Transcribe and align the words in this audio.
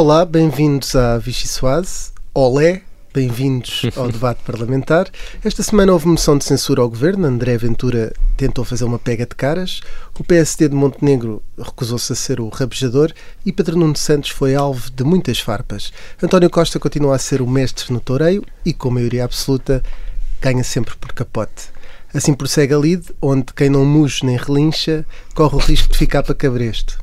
Olá, 0.00 0.24
bem-vindos 0.24 0.94
à 0.94 1.18
Vichy 1.18 1.48
Soase. 1.48 2.12
Olé, 2.32 2.82
bem-vindos 3.12 3.82
ao 3.96 4.06
debate 4.12 4.40
parlamentar. 4.44 5.10
Esta 5.44 5.60
semana 5.60 5.92
houve 5.92 6.06
moção 6.06 6.38
de 6.38 6.44
censura 6.44 6.82
ao 6.82 6.88
governo. 6.88 7.26
André 7.26 7.58
Ventura 7.58 8.12
tentou 8.36 8.64
fazer 8.64 8.84
uma 8.84 9.00
pega 9.00 9.26
de 9.26 9.34
caras. 9.34 9.80
O 10.16 10.22
PSD 10.22 10.68
de 10.68 10.74
Montenegro 10.76 11.42
recusou-se 11.58 12.12
a 12.12 12.14
ser 12.14 12.38
o 12.38 12.48
rabejador 12.48 13.12
e 13.44 13.52
Pedro 13.52 13.76
Nuno 13.76 13.96
Santos 13.96 14.30
foi 14.30 14.54
alvo 14.54 14.88
de 14.88 15.02
muitas 15.02 15.40
farpas. 15.40 15.92
António 16.22 16.48
Costa 16.48 16.78
continua 16.78 17.16
a 17.16 17.18
ser 17.18 17.42
o 17.42 17.46
mestre 17.48 17.92
no 17.92 17.98
toureio 17.98 18.44
e, 18.64 18.72
com 18.72 18.92
maioria 18.92 19.24
absoluta, 19.24 19.82
ganha 20.40 20.62
sempre 20.62 20.94
por 20.94 21.12
capote. 21.12 21.70
Assim 22.14 22.34
prossegue 22.34 22.72
a 22.72 22.78
lide, 22.78 23.08
onde 23.20 23.52
quem 23.52 23.68
não 23.68 23.84
muge 23.84 24.24
nem 24.24 24.36
relincha 24.36 25.04
corre 25.34 25.56
o 25.56 25.58
risco 25.58 25.90
de 25.90 25.98
ficar 25.98 26.22
para 26.22 26.36
cabresto. 26.36 27.00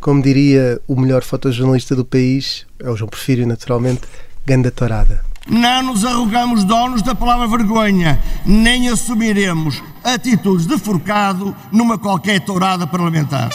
Como 0.00 0.22
diria 0.22 0.80
o 0.86 0.98
melhor 0.98 1.22
fotojornalista 1.22 1.96
do 1.96 2.04
país, 2.04 2.66
é 2.78 2.88
o 2.88 2.96
João 2.96 3.08
Porfírio, 3.08 3.46
naturalmente, 3.46 4.02
ganda 4.44 4.70
torada. 4.70 5.24
Não 5.48 5.82
nos 5.82 6.04
arrogamos 6.04 6.64
donos 6.64 7.02
da 7.02 7.14
palavra 7.14 7.46
vergonha, 7.46 8.20
nem 8.44 8.88
assumiremos 8.88 9.82
atitudes 10.02 10.66
de 10.66 10.76
forcado 10.76 11.54
numa 11.70 11.96
qualquer 11.96 12.40
tourada 12.40 12.86
parlamentar. 12.86 13.50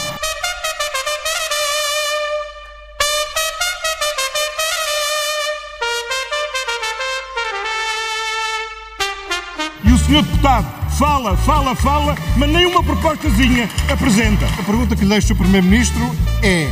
Senhor 10.12 10.24
deputado 10.24 10.90
fala, 10.90 11.34
fala, 11.38 11.74
fala, 11.74 12.14
mas 12.36 12.50
nem 12.50 12.66
uma 12.66 12.82
propostazinha 12.84 13.66
apresenta. 13.90 14.44
A 14.58 14.62
pergunta 14.62 14.94
que 14.94 15.04
lhe 15.04 15.08
deixo 15.08 15.32
ao 15.32 15.38
Primeiro-Ministro 15.38 16.14
é 16.42 16.70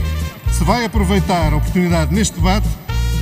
se 0.52 0.62
vai 0.62 0.84
aproveitar 0.84 1.50
a 1.50 1.56
oportunidade 1.56 2.14
neste 2.14 2.34
debate 2.34 2.68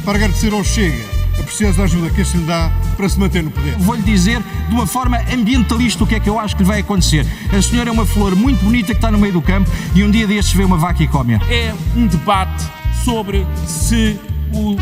para 0.05 0.17
agradecer 0.17 0.53
ao 0.53 0.65
Chega 0.65 0.99
a 1.39 1.43
preciosa 1.45 1.85
ajuda 1.85 2.11
que 2.11 2.21
este 2.21 2.37
lhe 2.37 2.45
dá 2.47 2.69
para 2.97 3.09
se 3.09 3.17
manter 3.17 3.45
no 3.45 3.53
poder. 3.53 3.77
Vou-lhe 3.79 4.03
dizer 4.03 4.43
de 4.69 4.75
uma 4.75 4.89
forma 4.89 5.21
ambientalista 5.33 6.03
o 6.03 6.07
que 6.07 6.17
é 6.17 6.21
que 6.21 6.29
eu 6.29 6.37
acho 6.37 6.57
que 6.57 6.65
lhe 6.65 6.69
vai 6.69 6.81
acontecer. 6.81 7.25
A 7.57 7.63
senhora 7.63 7.89
é 7.89 7.93
uma 7.93 8.05
flor 8.05 8.35
muito 8.35 8.65
bonita 8.65 8.87
que 8.87 8.99
está 8.99 9.13
no 9.13 9.19
meio 9.19 9.35
do 9.35 9.43
campo 9.43 9.71
e 9.95 10.03
um 10.03 10.11
dia 10.11 10.27
destes 10.27 10.53
vê 10.53 10.65
uma 10.65 10.79
vaca 10.79 11.01
e 11.01 11.07
come 11.07 11.35
-a. 11.37 11.41
É 11.49 11.73
um 11.97 12.09
debate 12.09 12.67
sobre 13.05 13.47
se 13.65 14.19
o 14.53 14.77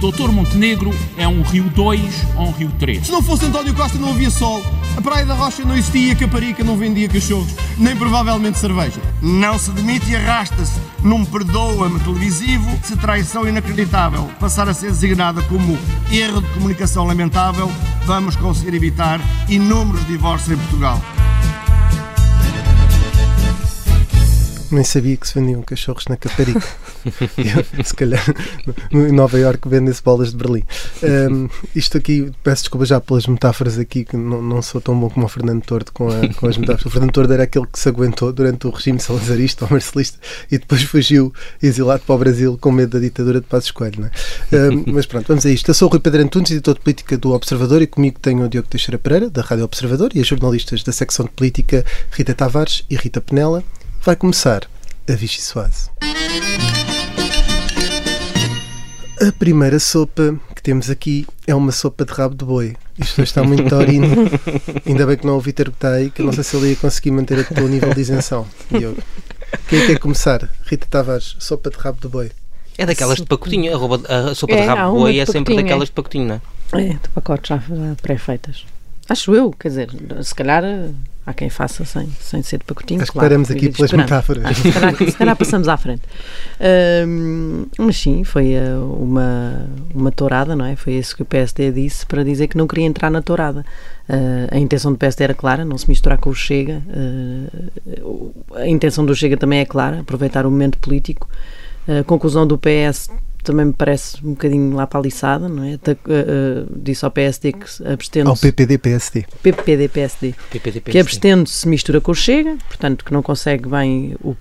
Doutor 0.00 0.30
Montenegro 0.30 0.94
é 1.16 1.26
um 1.26 1.42
Rio 1.42 1.64
2 1.64 2.26
ou 2.36 2.48
um 2.48 2.52
Rio 2.52 2.70
3. 2.78 3.06
Se 3.06 3.12
não 3.12 3.20
fosse 3.20 3.46
António 3.46 3.74
Costa 3.74 3.98
não 3.98 4.10
havia 4.10 4.30
sol, 4.30 4.62
a 4.96 5.00
Praia 5.00 5.26
da 5.26 5.34
Rocha 5.34 5.64
não 5.64 5.76
existia, 5.76 6.14
Caparica 6.14 6.62
não 6.62 6.76
vendia 6.76 7.08
cachorros, 7.08 7.54
nem 7.76 7.96
provavelmente 7.96 8.58
cerveja. 8.58 9.00
Não 9.20 9.58
se 9.58 9.70
demite 9.72 10.10
e 10.10 10.16
arrasta-se 10.16 10.80
num 11.02 11.24
perdoa-me 11.24 11.98
televisivo 12.00 12.78
se 12.82 12.96
traição 12.96 13.48
inacreditável 13.48 14.28
passar 14.38 14.68
a 14.68 14.74
ser 14.74 14.90
designada 14.90 15.42
como 15.42 15.78
erro 16.10 16.42
de 16.42 16.48
comunicação 16.50 17.04
lamentável, 17.04 17.70
vamos 18.04 18.36
conseguir 18.36 18.76
evitar 18.76 19.20
inúmeros 19.48 20.06
divórcios 20.06 20.56
em 20.56 20.60
Portugal. 20.60 21.00
Nem 24.70 24.84
sabia 24.84 25.16
que 25.16 25.26
se 25.26 25.34
vendiam 25.34 25.62
cachorros 25.62 26.04
na 26.08 26.16
Caparica. 26.16 26.66
Eu, 27.38 27.84
se 27.84 27.94
calhar 27.94 28.22
em 28.90 29.12
Nova 29.12 29.38
Iorque 29.38 29.68
vendem-se 29.68 30.02
bolas 30.02 30.30
de 30.30 30.36
Berlim. 30.36 30.62
Um, 31.02 31.48
isto 31.74 31.96
aqui, 31.96 32.30
peço 32.42 32.64
desculpa 32.64 32.84
já 32.84 33.00
pelas 33.00 33.26
metáforas 33.26 33.78
aqui, 33.78 34.04
que 34.04 34.16
não, 34.16 34.42
não 34.42 34.62
sou 34.62 34.80
tão 34.80 34.98
bom 34.98 35.08
como 35.08 35.26
o 35.26 35.28
Fernando 35.28 35.62
Tordo 35.64 35.92
com, 35.92 36.08
a, 36.08 36.34
com 36.34 36.46
as 36.46 36.56
metáforas. 36.56 36.86
O 36.86 36.90
Fernando 36.90 37.12
Tordo 37.12 37.32
era 37.32 37.44
aquele 37.44 37.66
que 37.66 37.78
se 37.78 37.88
aguentou 37.88 38.32
durante 38.32 38.66
o 38.66 38.70
regime 38.70 39.00
salazarista 39.00 39.64
ou 39.64 39.70
marcelista 39.70 40.18
e 40.50 40.58
depois 40.58 40.82
fugiu 40.82 41.32
exilado 41.62 42.02
para 42.06 42.14
o 42.14 42.18
Brasil 42.18 42.58
com 42.60 42.70
medo 42.70 42.90
da 42.92 42.98
ditadura 42.98 43.40
de 43.40 43.46
Passos 43.46 43.70
Coelho. 43.70 44.10
É? 44.52 44.56
Um, 44.56 44.84
mas 44.92 45.06
pronto, 45.06 45.28
vamos 45.28 45.46
a 45.46 45.50
isto. 45.50 45.68
Eu 45.68 45.74
sou 45.74 45.88
o 45.88 45.90
Rui 45.90 46.00
Pedro 46.00 46.22
Antunes, 46.22 46.50
editor 46.50 46.74
de 46.74 46.80
política 46.80 47.16
do 47.16 47.32
Observador 47.32 47.80
e 47.80 47.86
comigo 47.86 48.18
tenho 48.20 48.44
o 48.44 48.48
Diogo 48.48 48.68
Teixeira 48.68 48.98
Pereira, 48.98 49.30
da 49.30 49.42
Rádio 49.42 49.64
Observador 49.64 50.10
e 50.14 50.20
as 50.20 50.26
jornalistas 50.26 50.82
da 50.82 50.92
secção 50.92 51.24
de 51.24 51.32
política 51.32 51.84
Rita 52.10 52.34
Tavares 52.34 52.84
e 52.90 52.96
Rita 52.96 53.20
Penela. 53.20 53.62
Vai 54.00 54.16
começar 54.16 54.62
a 55.08 55.12
Vichy 55.12 55.42
Soase. 55.42 55.90
A 59.20 59.32
primeira 59.32 59.78
sopa 59.80 60.38
que 60.54 60.62
temos 60.62 60.88
aqui 60.88 61.26
é 61.46 61.54
uma 61.54 61.72
sopa 61.72 62.04
de 62.04 62.12
rabo 62.12 62.34
de 62.36 62.44
boi. 62.44 62.76
Isto 62.96 63.22
está 63.22 63.42
muito 63.42 63.68
taurino. 63.68 64.06
Ainda 64.86 65.04
bem 65.04 65.16
que 65.16 65.26
não 65.26 65.34
ouvi 65.34 65.52
ter 65.52 65.68
que 65.70 65.76
está 65.76 65.92
aí, 65.94 66.10
que 66.10 66.22
não 66.22 66.32
sei 66.32 66.44
se 66.44 66.56
ele 66.56 66.70
ia 66.70 66.76
conseguir 66.76 67.10
manter 67.10 67.46
o 67.60 67.68
nível 67.68 67.92
de 67.92 68.00
isenção. 68.00 68.46
Diogo. 68.70 69.02
Quem 69.68 69.82
é 69.82 69.86
quer 69.86 69.98
começar? 69.98 70.48
Rita 70.64 70.86
Tavares, 70.88 71.36
sopa 71.40 71.68
de 71.68 71.76
rabo 71.76 72.00
de 72.00 72.08
boi. 72.08 72.30
É 72.78 72.86
daquelas 72.86 73.18
de 73.18 73.26
pacotinho. 73.26 73.74
A, 73.74 73.76
roupa, 73.76 74.06
a 74.12 74.34
sopa 74.34 74.54
é, 74.54 74.60
de 74.60 74.66
rabo 74.66 74.92
de 74.92 74.98
boi 74.98 75.18
é 75.18 75.26
sempre 75.26 75.56
daquelas 75.56 75.88
de 75.88 75.92
pacotinho, 75.92 76.28
não 76.28 76.34
é? 76.80 76.82
É, 76.82 76.88
de 76.94 77.08
pacotes 77.12 77.48
já 77.48 77.62
pré-feitas. 78.00 78.64
Acho 79.08 79.34
eu, 79.34 79.50
quer 79.50 79.68
dizer, 79.68 79.90
se 80.22 80.34
calhar 80.34 80.62
há 81.28 81.34
quem 81.34 81.50
faça 81.50 81.84
sem, 81.84 82.08
sem 82.20 82.42
ser 82.42 82.58
de 82.58 82.64
pacotinho. 82.64 83.02
Acho 83.02 83.12
claro, 83.12 83.28
paramos 83.28 83.50
aqui 83.50 83.68
pelas 83.70 83.92
metáforas. 83.92 84.44
Ah, 84.46 84.54
se, 84.54 84.72
calhar, 84.72 84.96
se, 84.96 85.12
calhar, 85.12 85.36
passamos 85.36 85.68
à 85.68 85.76
frente. 85.76 86.02
Um, 87.06 87.66
mas 87.78 87.98
sim, 87.98 88.24
foi 88.24 88.54
uh, 88.54 88.82
uma, 88.98 89.68
uma 89.94 90.10
tourada, 90.10 90.56
não 90.56 90.64
é? 90.64 90.74
Foi 90.74 90.94
isso 90.94 91.14
que 91.14 91.20
o 91.20 91.26
PSD 91.26 91.70
disse 91.70 92.06
para 92.06 92.24
dizer 92.24 92.46
que 92.48 92.56
não 92.56 92.66
queria 92.66 92.86
entrar 92.86 93.10
na 93.10 93.20
tourada. 93.20 93.60
Uh, 94.08 94.48
a 94.50 94.58
intenção 94.58 94.90
do 94.90 94.96
PSD 94.96 95.24
era 95.24 95.34
clara, 95.34 95.66
não 95.66 95.76
se 95.76 95.86
misturar 95.86 96.16
com 96.16 96.30
o 96.30 96.34
Chega. 96.34 96.82
Uh, 96.88 98.34
a 98.54 98.66
intenção 98.66 99.04
do 99.04 99.14
Chega 99.14 99.36
também 99.36 99.60
é 99.60 99.66
clara, 99.66 100.00
aproveitar 100.00 100.46
o 100.46 100.50
momento 100.50 100.78
político. 100.78 101.28
A 101.86 102.04
conclusão 102.04 102.46
do 102.46 102.58
PS 102.58 103.10
também 103.48 103.64
me 103.64 103.72
parece 103.72 104.18
um 104.24 104.30
bocadinho 104.30 104.76
lá 104.76 104.86
para 104.86 105.00
a 105.00 105.02
liçada, 105.02 105.48
não 105.48 105.64
é? 105.64 105.74
Uh, 105.74 105.92
uh, 105.92 106.78
disse 106.78 107.02
ao 107.02 107.10
PSD 107.10 107.54
que 107.54 107.66
abstendo 107.90 108.28
Ao 108.28 108.36
PPD-PSD. 108.36 109.24
PPD-PSD. 109.42 110.34
Que 110.84 110.98
abstendo 110.98 111.48
se 111.48 111.66
mistura 111.66 111.98
com 111.98 112.12
o 112.12 112.14
Chega, 112.14 112.58
portanto 112.68 113.04
que 113.04 113.12
não 113.12 113.22
consegue 113.22 113.66
bem 113.66 114.14
o, 114.22 114.36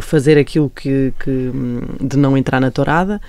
fazer 0.00 0.38
aquilo 0.38 0.70
que, 0.70 1.12
que, 1.18 1.30
hum, 1.30 1.80
de 2.00 2.16
não 2.16 2.36
entrar 2.36 2.60
na 2.60 2.70
tourada. 2.70 3.20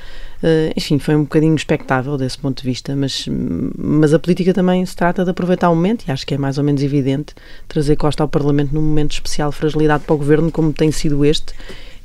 Uh, 0.44 0.72
enfim, 0.76 1.00
foi 1.00 1.16
um 1.16 1.24
bocadinho 1.24 1.56
expectável 1.56 2.16
desse 2.16 2.38
ponto 2.38 2.62
de 2.62 2.68
vista, 2.68 2.96
mas, 2.96 3.26
mas 3.76 4.14
a 4.14 4.20
política 4.20 4.54
também 4.54 4.86
se 4.86 4.96
trata 4.96 5.24
de 5.24 5.32
aproveitar 5.32 5.72
o 5.72 5.76
momento, 5.76 6.06
e 6.08 6.12
acho 6.12 6.28
que 6.28 6.36
é 6.36 6.38
mais 6.38 6.60
ou 6.60 6.64
menos 6.64 6.84
evidente 6.84 7.34
trazer 7.68 7.96
Costa 7.96 8.22
ao 8.22 8.30
Parlamento 8.30 8.72
num 8.72 8.82
momento 8.82 9.12
de 9.12 9.16
especial 9.16 9.52
fragilidade 9.52 10.04
para 10.04 10.14
o 10.14 10.18
Governo, 10.18 10.52
como 10.52 10.72
tem 10.72 10.92
sido 10.92 11.26
este, 11.26 11.54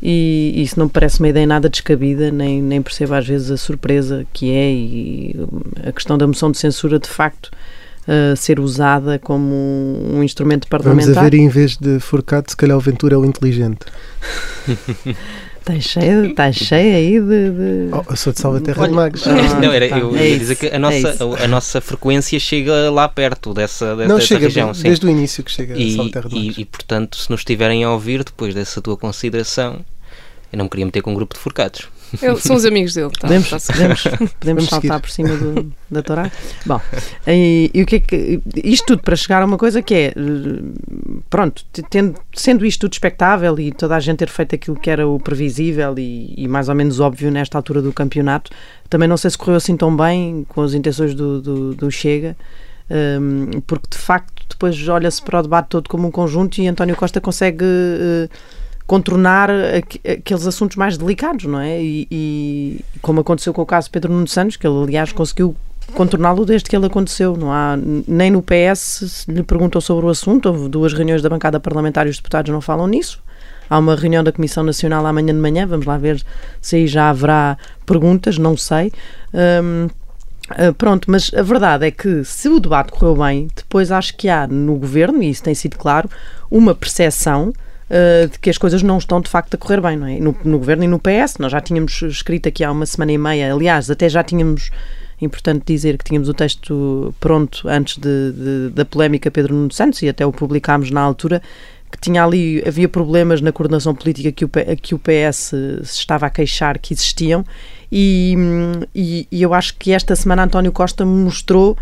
e 0.01 0.63
isso 0.63 0.79
não 0.79 0.87
me 0.87 0.93
parece 0.93 1.19
uma 1.19 1.29
ideia 1.29 1.47
nada 1.47 1.69
descabida, 1.69 2.31
nem, 2.31 2.63
nem 2.63 2.81
percebo 2.81 3.15
às 3.15 3.27
vezes 3.27 3.51
a 3.51 3.57
surpresa 3.57 4.27
que 4.33 4.51
é 4.51 4.71
e 4.73 5.37
a 5.85 5.93
questão 5.93 6.17
da 6.17 6.27
moção 6.27 6.51
de 6.51 6.59
censura 6.59 6.99
de 6.99 7.09
facto 7.09 7.51
uh, 8.07 8.37
ser 8.37 8.61
usada 8.61 9.19
como 9.19 9.55
um 10.15 10.23
instrumento 10.23 10.69
parlamentar. 10.69 11.15
Vamos 11.15 11.19
a 11.19 11.31
ver, 11.31 11.35
em 11.35 11.49
vez 11.49 11.77
de 11.77 11.99
forcado, 11.99 12.49
se 12.49 12.57
calhar 12.57 12.77
o 12.77 12.81
Ventura 12.81 13.15
é 13.15 13.19
o 13.19 13.25
inteligente. 13.25 13.81
Está 15.69 15.81
cheio, 15.81 16.27
está 16.27 16.53
cheio 16.53 16.97
aí 16.97 17.21
de. 17.21 17.51
de... 17.51 17.89
Oh, 17.93 18.11
eu 18.11 18.17
sou 18.17 18.33
de 18.33 18.41
Salvaterra 18.41 18.89
de 18.89 18.95
Magos. 18.95 19.27
Ah, 19.27 19.61
não, 19.61 19.71
era, 19.71 19.87
eu 19.87 20.17
é 20.17 20.31
ia 20.31 20.39
dizer 20.39 20.57
que 20.57 20.67
a 20.69 20.79
nossa, 20.79 21.09
é 21.41 21.45
a, 21.45 21.49
nossa 21.49 21.81
frequência 21.81 22.41
chega 22.41 22.91
lá 22.91 23.07
perto 23.07 23.53
dessa, 23.53 23.95
dessa, 23.95 24.09
não, 24.09 24.17
dessa 24.17 24.27
chega 24.29 24.47
região. 24.47 24.69
Desde, 24.69 24.83
desde 24.85 25.07
o 25.07 25.11
início 25.11 25.45
que 25.45 25.51
chega 25.51 25.77
e, 25.77 25.93
a 25.93 25.97
Salvaterra 25.97 26.29
de 26.31 26.35
Magos. 26.37 26.57
E, 26.57 26.61
e, 26.63 26.65
portanto, 26.65 27.17
se 27.19 27.31
nos 27.31 27.41
estiverem 27.41 27.85
a 27.85 27.93
ouvir 27.93 28.25
depois 28.25 28.55
dessa 28.55 28.81
tua 28.81 28.97
consideração, 28.97 29.85
eu 30.51 30.57
não 30.57 30.65
me 30.65 30.71
queria 30.71 30.87
meter 30.87 31.03
com 31.03 31.11
um 31.11 31.15
grupo 31.15 31.35
de 31.35 31.41
forcados. 31.41 31.87
Eu, 32.23 32.37
são 32.37 32.57
os 32.57 32.65
amigos 32.65 32.95
dele. 32.95 33.11
Tá, 33.11 33.29
podemos, 33.29 33.51
tá 33.51 33.59
podemos, 33.59 34.03
podemos 34.41 34.65
saltar 34.67 35.01
por 35.01 35.11
cima 35.11 35.37
do, 35.37 35.73
da 35.91 36.03
Torá? 36.03 36.31
Bom, 36.65 36.81
e, 37.27 37.71
e, 37.75 37.83
o 37.83 37.87
que 37.87 37.97
é 37.97 38.01
que. 38.01 38.41
Isto 38.65 38.87
tudo 38.89 39.03
para 39.03 39.17
chegar 39.17 39.43
a 39.43 39.45
uma 39.45 39.59
coisa 39.59 39.83
que 39.83 39.95
é. 39.95 40.15
Pronto, 41.29 41.65
tendo, 41.91 42.15
sendo 42.33 42.65
isto 42.65 42.81
tudo 42.81 42.93
expectável 42.93 43.59
e 43.59 43.73
toda 43.73 43.97
a 43.97 44.01
gente 44.01 44.19
ter 44.19 44.29
feito 44.29 44.55
aquilo 44.55 44.79
que 44.79 44.91
era 44.91 45.07
o 45.07 45.19
previsível 45.19 45.95
e, 45.99 46.35
e, 46.37 46.49
mais 46.49 46.69
ou 46.69 46.75
menos 46.75 47.01
óbvio 47.01 47.31
nesta 47.31 47.59
altura 47.59 47.83
do 47.83 47.93
campeonato, 47.93 48.51
também 48.89 49.09
não 49.09 49.17
sei 49.17 49.31
se 49.31 49.39
correu 49.39 49.57
assim 49.57 49.77
tão 49.77 49.95
bem 49.95 50.47
com 50.49 50.63
as 50.63 50.75
intenções 50.75 51.15
do, 51.15 51.41
do, 51.41 51.75
do 51.75 51.91
Chega. 51.91 52.37
Um, 52.91 53.61
porque 53.67 53.87
de 53.91 53.99
facto 53.99 54.47
depois 54.49 54.89
olha-se 54.89 55.21
para 55.21 55.41
o 55.41 55.43
debate 55.43 55.69
todo 55.69 55.91
como 55.91 56.09
um 56.09 56.11
conjunto 56.11 56.59
e 56.59 56.67
António 56.67 56.97
Costa 56.97 57.21
consegue 57.21 57.63
uh, 57.63 58.29
contornar 58.89 59.51
aqueles 60.19 60.47
assuntos 60.47 60.77
mais 60.79 60.97
delicados, 60.97 61.45
não 61.45 61.61
é? 61.61 61.81
E, 61.81 62.09
e, 62.11 62.85
como 63.03 63.21
aconteceu 63.21 63.53
com 63.53 63.61
o 63.61 63.67
caso 63.67 63.91
Pedro 63.91 64.11
Nuno 64.11 64.27
Santos, 64.27 64.57
que 64.57 64.67
ele 64.67 64.83
aliás 64.83 65.13
conseguiu 65.13 65.55
contorná-lo 65.95 66.47
desde 66.47 66.71
que 66.71 66.75
ele 66.75 66.87
aconteceu. 66.87 67.37
Não 67.37 67.53
há 67.53 67.79
nem 68.09 68.31
no 68.31 68.43
PS 68.43 69.27
lhe 69.29 69.43
perguntou 69.43 69.83
sobre 69.83 70.07
o 70.07 70.09
assunto. 70.09 70.47
Houve 70.47 70.71
duas 70.71 70.95
reuniões 70.95 71.21
da 71.21 71.29
bancada 71.29 71.61
parlamentar 71.61 72.07
e 72.07 72.11
os 72.11 72.17
deputados 72.17 72.51
não 72.51 72.63
falam 72.63 72.87
nisso. 72.87 73.23
Há 73.69 73.79
uma 73.79 73.95
reunião 73.95 74.25
da 74.25 74.33
Comissão 74.33 74.65
Nacional 74.65 75.05
amanhã 75.05 75.35
de 75.35 75.41
manhã. 75.41 75.67
Vamos 75.67 75.85
lá 75.85 75.99
ver 75.99 76.25
se 76.59 76.77
aí 76.77 76.87
já 76.87 77.11
haverá 77.11 77.59
perguntas. 77.85 78.39
Não 78.39 78.57
sei. 78.57 78.91
Hum, 79.63 79.89
Uh, 80.53 80.73
pronto, 80.73 81.11
mas 81.11 81.31
a 81.35 81.43
verdade 81.43 81.85
é 81.85 81.91
que 81.91 82.25
se 82.25 82.49
o 82.49 82.59
debate 82.59 82.91
correu 82.91 83.15
bem, 83.15 83.49
depois 83.55 83.93
acho 83.93 84.17
que 84.17 84.31
há 84.31 84.47
no 84.47 84.77
governo, 84.77 85.23
e 85.23 85.29
isso 85.29 85.43
tem 85.43 85.55
sido 85.55 85.77
claro, 85.77 86.09
uma 86.51 86.75
percepção 86.75 87.53
uh, 87.91 88.29
de 88.29 88.39
que 88.39 88.51
as 88.51 88.59
coisas 88.59 88.83
não 88.83 88.99
estão 88.99 89.21
de 89.21 89.31
facto 89.31 89.55
a 89.55 89.59
correr 89.59 89.81
bem, 89.81 89.97
não 89.97 90.07
é? 90.07 90.19
No, 90.19 90.37
no 90.45 90.59
governo 90.59 90.85
e 90.85 90.87
no 90.87 90.99
PS, 90.99 91.39
nós 91.39 91.53
já 91.53 91.61
tínhamos 91.61 92.03
escrito 92.03 92.49
aqui 92.49 92.65
há 92.65 92.71
uma 92.71 92.87
semana 92.87 93.13
e 93.13 93.19
meia, 93.19 93.53
aliás, 93.53 93.91
até 93.91 94.09
já 94.09 94.23
tínhamos 94.23 94.71
importante 95.21 95.65
dizer 95.67 95.99
que 95.99 96.05
tínhamos 96.05 96.29
o 96.29 96.35
texto 96.35 97.15
pronto 97.19 97.69
antes 97.69 97.99
de, 97.99 98.33
de, 98.33 98.71
da 98.71 98.85
polémica 98.85 99.31
Pedro 99.31 99.55
Nuno 99.55 99.73
Santos 99.73 100.01
e 100.03 100.09
até 100.09 100.25
o 100.25 100.33
publicámos 100.33 100.91
na 100.91 101.01
altura 101.01 101.43
que 101.91 101.99
tinha 101.99 102.23
ali, 102.23 102.63
havia 102.67 102.89
problemas 102.89 103.41
na 103.41 103.51
coordenação 103.51 103.95
política 103.95 104.31
que 104.31 104.45
o, 104.45 104.51
que 104.81 104.95
o 104.95 104.99
PS 104.99 105.55
se 105.83 105.99
estava 105.99 106.27
a 106.27 106.31
queixar 106.31 106.79
que 106.79 106.93
existiam 106.93 107.45
e, 107.91 108.37
e, 108.95 109.27
e 109.33 109.43
eu 109.43 109.55
acho 109.55 109.75
que 109.77 109.93
esta 109.93 110.15
semana 110.15 110.45
António 110.45 110.71
Costa 110.71 111.05
mostrou 111.05 111.77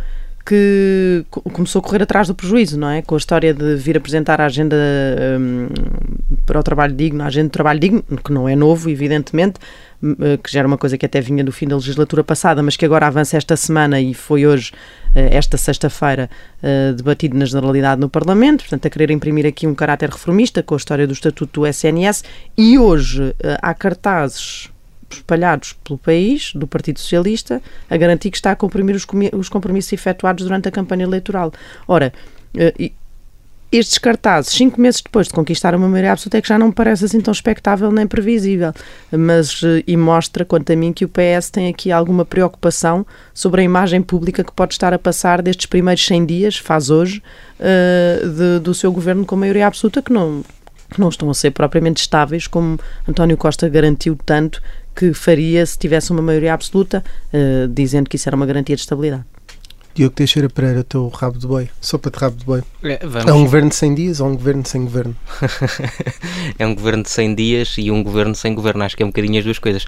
que 0.47 1.27
começou 1.53 1.81
a 1.81 1.83
correr 1.83 2.05
atrás 2.05 2.29
do 2.29 2.35
prejuízo, 2.35 2.79
não 2.79 2.89
é? 2.89 3.03
Com 3.03 3.17
a 3.17 3.19
história 3.19 3.53
de 3.53 3.75
vir 3.75 3.97
apresentar 3.97 4.41
a 4.41 4.47
agenda 4.47 4.77
um, 5.41 5.67
para 6.47 6.61
o 6.61 6.63
trabalho 6.63 6.95
digno, 6.95 7.25
a 7.25 7.27
agenda 7.27 7.47
de 7.47 7.51
trabalho 7.51 7.81
digno, 7.81 8.05
que 8.25 8.33
não 8.33 8.49
é 8.49 8.55
novo, 8.55 8.89
evidentemente, 8.89 9.59
hum, 10.01 10.15
eh, 10.21 10.37
que 10.37 10.53
já 10.53 10.61
era 10.61 10.69
uma 10.69 10.79
coisa 10.79 10.97
que 10.97 11.05
até 11.05 11.21
vinha 11.21 11.43
do 11.43 11.51
fim 11.51 11.67
da 11.67 11.75
legislatura 11.75 12.23
passada, 12.23 12.63
mas 12.63 12.77
que 12.77 12.85
agora 12.85 13.09
avança 13.09 13.37
esta 13.37 13.57
semana 13.57 14.01
e 14.01 14.15
foi 14.15 14.47
hoje, 14.47 14.71
eh, 15.17 15.37
esta 15.37 15.57
sexta-feira, 15.57 16.31
eh, 16.63 16.93
debatido 16.93 17.37
na 17.37 17.45
generalidade 17.45 18.01
no 18.01 18.09
Parlamento, 18.09 18.61
portanto, 18.61 18.87
a 18.87 18.91
querer 18.91 19.11
imprimir 19.11 19.47
aqui 19.47 19.67
um 19.67 19.75
caráter 19.75 20.09
reformista 20.09 20.63
com 20.63 20.75
a 20.75 20.77
história 20.77 21.09
do 21.09 21.13
Estatuto 21.13 21.61
do 21.61 21.67
SNS 21.67 22.23
e 22.57 22.79
hoje 22.79 23.35
há 23.61 23.75
cartazes 23.75 24.71
espalhados 25.11 25.75
pelo 25.85 25.99
país, 25.99 26.53
do 26.55 26.67
Partido 26.67 27.01
Socialista, 27.01 27.63
a 27.89 27.97
garantir 27.97 28.31
que 28.31 28.37
está 28.37 28.53
a 28.53 28.57
cumprir 28.57 28.85
os, 28.95 29.07
os 29.33 29.49
compromissos 29.49 29.93
efetuados 29.93 30.45
durante 30.45 30.69
a 30.69 30.71
campanha 30.71 31.05
eleitoral. 31.05 31.53
Ora, 31.87 32.13
uh, 32.55 32.91
estes 33.71 33.99
cartazes, 33.99 34.53
cinco 34.53 34.81
meses 34.81 35.01
depois 35.03 35.27
de 35.27 35.35
conquistar 35.35 35.75
uma 35.75 35.89
maioria 35.89 36.13
absoluta, 36.13 36.39
é 36.39 36.43
que 36.43 36.49
já 36.49 36.59
não 36.59 36.69
me 36.69 36.73
parece 36.73 37.05
assim 37.05 37.21
tão 37.21 37.33
expectável 37.33 37.91
nem 37.91 38.07
previsível. 38.07 38.73
Mas, 39.11 39.63
uh, 39.63 39.83
e 39.87 39.97
mostra, 39.97 40.45
quanto 40.45 40.73
a 40.73 40.77
mim, 40.77 40.93
que 40.93 41.05
o 41.05 41.09
PS 41.09 41.51
tem 41.51 41.69
aqui 41.69 41.91
alguma 41.91 42.25
preocupação 42.25 43.05
sobre 43.35 43.61
a 43.61 43.65
imagem 43.65 44.03
pública 44.03 44.45
que 44.45 44.53
pode 44.53 44.75
estar 44.75 44.95
a 44.95 44.99
passar 44.99 45.43
destes 45.43 45.67
primeiros 45.67 46.05
100 46.07 46.27
dias, 46.27 46.57
faz 46.57 46.91
hoje, 46.91 47.23
uh, 47.61 48.29
de, 48.29 48.61
do 48.61 48.73
seu 48.73 48.93
governo 48.93 49.27
com 49.27 49.37
maioria 49.37 49.67
absoluta, 49.67 50.01
que 50.01 50.13
não, 50.13 50.45
que 50.91 51.01
não 51.01 51.09
estão 51.09 51.29
a 51.29 51.35
ser 51.35 51.51
propriamente 51.51 52.01
estáveis, 52.01 52.47
como 52.47 52.79
António 53.09 53.37
Costa 53.37 53.69
garantiu 53.69 54.17
tanto 54.25 54.63
que 54.97 55.13
faria 55.13 55.65
se 55.67 55.79
tivesse 55.79 56.11
uma 56.11 56.23
maioria 56.23 56.55
absoluta, 56.55 57.05
uh, 57.33 57.69
dizendo 57.69 58.09
que 58.09 58.17
isso 58.17 58.29
era 58.29 58.37
uma 58.37 58.47
garantia 58.47 58.75
de 58.75 58.83
estabilidade. 58.83 59.25
Diogo 59.97 60.15
Teixeira 60.15 60.51
Pereira, 60.51 60.85
teu 60.85 61.09
rabo 61.09 61.39
de 61.39 61.47
boi, 61.47 61.71
sopa 61.81 62.11
de 62.11 62.19
rabo 62.19 62.37
de 62.37 62.45
boi. 62.45 62.63
É, 62.83 63.01
é 63.27 63.33
um 63.33 63.45
governo 63.45 63.71
de 63.71 63.77
100 63.77 63.95
dias 63.95 64.21
ou 64.21 64.29
um 64.29 64.37
governo 64.37 64.67
sem 64.67 64.85
governo? 64.85 65.17
é 66.59 66.67
um 66.67 66.75
governo 66.75 67.03
de 67.03 67.09
100 67.09 67.35
dias 67.35 67.75
e 67.79 67.91
um 67.91 68.03
governo 68.03 68.35
sem 68.35 68.55
governo, 68.55 68.85
acho 68.85 68.95
que 68.95 69.03
é 69.03 69.07
um 69.07 69.09
bocadinho 69.09 69.39
as 69.39 69.45
duas 69.45 69.59
coisas. 69.59 69.87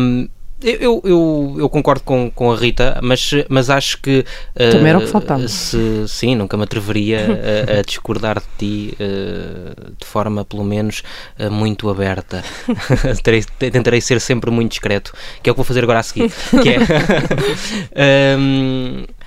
Um, 0.00 0.28
eu, 0.62 1.00
eu, 1.04 1.54
eu, 1.58 1.68
concordo 1.68 2.02
com, 2.02 2.30
com 2.30 2.50
a 2.50 2.56
Rita, 2.56 2.98
mas, 3.02 3.30
mas 3.48 3.70
acho 3.70 4.00
que. 4.00 4.24
Uh, 4.54 4.72
Também 4.72 4.88
era 4.88 4.98
o 4.98 5.02
que 5.02 5.06
faltava. 5.06 5.46
Se, 5.46 6.06
sim, 6.08 6.34
nunca 6.34 6.56
me 6.56 6.64
atreveria 6.64 7.20
a, 7.76 7.78
a 7.78 7.82
discordar 7.82 8.40
de 8.40 8.46
ti 8.58 8.96
uh, 9.00 9.92
de 9.98 10.04
forma, 10.06 10.44
pelo 10.44 10.64
menos, 10.64 11.02
uh, 11.38 11.50
muito 11.50 11.88
aberta. 11.88 12.42
tentarei, 13.16 13.44
tentarei 13.70 14.00
ser 14.00 14.20
sempre 14.20 14.50
muito 14.50 14.70
discreto, 14.70 15.12
que 15.42 15.48
é 15.48 15.52
o 15.52 15.54
que 15.54 15.58
vou 15.58 15.64
fazer 15.64 15.84
agora 15.84 16.00
a 16.00 16.02
seguir. 16.02 16.30
que 16.62 16.70
é. 16.70 18.36
um, 18.36 19.04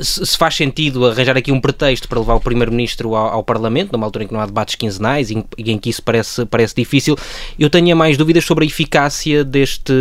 se 0.00 0.36
faz 0.36 0.54
sentido 0.54 1.06
arranjar 1.06 1.36
aqui 1.36 1.52
um 1.52 1.60
pretexto 1.60 2.08
para 2.08 2.18
levar 2.18 2.34
o 2.34 2.40
Primeiro-Ministro 2.40 3.14
ao, 3.14 3.34
ao, 3.34 3.44
Parlamento, 3.44 3.92
numa 3.92 4.06
altura 4.06 4.24
em 4.24 4.26
que 4.26 4.34
não 4.34 4.40
há 4.40 4.46
debates 4.46 4.74
quinzenais 4.74 5.30
e 5.30 5.34
em, 5.34 5.44
em, 5.58 5.78
que 5.78 5.88
isso 5.88 6.02
parece, 6.02 6.44
parece 6.46 6.74
difícil, 6.74 7.16
eu 7.58 7.70
tenho 7.70 7.96
mais 7.96 8.16
dúvidas 8.16 8.44
sobre 8.44 8.64
a 8.64 8.66
eficácia 8.66 9.44
deste, 9.44 9.92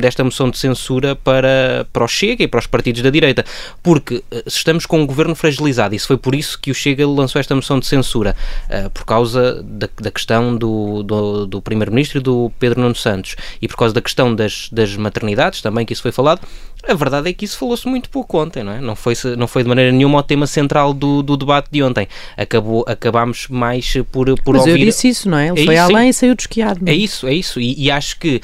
desta 0.00 0.24
moção 0.24 0.50
de 0.50 0.58
censura 0.58 1.14
para, 1.14 1.86
para 1.92 2.04
o 2.04 2.08
Chega 2.08 2.42
e 2.42 2.48
para 2.48 2.58
os 2.58 2.66
partidos 2.66 3.02
da 3.02 3.10
direita, 3.10 3.44
porque 3.82 4.22
eh, 4.30 4.42
se 4.46 4.58
estamos 4.58 4.84
com 4.84 5.00
um 5.00 5.06
governo 5.06 5.34
fragilizado, 5.34 5.94
e 5.94 5.98
se 5.98 6.06
foi 6.06 6.16
por 6.16 6.34
isso 6.34 6.58
que 6.60 6.70
o 6.70 6.74
Chega 6.74 7.06
lançou 7.06 7.38
esta 7.38 7.54
moção 7.54 7.78
de 7.78 7.86
censura, 7.86 8.34
uh, 8.68 8.90
por 8.90 9.04
causa 9.04 9.62
da, 9.62 9.88
da 10.00 10.10
questão 10.10 10.56
do, 10.56 11.02
do, 11.02 11.46
do 11.46 11.62
Primeiro-Ministro 11.62 12.18
e 12.18 12.22
do 12.22 12.52
Pedro 12.58 12.80
Nuno 12.80 12.94
Santos, 12.94 13.36
e 13.62 13.68
por 13.68 13.76
causa 13.76 13.94
da 13.94 14.00
questão 14.00 14.34
das, 14.34 14.68
das 14.72 14.96
maternidades, 14.96 15.62
também 15.62 15.86
que 15.86 15.92
isso 15.92 16.02
foi 16.02 16.12
falado, 16.12 16.40
a 16.86 16.94
verdade 16.94 17.28
é 17.28 17.32
que 17.32 17.44
isso 17.44 17.58
falou-se 17.58 17.86
muito 17.86 18.08
pouco 18.08 18.38
ontem, 18.38 18.62
não 18.62 18.72
é? 18.72 18.80
Não 18.80 18.96
foi, 18.96 19.14
não 19.36 19.46
foi 19.46 19.62
de 19.62 19.68
maneira 19.68 19.92
nenhuma 19.92 20.18
o 20.18 20.22
tema 20.22 20.46
central 20.46 20.92
do, 20.92 21.22
do 21.22 21.36
debate 21.36 21.68
de 21.70 21.82
ontem. 21.82 22.08
Acabou, 22.36 22.84
acabámos 22.86 23.48
mais 23.48 23.94
por, 24.10 24.34
por 24.42 24.54
Mas 24.56 24.66
ouvir... 24.66 24.80
eu 24.80 24.86
disse 24.86 25.08
isso, 25.08 25.28
não 25.28 25.38
é? 25.38 25.48
Ele 25.48 25.60
é 25.60 25.64
foi 25.64 25.74
isso, 25.74 25.82
além 25.82 26.04
sim. 26.04 26.08
e 26.08 26.14
saiu 26.14 26.34
desquiado. 26.34 26.80
É 26.86 26.94
isso, 26.94 27.26
é 27.26 27.34
isso. 27.34 27.60
E, 27.60 27.84
e 27.84 27.90
acho 27.90 28.18
que 28.18 28.40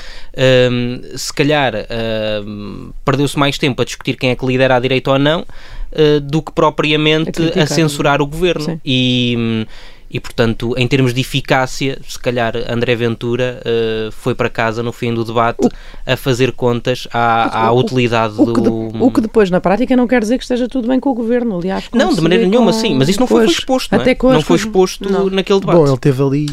hum, 0.71 1.01
se 1.17 1.33
calhar 1.33 1.75
hum, 2.45 2.91
perdeu-se 3.05 3.39
mais 3.39 3.59
tempo 3.59 3.81
a 3.81 3.85
discutir 3.85 4.17
quem 4.17 4.31
é 4.31 4.37
que 4.37 4.45
lidera 4.45 4.77
a 4.77 4.81
direita 4.81 5.13
ou 5.13 5.19
não 5.19 5.41
uh, 5.41 6.21
do 6.21 6.43
que 6.43 6.53
propriamente 6.53 7.41
a, 7.59 7.63
a 7.63 7.67
censurar 7.67 8.21
o 8.21 8.27
governo. 8.27 8.65
Sim. 8.65 8.81
E... 8.85 9.35
Hum, 9.39 9.67
e 10.11 10.21
portanto, 10.21 10.75
em 10.77 10.87
termos 10.87 11.13
de 11.13 11.21
eficácia, 11.21 11.99
se 12.07 12.19
calhar 12.19 12.55
André 12.69 12.95
Ventura 12.95 13.61
uh, 13.61 14.13
foi 14.13 14.35
para 14.35 14.49
casa 14.49 14.83
no 14.83 14.93
fim 14.93 15.13
do 15.13 15.25
debate 15.25 15.67
o, 15.67 15.71
a 16.07 16.17
fazer 16.17 16.53
contas 16.53 17.09
à, 17.13 17.67
à 17.67 17.73
o, 17.73 17.79
utilidade 17.79 18.35
o, 18.39 18.45
do. 18.45 18.53
Que 18.53 18.61
de, 18.61 18.69
o 18.69 19.11
que 19.11 19.21
depois, 19.21 19.51
na 19.51 19.61
prática, 19.61 19.97
não 19.97 20.07
quer 20.07 20.21
dizer 20.21 20.39
que 20.39 20.45
esteja 20.45 20.69
tudo 20.69 20.89
bem 20.89 21.01
com 21.01 21.11
o 21.11 21.15
governo, 21.15 21.59
aliás. 21.59 21.89
Não, 21.93 22.15
de 22.15 22.21
maneira 22.21 22.47
nenhuma, 22.47 22.73
sim, 22.73 22.95
mas 22.95 23.09
isso 23.09 23.21
não 23.21 23.27
foi, 23.27 23.45
foi 23.45 23.53
exposto. 23.53 23.97
Não, 23.97 24.03
é? 24.03 24.17
não 24.23 24.43
foi 24.43 24.57
exposto 24.57 25.11
não. 25.11 25.29
naquele 25.29 25.61
debate. 25.61 25.77
Bom, 25.77 25.87
ele 25.87 25.99
teve 25.99 26.23
ali 26.23 26.47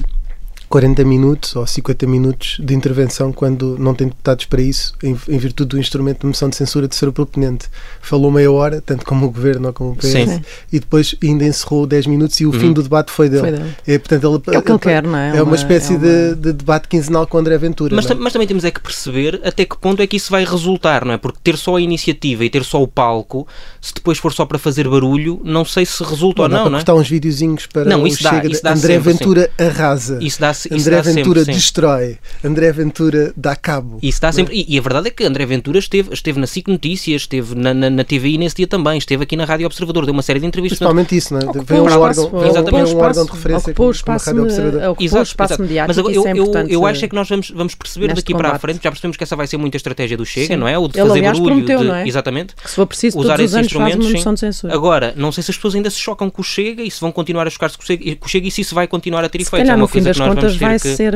40 0.73 1.03
minutos 1.03 1.55
ou 1.55 1.67
50 1.67 2.07
minutos 2.07 2.57
de 2.59 2.73
intervenção 2.73 3.31
quando 3.31 3.77
não 3.77 3.93
tem 3.93 4.07
deputados 4.07 4.45
para 4.45 4.59
isso, 4.59 4.95
em, 5.03 5.15
em, 5.29 5.37
virtude 5.37 5.69
do 5.69 5.79
instrumento 5.79 6.21
de 6.21 6.25
moção 6.25 6.49
de 6.49 6.55
censura 6.55 6.87
de 6.87 6.95
ser 6.95 7.07
o 7.07 7.13
proponente. 7.13 7.67
Falou 8.01 8.31
meia 8.31 8.51
hora, 8.51 8.81
tanto 8.81 9.05
como 9.05 9.27
o 9.27 9.29
Governo 9.29 9.67
ou 9.67 9.73
como 9.73 9.91
o 9.91 9.95
PS, 9.95 10.07
Sim. 10.07 10.41
e 10.71 10.79
depois 10.79 11.13
ainda 11.21 11.45
encerrou 11.45 11.85
10 11.85 12.07
minutos 12.07 12.41
e 12.41 12.47
o 12.47 12.51
uhum. 12.51 12.59
fim 12.59 12.73
do 12.73 12.81
debate 12.81 13.11
foi 13.11 13.29
dele. 13.29 13.41
Foi 13.41 13.51
dele. 13.51 13.75
É, 13.85 13.99
portanto, 13.99 14.23
ele, 14.23 14.55
é 14.55 14.57
o 14.57 14.61
que 14.63 14.71
ele 14.71 14.79
quer, 14.79 15.03
não 15.03 15.15
é? 15.15 15.29
É 15.29 15.33
uma, 15.33 15.43
uma 15.43 15.55
espécie 15.55 15.93
é 15.93 15.97
uma... 15.97 16.07
De, 16.07 16.35
de, 16.37 16.53
debate 16.53 16.87
quinzenal 16.87 17.27
com 17.27 17.37
André 17.37 17.55
Ventura. 17.59 17.95
Mas, 17.95 18.09
é? 18.09 18.15
mas, 18.15 18.33
também 18.33 18.47
temos 18.47 18.65
é 18.65 18.71
que 18.71 18.81
perceber 18.81 19.41
até 19.43 19.65
que 19.65 19.77
ponto 19.77 20.01
é 20.01 20.07
que 20.07 20.17
isso 20.17 20.31
vai 20.31 20.43
resultar, 20.43 21.05
não 21.05 21.13
é? 21.13 21.17
Porque 21.19 21.37
ter 21.43 21.55
só 21.55 21.75
a 21.75 21.81
iniciativa 21.81 22.45
e 22.45 22.49
ter 22.49 22.63
só 22.63 22.81
o 22.81 22.87
palco, 22.87 23.47
se 23.79 23.93
depois 23.93 24.17
for 24.17 24.33
só 24.33 24.43
para 24.43 24.57
fazer 24.57 24.89
barulho, 24.89 25.39
não 25.43 25.63
sei 25.63 25.85
se 25.85 26.03
resulta 26.03 26.41
ou 26.41 26.49
não, 26.49 26.63
não, 26.63 26.71
não 26.71 26.79
é? 26.79 26.93
uns 26.93 27.07
videozinhos 27.07 27.67
para 27.67 27.85
não, 27.85 28.07
isso 28.07 28.23
dá, 28.23 28.43
isso 28.43 28.63
dá 28.63 28.71
André 28.71 28.95
sempre, 28.95 29.13
Ventura 29.13 29.51
sim. 29.55 29.65
arrasa. 29.67 30.17
Isso 30.19 30.41
dá, 30.41 30.51
isso 30.69 30.89
André 30.89 31.01
Ventura 31.01 31.39
sempre, 31.41 31.53
destrói, 31.53 32.17
André 32.43 32.71
Ventura 32.71 33.33
dá 33.35 33.55
cabo. 33.55 33.97
Isso 33.97 34.17
está 34.17 34.31
sempre, 34.31 34.55
e, 34.55 34.75
e, 34.75 34.77
a 34.77 34.81
verdade 34.81 35.07
é 35.07 35.11
que 35.11 35.23
André 35.23 35.45
Ventura 35.45 35.79
esteve, 35.79 36.13
esteve 36.13 36.39
na 36.39 36.47
SIC 36.47 36.67
Notícias, 36.67 37.23
esteve 37.23 37.55
na, 37.55 37.73
na, 37.73 37.89
na 37.89 38.03
TVI 38.03 38.37
nesse 38.37 38.55
dia 38.55 38.67
também, 38.67 38.97
esteve 38.97 39.23
aqui 39.23 39.35
na 39.35 39.45
Rádio 39.45 39.65
Observador, 39.65 40.05
deu 40.05 40.13
uma 40.13 40.21
série 40.21 40.39
de 40.39 40.45
entrevistas. 40.45 40.79
Principalmente 40.79 41.15
isso, 41.15 41.33
não 41.33 41.39
é? 41.39 41.63
Vem 41.63 41.79
um, 41.79 41.83
órgão, 41.83 42.45
exatamente. 42.45 42.93
um 42.93 42.97
órgão 42.97 43.25
de 43.25 43.31
referência 43.31 43.73
como, 43.73 43.93
como 43.93 44.17
a 44.17 44.21
Rádio 44.21 44.43
Observador. 44.43 44.95
Exato, 44.99 45.23
espaço 45.23 45.61
mediático, 45.61 46.03
Mas 46.03 46.15
eu, 46.15 46.27
é 46.27 46.31
eu, 46.31 46.67
eu 46.69 46.85
acho 46.85 47.05
é 47.05 47.07
que 47.07 47.15
nós 47.15 47.29
vamos, 47.29 47.49
vamos 47.49 47.75
perceber 47.75 48.07
daqui 48.13 48.33
combate. 48.33 48.47
para 48.47 48.55
a 48.55 48.59
frente, 48.59 48.83
já 48.83 48.91
percebemos 48.91 49.17
que 49.17 49.23
essa 49.23 49.35
vai 49.35 49.47
ser 49.47 49.57
muita 49.57 49.77
estratégia 49.77 50.17
do 50.17 50.25
Chega, 50.25 50.53
sim. 50.53 50.55
não 50.55 50.67
é? 50.67 50.77
O 50.77 50.87
de 50.87 50.99
Ele, 50.99 51.07
fazer 51.07 51.19
aliás, 51.19 51.39
barulho, 51.39 51.55
prometeu, 51.55 51.79
de, 51.79 51.85
não 51.85 51.95
é? 51.95 52.07
exatamente. 52.07 52.55
Que 52.55 52.69
se 52.69 52.75
for 52.75 52.85
preciso, 52.85 53.19
usar 53.19 53.39
esses 53.39 53.55
instrumentos. 53.55 54.63
Agora, 54.65 55.13
não 55.15 55.31
sei 55.31 55.43
se 55.43 55.51
as 55.51 55.57
pessoas 55.57 55.75
ainda 55.75 55.89
se 55.89 55.97
chocam 55.97 56.29
com 56.29 56.41
o 56.41 56.45
Chega 56.45 56.83
e 56.83 56.91
se 56.91 56.99
vão 56.99 57.11
continuar 57.11 57.47
a 57.47 57.49
chocar-se 57.49 57.77
com 57.77 57.83
o 57.83 58.29
Chega 58.29 58.47
e 58.47 58.51
se 58.51 58.61
isso 58.61 58.75
vai 58.75 58.87
continuar 58.87 59.23
a 59.23 59.29
ter 59.29 59.41
efeitos. 59.41 59.59
Se 59.59 59.65
calhar, 59.65 59.77
no 59.77 59.87
fim 59.87 60.01
das 60.01 60.17
contas, 60.51 60.55
vai 60.57 60.79
ser 60.79 61.15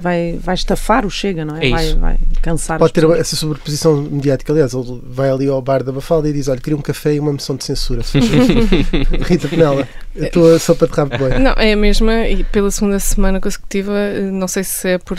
vai, 0.00 0.38
vai 0.38 0.54
estafar 0.54 1.06
o 1.06 1.10
Chega, 1.10 1.44
não 1.44 1.56
é? 1.56 1.66
é 1.66 1.70
vai, 1.70 1.94
vai 1.94 2.18
cansar 2.42 2.78
Pode 2.78 2.92
ter 2.92 3.04
essa 3.10 3.36
sobreposição 3.36 4.02
mediática. 4.02 4.52
Aliás, 4.52 4.72
ele 4.72 5.00
vai 5.04 5.30
ali 5.30 5.48
ao 5.48 5.60
bar 5.60 5.82
da 5.82 5.92
Bafalda 5.92 6.28
e 6.28 6.32
diz: 6.32 6.48
Olha, 6.48 6.60
queria 6.60 6.76
um 6.76 6.82
café 6.82 7.14
e 7.14 7.20
uma 7.20 7.32
moção 7.32 7.56
de 7.56 7.64
censura. 7.64 8.02
Rita 9.26 9.48
Penela, 9.48 9.86
a 10.20 10.26
tua 10.30 10.58
sopa 10.58 10.86
de 10.86 10.94
rabo 10.94 11.18
boi. 11.18 11.38
Não, 11.38 11.52
é 11.52 11.72
a 11.72 11.76
mesma 11.76 12.26
e 12.26 12.44
pela 12.44 12.70
segunda 12.70 12.98
semana 12.98 13.40
consecutiva, 13.40 13.92
não 14.32 14.48
sei 14.48 14.64
se 14.64 14.88
é 14.88 14.98
por 14.98 15.18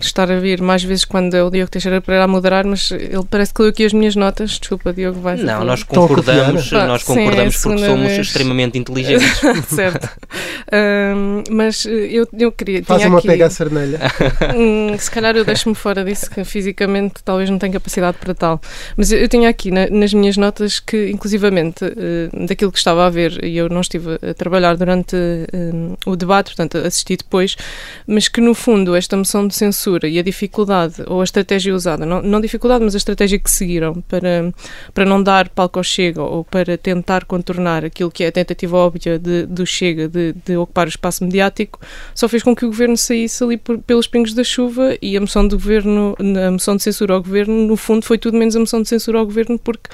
estar 0.00 0.30
a 0.30 0.38
vir 0.38 0.60
mais 0.60 0.82
vezes 0.82 1.04
quando 1.04 1.34
é 1.34 1.42
o 1.42 1.50
Diogo 1.50 1.70
Teixeira 1.70 2.00
para 2.00 2.22
a 2.22 2.28
moderar, 2.28 2.64
mas 2.64 2.90
ele 2.90 3.24
parece 3.28 3.52
que 3.52 3.62
leu 3.62 3.70
aqui 3.70 3.84
as 3.84 3.92
minhas 3.92 4.16
notas. 4.16 4.58
Desculpa, 4.58 4.92
Diogo, 4.92 5.20
vai. 5.20 5.36
Não, 5.36 5.64
nós 5.64 5.82
concordamos, 5.82 6.70
nós 6.70 7.02
concordamos 7.02 7.56
sim, 7.56 7.68
é 7.68 7.72
porque 7.72 7.86
somos 7.86 8.06
vez. 8.06 8.26
extremamente 8.26 8.78
inteligentes. 8.78 9.40
certo. 9.68 10.08
Um, 10.72 11.42
mas 11.50 11.84
eu, 11.84 12.26
eu 12.38 12.52
queria. 12.54 12.84
Faça 12.84 13.08
uma 13.08 13.18
aqui... 13.18 13.26
pega 13.26 13.46
à 13.46 13.50
sarnelha. 13.50 14.00
hum, 14.56 14.96
se 14.98 15.10
calhar 15.10 15.36
eu 15.36 15.44
deixo-me 15.44 15.74
fora 15.74 16.04
disso, 16.04 16.30
que 16.30 16.44
fisicamente 16.44 17.22
talvez 17.24 17.50
não 17.50 17.58
tenha 17.58 17.72
capacidade 17.72 18.16
para 18.18 18.34
tal. 18.34 18.60
Mas 18.96 19.12
eu, 19.12 19.18
eu 19.18 19.28
tinha 19.28 19.48
aqui 19.48 19.70
na, 19.70 19.88
nas 19.88 20.14
minhas 20.14 20.36
notas 20.36 20.80
que, 20.80 21.10
inclusivamente, 21.10 21.84
uh, 21.84 22.46
daquilo 22.46 22.72
que 22.72 22.78
estava 22.78 23.06
a 23.06 23.10
ver, 23.10 23.44
e 23.44 23.56
eu 23.56 23.68
não 23.68 23.80
estive 23.80 24.18
a 24.22 24.34
trabalhar 24.34 24.76
durante 24.76 25.16
uh, 25.16 25.96
o 26.06 26.16
debate, 26.16 26.54
portanto 26.54 26.78
assisti 26.78 27.16
depois, 27.16 27.56
mas 28.06 28.28
que 28.28 28.40
no 28.40 28.54
fundo 28.54 28.94
esta 28.94 29.16
moção 29.16 29.46
de 29.46 29.54
censura 29.54 30.08
e 30.08 30.18
a 30.18 30.22
dificuldade, 30.22 31.02
ou 31.06 31.20
a 31.20 31.24
estratégia 31.24 31.74
usada, 31.74 32.06
não, 32.06 32.22
não 32.22 32.40
dificuldade, 32.40 32.84
mas 32.84 32.94
a 32.94 32.98
estratégia 32.98 33.38
que 33.38 33.50
seguiram 33.50 34.00
para, 34.02 34.52
para 34.92 35.04
não 35.04 35.22
dar 35.22 35.48
palco 35.48 35.78
ao 35.78 35.84
Chega 35.84 36.22
ou 36.22 36.44
para 36.44 36.78
tentar 36.78 37.24
contornar 37.24 37.84
aquilo 37.84 38.10
que 38.10 38.24
é 38.24 38.28
a 38.28 38.32
tentativa 38.32 38.76
óbvia 38.76 39.18
de, 39.18 39.46
do 39.46 39.66
Chega 39.66 40.08
de, 40.08 40.34
de 40.44 40.56
ocupar 40.56 40.86
o 40.86 40.90
espaço 40.90 41.24
mediático, 41.24 41.80
só 42.14 42.28
fez 42.28 42.42
com 42.44 42.54
que 42.54 42.64
o 42.64 42.68
governo 42.68 42.96
saísse 42.96 43.42
ali 43.42 43.56
por, 43.56 43.78
pelos 43.78 44.06
pingos 44.06 44.34
da 44.34 44.44
chuva 44.44 44.96
e 45.00 45.16
a 45.16 45.20
moção 45.20 45.48
do 45.48 45.56
governo, 45.56 46.14
a 46.46 46.50
moção 46.50 46.76
de 46.76 46.82
censura 46.82 47.14
ao 47.14 47.22
governo, 47.22 47.66
no 47.66 47.76
fundo 47.76 48.04
foi 48.04 48.18
tudo 48.18 48.36
menos 48.36 48.54
a 48.54 48.60
moção 48.60 48.82
de 48.82 48.88
censura 48.88 49.18
ao 49.18 49.24
governo 49.24 49.58
porque 49.58 49.88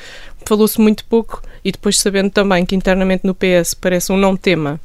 falou-se 0.45 0.81
muito 0.81 1.05
pouco 1.05 1.41
e 1.65 1.71
depois 1.71 1.99
sabendo 1.99 2.31
também 2.31 2.67
que 2.67 2.75
internamente 2.75 3.25
no 3.25 3.35
PS 3.35 3.75
parece 3.75 4.11
um 4.11 4.17
não 4.17 4.37
tema 4.37 4.81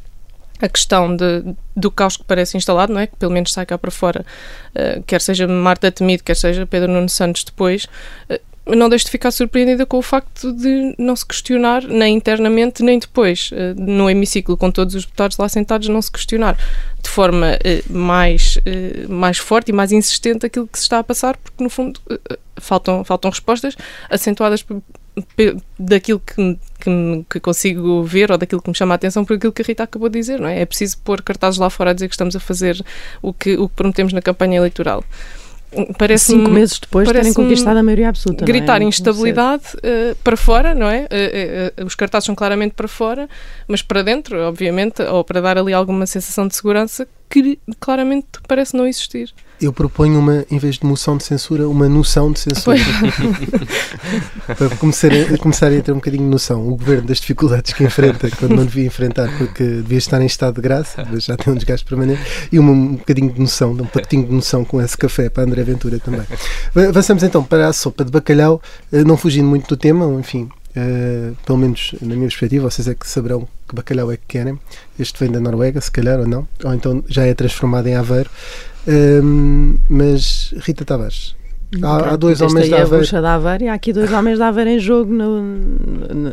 a 0.62 0.70
questão 0.70 1.16
de, 1.16 1.56
do 1.76 1.92
caos 1.92 2.16
que 2.16 2.24
parece 2.24 2.56
instalado, 2.56 2.94
não 2.94 3.02
é? 3.02 3.08
Que 3.08 3.16
pelo 3.18 3.32
menos 3.32 3.52
sai 3.52 3.66
cá 3.66 3.78
para 3.78 3.92
fora, 3.92 4.26
uh, 4.74 5.04
quer 5.04 5.20
seja 5.20 5.48
Marta 5.48 5.92
Temido, 5.92 6.24
quer 6.24 6.36
seja 6.36 6.66
Pedro 6.66 6.92
Nuno 6.92 7.10
Santos 7.10 7.44
depois, 7.44 7.86
uh, 8.30 8.40
não 8.68 8.90
deixo 8.90 9.06
de 9.06 9.12
ficar 9.12 9.32
surpreendida 9.32 9.86
com 9.86 9.98
o 9.98 10.02
facto 10.02 10.52
de 10.54 10.96
não 10.98 11.16
se 11.16 11.26
questionar, 11.26 11.84
nem 11.84 12.16
internamente, 12.16 12.82
nem 12.82 12.98
depois, 12.98 13.52
uh, 13.52 13.80
no 13.80 14.10
hemiciclo, 14.10 14.58
com 14.58 14.72
todos 14.72 14.96
os 14.96 15.06
deputados 15.06 15.38
lá 15.38 15.48
sentados, 15.50 15.88
não 15.88 16.02
se 16.02 16.12
questionar 16.12 16.58
de 17.02 17.10
forma 17.10 17.60
mais, 17.88 18.58
mais 19.08 19.38
forte 19.38 19.70
e 19.70 19.72
mais 19.72 19.92
insistente 19.92 20.44
aquilo 20.44 20.68
que 20.68 20.78
se 20.80 20.86
está 20.86 20.98
a 20.98 21.04
passar, 21.04 21.38
porque 21.38 21.64
no 21.64 21.70
fundo 21.70 22.02
faltam, 22.58 23.04
faltam 23.04 23.30
respostas 23.30 23.76
acentuadas 24.10 24.66
daquilo 25.80 26.20
que, 26.20 26.58
que, 26.80 27.26
que, 27.30 27.40
consigo 27.40 28.04
ver 28.04 28.32
ou 28.32 28.38
daquilo 28.38 28.62
que 28.62 28.70
me 28.70 28.76
chama 28.76 28.94
a 28.94 28.98
atenção 28.98 29.24
por 29.24 29.36
aquilo 29.36 29.54
que 29.54 29.62
a 29.62 29.66
Rita 29.66 29.84
acabou 29.84 30.10
de 30.10 30.20
dizer, 30.20 30.40
não 30.40 30.48
é? 30.48 30.62
É 30.62 30.66
preciso 30.66 30.98
pôr 31.00 31.22
cartazes 31.22 31.60
lá 31.60 31.70
fora 31.70 31.92
a 31.92 31.94
dizer 31.94 32.08
que 32.08 32.14
estamos 32.14 32.36
a 32.36 32.40
fazer 32.40 32.84
o 33.22 33.34
que, 33.34 33.56
o 33.56 33.70
que 33.70 33.76
prometemos 33.76 34.12
na 34.12 34.22
campanha 34.22 34.58
eleitoral. 34.58 35.04
Parece 35.98 36.26
Cinco 36.26 36.50
meses 36.50 36.80
depois 36.80 37.12
terem 37.12 37.34
conquistado 37.34 37.78
a 37.78 37.84
maioria 37.84 38.10
absoluta. 38.10 38.46
Gritar 38.46 38.82
é? 38.82 38.86
instabilidade 38.86 39.64
uh, 39.78 40.16
para 40.24 40.38
fora, 40.38 40.74
não 40.74 40.90
é? 40.90 41.08
Uh, 41.78 41.82
uh, 41.82 41.86
os 41.86 41.96
cartazes 41.96 42.26
são 42.26 42.36
claramente 42.36 42.74
para 42.74 42.88
fora, 42.88 43.30
mas 43.68 43.82
para 43.82 44.02
dentro, 44.02 44.40
obviamente, 44.42 45.02
ou 45.02 45.24
para 45.24 45.42
dar 45.42 45.58
ali 45.58 45.74
alguma 45.74 46.06
sensação 46.06 46.48
de 46.48 46.56
segurança 46.56 47.08
que 47.42 47.60
claramente 47.82 48.28
parece 48.48 48.78
não 48.78 48.88
existir. 48.88 49.34
Eu 49.60 49.74
proponho 49.74 50.18
uma, 50.20 50.46
em 50.50 50.58
vez 50.58 50.78
de 50.78 50.86
moção 50.86 51.18
de 51.18 51.24
censura, 51.24 51.68
uma 51.68 51.90
noção 51.90 52.32
de 52.32 52.40
censura. 52.40 52.78
Para 54.58 54.70
começar 54.78 55.10
a, 55.12 55.38
começar 55.38 55.72
a 55.72 55.82
ter 55.82 55.92
um 55.92 55.96
bocadinho 55.96 56.24
de 56.24 56.30
noção. 56.30 56.66
O 56.66 56.78
governo 56.78 57.08
das 57.08 57.20
dificuldades 57.20 57.74
que 57.74 57.84
enfrenta, 57.84 58.30
quando 58.32 58.56
não 58.56 58.66
devia 58.66 58.86
enfrentar, 58.86 59.30
porque 59.38 59.64
devia 59.64 59.98
estar 59.98 60.22
em 60.22 60.26
estado 60.26 60.56
de 60.56 60.62
graça, 60.62 61.06
mas 61.10 61.26
já 61.26 61.36
tem 61.36 61.52
um 61.52 61.58
desgaste 61.58 61.86
permanente, 61.86 62.22
e 62.52 62.60
uma, 62.60 62.72
um 62.72 62.96
bocadinho 62.96 63.32
de 63.32 63.40
noção, 63.40 63.72
um 63.72 63.86
pacotinho 63.86 64.28
de 64.28 64.34
noção 64.34 64.64
com 64.64 64.82
esse 64.82 64.98
café 64.98 65.30
para 65.30 65.44
André 65.44 65.64
Ventura 65.64 66.00
também. 66.00 66.26
Avançamos 66.88 67.24
então 67.24 67.44
para 67.44 67.68
a 67.68 67.74
sopa 67.74 68.06
de 68.06 68.12
bacalhau, 68.12 68.62
eh, 68.92 69.04
não 69.04 69.18
fugindo 69.18 69.48
muito 69.48 69.68
do 69.68 69.78
tema, 69.78 70.06
enfim, 70.20 70.50
Uh, 70.76 71.36
pelo 71.46 71.58
menos 71.58 71.96
na 72.02 72.16
minha 72.16 72.28
perspectiva, 72.28 72.70
vocês 72.70 72.88
é 72.88 72.94
que 72.94 73.08
saberão 73.08 73.48
que 73.68 73.76
bacalhau 73.76 74.12
é 74.12 74.18
que 74.18 74.24
querem. 74.28 74.60
Este 75.00 75.20
vem 75.20 75.32
da 75.32 75.40
Noruega, 75.40 75.80
se 75.80 75.90
calhar, 75.90 76.20
ou 76.20 76.28
não, 76.28 76.48
ou 76.64 76.74
então 76.74 77.04
já 77.08 77.26
é 77.26 77.34
transformado 77.34 77.88
em 77.88 77.96
Aveiro. 77.96 78.30
Uh, 78.88 79.80
mas 79.90 80.54
Rita 80.58 80.84
Tavares. 80.84 81.36
Há, 81.82 82.14
há 82.14 82.16
dois 82.16 82.42
homens 82.42 82.70
da 82.70 82.82
Aveiro. 82.82 83.06
É 83.06 83.18
a 83.18 83.22
da 83.22 83.36
Aveiro 83.36 83.64
e 83.64 83.68
há 83.68 83.74
aqui 83.74 83.94
dois 83.94 84.12
homens 84.12 84.38
da 84.38 84.48
Aveiro 84.48 84.70
em 84.70 84.80
jogo 84.80 85.12
no, 85.12 85.42
no, 85.42 86.32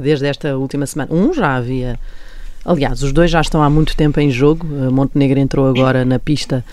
desde 0.00 0.26
esta 0.26 0.56
última 0.56 0.86
semana. 0.86 1.12
Um 1.12 1.32
já 1.34 1.56
havia. 1.56 1.98
Aliás, 2.64 3.02
os 3.02 3.12
dois 3.12 3.30
já 3.30 3.40
estão 3.40 3.62
há 3.62 3.70
muito 3.70 3.96
tempo 3.96 4.20
em 4.20 4.30
jogo. 4.30 4.66
Montenegro 4.66 5.38
entrou 5.38 5.68
agora 5.68 6.04
na 6.04 6.18
pista 6.18 6.64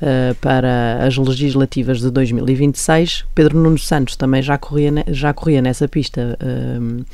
uh, 0.00 0.34
para 0.40 1.04
as 1.04 1.16
legislativas 1.16 2.00
de 2.00 2.10
2026. 2.10 3.24
Pedro 3.34 3.58
Nuno 3.58 3.78
Santos 3.78 4.16
também 4.16 4.42
já 4.42 4.58
corria, 4.58 4.92
já 5.08 5.32
corria 5.32 5.62
nessa 5.62 5.88
pista 5.88 6.38
uh, 6.40 7.04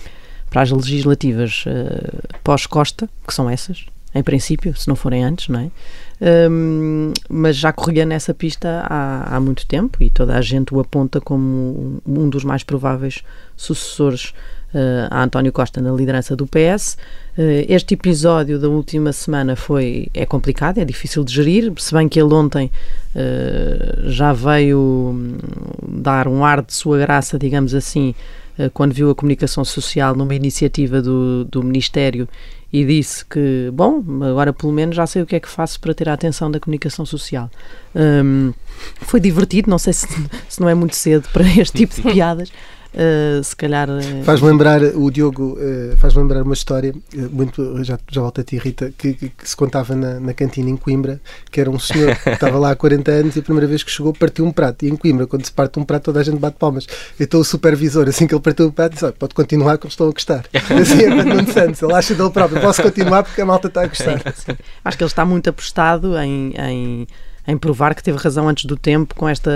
para 0.51 0.63
as 0.63 0.71
legislativas 0.71 1.65
uh, 1.67 2.39
pós-Costa, 2.45 3.09
que 3.27 3.33
são 3.33 3.49
essas, 3.49 3.87
em 4.15 4.23
princípio, 4.23 4.77
se 4.77 4.87
não 4.89 4.97
forem 4.97 5.25
antes, 5.25 5.49
não 5.49 5.61
é? 5.61 5.71
Um, 6.51 7.13
mas 7.29 7.57
já 7.57 7.73
corria 7.73 8.07
nessa 8.07 8.33
pista 8.33 8.87
há, 8.89 9.35
há 9.35 9.41
muito 9.41 9.67
tempo 9.67 10.01
e 10.01 10.09
toda 10.09 10.37
a 10.37 10.41
gente 10.41 10.73
o 10.73 10.79
aponta 10.79 11.21
como 11.21 12.01
um 12.07 12.29
dos 12.29 12.45
mais 12.45 12.63
prováveis 12.63 13.23
sucessores 13.57 14.33
a 15.11 15.23
António 15.23 15.53
Costa 15.53 15.81
na 15.81 15.93
liderança 15.93 16.35
do 16.35 16.47
PS. 16.47 16.97
Eh, 17.37 17.67
este 17.69 17.95
episódio 17.95 18.59
da 18.59 18.69
última 18.69 19.13
semana 19.13 19.57
foi 19.57 20.09
é 20.15 20.25
complicado, 20.27 20.79
é 20.79 20.85
difícil 20.85 21.25
de 21.25 21.35
gerir, 21.35 21.73
se 21.77 21.95
bem 21.95 22.09
que 22.09 22.21
ele 22.21 22.33
ontem 22.33 22.71
uh, 23.15 24.11
já 24.11 24.33
veio 24.33 24.79
hum, 24.79 25.39
dar 25.87 26.29
um 26.29 26.45
ar 26.45 26.63
de 26.63 26.73
sua 26.75 26.99
graça, 26.99 27.39
digamos 27.39 27.75
assim, 27.75 28.15
quando 28.75 28.93
viu 28.93 29.11
a 29.11 29.15
comunicação 29.15 29.65
social 29.65 30.15
numa 30.15 30.35
iniciativa 30.35 31.01
do, 31.01 31.45
do 31.45 31.63
Ministério 31.63 32.29
e 32.73 32.85
disse 32.85 33.25
que, 33.25 33.71
bom, 33.73 34.03
agora 34.23 34.53
pelo 34.53 34.73
menos 34.73 34.97
já 34.97 35.07
sei 35.07 35.23
o 35.23 35.27
que 35.27 35.37
é 35.37 35.41
que 35.41 35.49
faço 35.49 35.79
para 35.79 35.93
ter 35.93 36.09
a 36.09 36.15
atenção 36.15 36.51
da 36.51 36.59
comunicação 36.59 37.05
social. 37.05 37.51
Um, 37.95 38.53
foi 39.03 39.21
divertido, 39.21 39.69
não 39.69 39.79
sei 39.79 39.93
se, 39.93 40.07
se 40.49 40.61
não 40.61 40.69
é 40.69 40.75
muito 40.75 40.97
cedo 40.97 41.29
para 41.33 41.45
este 41.45 41.79
tipo 41.79 41.95
de 41.95 42.03
piadas, 42.03 42.51
Uh, 42.95 43.43
se 43.43 43.57
calhar. 43.57 43.89
Uh... 43.89 44.23
Faz 44.25 44.41
lembrar, 44.41 44.83
o 44.83 45.11
Diogo 45.11 45.59
uh, 45.59 45.97
faz 45.97 46.15
lembrar 46.15 46.43
uma 46.43 46.53
história, 46.53 46.95
muito, 47.31 47.83
já, 47.83 47.99
já 48.11 48.21
volto 48.21 48.41
a 48.41 48.45
ti, 48.45 48.59
Rita, 48.59 48.93
que, 48.97 49.15
que, 49.15 49.29
que, 49.31 49.49
se 49.49 49.57
contava 49.57 49.95
na, 49.97 50.21
na 50.21 50.35
cantina 50.35 50.69
em 50.69 50.77
Coimbra, 50.77 51.21
que 51.51 51.61
era 51.61 51.71
um 51.71 51.79
senhor 51.79 52.15
que 52.17 52.29
estava 52.31 52.59
lá 52.59 52.73
há 52.73 52.77
40 52.77 53.11
anos 53.11 53.37
e 53.37 53.39
a 53.39 53.43
primeira 53.43 53.67
vez 53.67 53.83
que 53.83 53.91
chegou 53.91 54.13
partiu 54.13 54.45
um 54.45 54.53
prato. 54.53 54.85
E 54.85 54.91
em 54.91 54.97
Coimbra, 54.97 55.27
quando 55.27 55.45
se 55.45 55.53
parte 55.53 55.79
um 55.79 55.85
prato, 55.85 56.05
toda 56.05 56.21
a 56.21 56.23
gente 56.23 56.39
bate 56.39 56.59
palmas. 56.59 56.87
Então 57.19 57.41
o 57.41 57.45
supervisor, 57.45 58.09
assim 58.09 58.27
que 58.27 58.35
ele 58.35 58.43
partiu 58.43 58.67
o 58.67 58.73
prato, 58.73 58.93
disse: 58.93 59.11
pode 59.13 59.35
continuar 59.35 59.79
como 59.79 59.91
estou 59.91 60.09
a 60.09 60.13
gostar. 60.13 60.45
Assim 60.53 61.05
é 61.05 61.09
Nuno 61.09 61.51
Santos, 61.51 61.83
ele 61.83 61.95
acha 61.95 62.15
dele 62.15 62.31
próprio, 62.31 62.61
posso 62.61 62.83
continuar 62.83 63.23
porque 63.23 63.41
a 63.41 63.47
malta 63.47 63.69
está 63.69 63.83
a 63.83 63.87
gostar. 63.87 64.21
Acho 64.85 64.99
que 64.99 65.05
ele 65.05 65.11
está 65.11 65.25
muito 65.25 65.49
apostado 65.49 66.17
em, 66.19 66.53
em 66.59 67.07
em 67.47 67.57
provar 67.57 67.95
que 67.95 68.03
teve 68.03 68.19
razão 68.19 68.49
antes 68.49 68.67
do 68.67 68.77
tempo 68.77 69.15
com 69.15 69.29
esta 69.29 69.51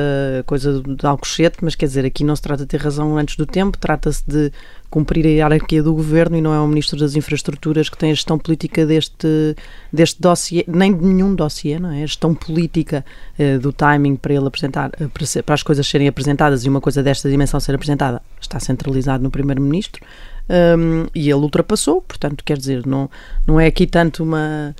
coisa 0.45 0.83
de 0.83 1.07
Alcochete, 1.07 1.59
mas 1.63 1.75
quer 1.75 1.87
dizer, 1.87 2.05
aqui 2.05 2.25
não 2.25 2.35
se 2.35 2.43
trata 2.43 2.65
de 2.65 2.69
ter 2.69 2.81
razão 2.81 3.17
antes 3.17 3.37
do 3.37 3.47
tempo, 3.47 3.79
trata-se 3.79 4.25
de 4.27 4.53
cumprir 4.91 5.25
a 5.27 5.29
hierarquia 5.29 5.83
do 5.83 5.95
governo 5.95 6.37
e 6.37 6.41
não 6.41 6.53
é 6.53 6.59
o 6.59 6.67
Ministro 6.67 6.99
das 6.99 7.15
Infraestruturas 7.15 7.89
que 7.89 7.97
tem 7.97 8.11
a 8.11 8.15
gestão 8.15 8.39
política 8.39 8.85
deste, 8.85 9.57
deste 9.93 10.21
dossiê, 10.21 10.65
nem 10.67 10.97
de 10.97 11.05
nenhum 11.05 11.35
dossiê, 11.35 11.79
não 11.79 11.93
é? 11.93 12.03
A 12.03 12.07
gestão 12.07 12.35
política 12.35 13.05
uh, 13.39 13.59
do 13.61 13.73
timing 13.73 14.17
para 14.17 14.35
ele 14.35 14.47
apresentar, 14.47 14.91
uh, 15.01 15.43
para 15.45 15.55
as 15.55 15.63
coisas 15.63 15.87
serem 15.87 16.09
apresentadas 16.09 16.65
e 16.65 16.69
uma 16.69 16.81
coisa 16.81 17.03
desta 17.03 17.31
dimensão 17.31 17.61
ser 17.61 17.75
apresentada 17.75 18.21
está 18.41 18.59
centralizado 18.59 19.23
no 19.23 19.31
Primeiro-Ministro 19.31 20.05
um, 20.49 21.07
e 21.15 21.29
ele 21.29 21.41
ultrapassou, 21.41 22.01
portanto, 22.03 22.45
quer 22.45 22.57
dizer, 22.57 22.87
não, 22.87 23.11
não 23.47 23.61
é 23.61 23.67
aqui 23.67 23.87
tanto 23.87 24.23
uma 24.23 24.75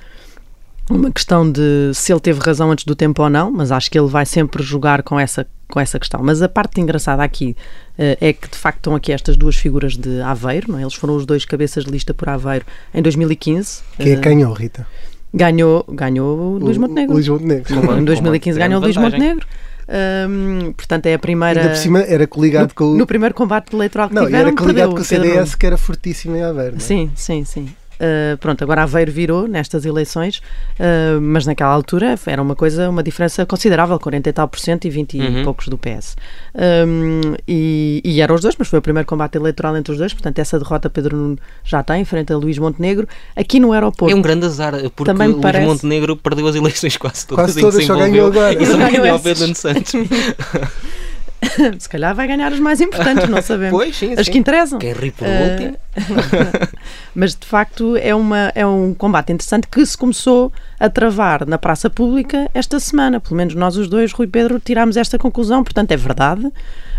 uma 0.89 1.11
questão 1.11 1.49
de 1.49 1.91
se 1.93 2.11
ele 2.11 2.19
teve 2.19 2.39
razão 2.39 2.71
antes 2.71 2.85
do 2.85 2.95
tempo 2.95 3.21
ou 3.21 3.29
não, 3.29 3.51
mas 3.51 3.71
acho 3.71 3.91
que 3.91 3.99
ele 3.99 4.07
vai 4.07 4.25
sempre 4.25 4.63
jogar 4.63 5.03
com 5.03 5.19
essa, 5.19 5.45
com 5.67 5.79
essa 5.79 5.99
questão. 5.99 6.21
Mas 6.23 6.41
a 6.41 6.49
parte 6.49 6.79
engraçada 6.79 7.23
aqui 7.23 7.55
uh, 7.97 8.17
é 8.21 8.33
que 8.33 8.49
de 8.49 8.57
facto 8.57 8.77
estão 8.77 8.95
aqui 8.95 9.11
estas 9.11 9.35
duas 9.35 9.55
figuras 9.55 9.97
de 9.97 10.21
Aveiro, 10.21 10.71
não 10.71 10.79
é? 10.79 10.81
eles 10.81 10.93
foram 10.93 11.15
os 11.15 11.25
dois 11.25 11.45
cabeças 11.45 11.83
de 11.83 11.91
lista 11.91 12.13
por 12.13 12.29
Aveiro 12.29 12.65
em 12.93 13.01
2015. 13.01 13.81
Quem 13.97 14.15
uh, 14.15 14.21
ganhou, 14.21 14.53
Rita? 14.53 14.87
Ganhou, 15.33 15.85
ganhou 15.89 16.37
o 16.37 16.57
Luís 16.57 16.77
Montenegro. 16.77 17.13
Luís 17.13 17.27
Montenegro. 17.27 17.99
Em 17.99 18.05
2015 18.05 18.57
ganhou 18.57 18.79
o 18.79 18.83
Luís 18.83 18.95
Montenegro. 18.95 19.45
Um, 19.89 20.73
portanto, 20.73 21.05
é 21.05 21.13
a 21.13 21.19
primeira. 21.19 21.61
Ainda 21.61 21.73
por 21.73 21.79
cima 21.79 22.01
era 22.01 22.27
coligado 22.27 22.69
no, 22.69 22.75
com 22.75 22.97
No 22.97 23.07
primeiro 23.07 23.33
combate 23.33 23.73
eleitoral 23.73 24.09
que 24.09 24.15
não, 24.15 24.25
tiveram, 24.25 24.47
era 24.47 24.57
coligado 24.57 24.93
com 24.93 25.01
o 25.01 25.03
CDS, 25.03 25.55
que 25.55 25.65
era 25.65 25.77
fortíssimo 25.77 26.35
em 26.35 26.43
Aveiro. 26.43 26.75
É? 26.75 26.79
Sim, 26.79 27.11
sim, 27.15 27.45
sim. 27.45 27.69
Uh, 27.97 28.37
pronto, 28.37 28.63
agora 28.63 28.83
Aveiro 28.83 29.11
virou 29.11 29.47
nestas 29.47 29.85
eleições, 29.85 30.37
uh, 30.79 31.19
mas 31.19 31.45
naquela 31.45 31.71
altura 31.71 32.15
era 32.25 32.41
uma 32.41 32.55
coisa, 32.55 32.89
uma 32.89 33.01
diferença 33.01 33.45
considerável, 33.45 33.99
40 33.99 34.29
e 34.29 34.33
tal 34.33 34.47
por 34.47 34.59
cento 34.59 34.85
e 34.85 34.89
20 34.89 35.17
uhum. 35.17 35.41
e 35.41 35.43
poucos 35.43 35.67
do 35.67 35.77
PS. 35.77 36.15
Um, 36.55 37.35
e, 37.47 38.01
e 38.03 38.21
eram 38.21 38.35
os 38.35 38.41
dois, 38.41 38.55
mas 38.57 38.67
foi 38.67 38.79
o 38.79 38.81
primeiro 38.81 39.07
combate 39.07 39.35
eleitoral 39.35 39.75
entre 39.75 39.91
os 39.91 39.97
dois, 39.97 40.13
portanto 40.13 40.39
essa 40.39 40.59
derrota 40.59 40.89
Pedro 40.89 41.17
Nuno 41.17 41.39
já 41.63 41.81
tem, 41.81 42.05
frente 42.05 42.31
a 42.31 42.37
Luís 42.37 42.57
Montenegro, 42.57 43.07
aqui 43.35 43.59
no 43.59 43.71
aeroporto. 43.73 44.13
É 44.13 44.17
um 44.17 44.21
grande 44.21 44.45
azar, 44.45 44.73
porque 44.95 45.11
Também 45.11 45.29
Luís 45.29 45.41
parece... 45.41 45.65
Montenegro 45.65 46.15
perdeu 46.15 46.47
as 46.47 46.55
eleições 46.55 46.97
quase 46.97 47.25
todas. 47.25 47.45
Quase 47.45 47.61
todas, 47.61 47.83
só 47.85 47.95
ganhou 47.95 48.27
agora. 48.27 48.61
E 48.61 48.65
só 48.65 48.77
ganhou 48.77 49.19
Pedro 49.19 49.43
Nuno 49.43 49.55
Santos. 49.55 49.93
se 51.79 51.87
calhar 51.89 52.15
vai 52.15 52.27
ganhar 52.27 52.51
as 52.51 52.59
mais 52.59 52.81
importantes, 52.81 53.27
não 53.29 53.41
sabemos. 53.43 53.71
pois, 53.71 53.95
sim, 53.95 54.13
as 54.13 54.25
sim. 54.25 54.31
que 54.31 54.37
interessam. 54.37 54.79
Quem 54.79 54.93
ri 54.93 55.11
por 55.11 55.27
último. 55.27 55.77
mas 57.15 57.35
de 57.35 57.45
facto 57.45 57.95
é, 57.97 58.13
uma, 58.13 58.51
é 58.55 58.65
um 58.65 58.93
combate 58.93 59.31
interessante 59.31 59.67
que 59.67 59.85
se 59.85 59.97
começou 59.97 60.51
a 60.79 60.89
travar 60.89 61.45
na 61.45 61.57
praça 61.57 61.89
pública 61.89 62.49
esta 62.53 62.79
semana. 62.79 63.19
Pelo 63.19 63.35
menos 63.35 63.55
nós 63.55 63.77
os 63.77 63.87
dois, 63.87 64.11
Rui 64.11 64.27
Pedro, 64.27 64.59
tirámos 64.59 64.97
esta 64.97 65.17
conclusão. 65.17 65.63
Portanto, 65.63 65.91
é 65.91 65.97
verdade. 65.97 66.51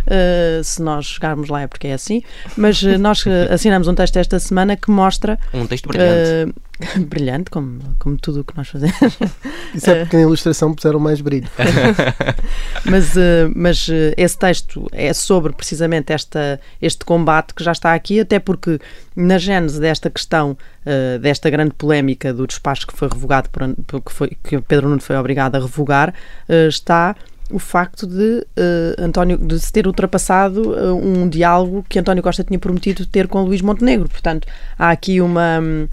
Uh, 0.09 0.65
se 0.65 0.81
nós 0.81 1.05
chegarmos 1.05 1.51
lá 1.51 1.61
é 1.61 1.67
porque 1.67 1.89
é 1.89 1.93
assim, 1.93 2.23
mas 2.57 2.83
uh, 2.83 2.99
nós 2.99 3.27
uh, 3.27 3.53
assinamos 3.53 3.89
um 3.89 3.95
texto 3.95 4.17
esta 4.17 4.39
semana 4.39 4.75
que 4.75 4.91
mostra. 4.91 5.39
Um 5.53 5.67
texto 5.67 5.87
brilhante. 5.87 6.55
brilhante, 7.07 7.51
como, 7.51 7.79
como 7.99 8.17
tudo 8.17 8.41
o 8.41 8.45
que 8.45 8.57
nós 8.57 8.69
fazemos. 8.69 8.97
Isso 9.75 9.91
é 9.91 10.01
porque 10.01 10.17
na 10.17 10.23
ilustração 10.23 10.73
puseram 10.73 10.99
mais 10.99 11.21
brilho. 11.21 11.49
mas 12.87 13.15
mas 13.55 13.89
esse 14.17 14.39
texto 14.39 14.87
é 14.93 15.13
sobre 15.13 15.53
precisamente 15.53 16.13
esta, 16.13 16.59
este 16.81 17.05
combate 17.05 17.53
que 17.53 17.63
já 17.63 17.73
está 17.73 17.93
aqui, 17.93 18.21
até 18.21 18.39
porque 18.39 18.79
na 19.15 19.37
gênese 19.39 19.81
desta 19.81 20.09
questão, 20.09 20.57
desta 21.21 21.51
grande 21.51 21.75
polémica 21.75 22.33
do 22.33 22.47
despacho 22.47 22.87
que 22.87 22.97
foi 22.97 23.09
revogado, 23.09 23.51
por, 23.51 24.01
que, 24.01 24.13
foi, 24.13 24.37
que 24.45 24.61
Pedro 24.61 24.89
Nuno 24.89 25.01
foi 25.01 25.17
obrigado 25.17 25.57
a 25.57 25.59
revogar, 25.59 26.15
está 26.69 27.17
o 27.51 27.59
facto 27.59 28.07
de 28.07 28.47
uh, 28.59 29.03
António 29.03 29.39
de 29.39 29.59
se 29.59 29.73
ter 29.73 29.87
ultrapassado 29.87 30.71
uh, 30.71 30.95
um 30.95 31.29
diálogo 31.29 31.85
que 31.89 31.99
António 31.99 32.23
Costa 32.23 32.45
tinha 32.45 32.59
prometido 32.59 33.07
ter 33.07 33.27
com 33.27 33.43
Luís 33.43 33.63
Montenegro. 33.63 34.09
Portanto, 34.09 34.47
há 34.79 34.91
aqui 34.91 35.21
uma 35.21 35.61
um, 35.61 35.89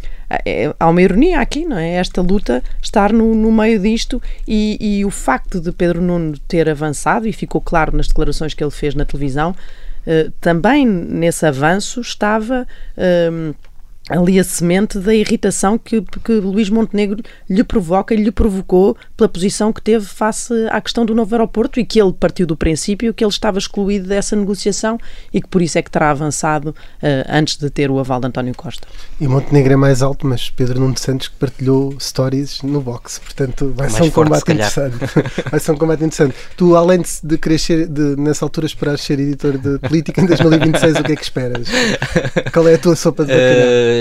há 0.79 0.89
uma 0.89 1.01
ironia 1.01 1.39
aqui, 1.39 1.65
não 1.65 1.77
é? 1.77 1.93
Esta 1.93 2.21
luta 2.21 2.63
estar 2.81 3.13
no, 3.13 3.33
no 3.33 3.51
meio 3.51 3.79
disto 3.79 4.21
e, 4.47 4.77
e, 4.99 5.05
o 5.05 5.09
facto 5.09 5.61
de 5.61 5.71
Pedro 5.71 6.01
Nuno 6.01 6.37
ter 6.47 6.69
avançado 6.69 7.27
e 7.27 7.33
ficou 7.33 7.61
claro 7.61 7.95
nas 7.95 8.07
declarações 8.07 8.53
que 8.53 8.63
ele 8.63 8.71
fez 8.71 8.95
na 8.95 9.05
televisão, 9.05 9.51
uh, 9.51 10.31
também 10.41 10.85
nesse 10.85 11.45
avanço 11.45 12.01
estava 12.01 12.67
hum, 13.31 13.53
ali 14.09 14.39
a 14.39 14.43
semente 14.43 14.99
da 14.99 15.13
irritação 15.15 15.77
que, 15.77 16.01
que 16.23 16.33
Luís 16.33 16.69
Montenegro 16.69 17.23
lhe 17.49 17.63
provoca 17.63 18.13
e 18.13 18.17
lhe 18.17 18.31
provocou 18.31 18.95
pela 19.17 19.27
posição 19.27 19.73
que 19.73 19.81
teve 19.81 20.05
face 20.05 20.53
à 20.69 20.79
questão 20.79 21.05
do 21.05 21.15
novo 21.15 21.33
aeroporto 21.33 21.79
e 21.79 21.85
que 21.85 21.99
ele 21.99 22.13
partiu 22.13 22.45
do 22.45 22.55
princípio 22.55 23.13
que 23.13 23.23
ele 23.23 23.31
estava 23.31 23.57
excluído 23.57 24.07
dessa 24.07 24.35
negociação 24.35 24.99
e 25.33 25.41
que 25.41 25.47
por 25.47 25.61
isso 25.61 25.77
é 25.77 25.81
que 25.81 25.89
terá 25.89 26.11
avançado 26.11 26.69
uh, 26.69 26.75
antes 27.29 27.57
de 27.57 27.69
ter 27.69 27.89
o 27.89 27.99
aval 27.99 28.19
de 28.19 28.27
António 28.27 28.53
Costa. 28.55 28.87
E 29.19 29.27
Montenegro 29.27 29.73
é 29.73 29.75
mais 29.75 30.03
alto, 30.03 30.27
mas 30.27 30.51
Pedro 30.51 30.79
Nuno 30.79 30.97
Santos 30.97 31.27
que 31.27 31.35
partilhou 31.37 31.95
stories 31.99 32.61
no 32.61 32.81
box, 32.81 33.19
portanto 33.19 33.73
vai 33.75 33.89
ser 33.89 34.03
um 34.03 34.11
forte, 34.11 34.29
combate 34.29 34.51
interessante. 34.51 34.97
vai 35.49 35.59
ser 35.59 35.71
um 35.71 35.77
combate 35.77 36.03
interessante. 36.03 36.35
Tu, 36.55 36.75
além 36.75 37.01
de, 37.01 37.09
de 37.23 37.37
crescer, 37.39 37.87
de, 37.87 38.15
nessa 38.17 38.45
altura 38.45 38.67
esperar 38.67 38.99
ser 38.99 39.19
editor 39.19 39.57
de 39.57 39.79
política 39.79 40.21
em 40.21 40.27
2026, 40.27 40.99
o 40.99 41.03
que 41.03 41.11
é 41.11 41.15
que 41.15 41.23
esperas? 41.23 41.67
Qual 42.53 42.67
é 42.67 42.75
a 42.75 42.77
tua 42.77 42.95
sopa 42.95 43.25
de 43.25 43.31
bacalhau? 43.31 43.67
Uh 43.67 43.94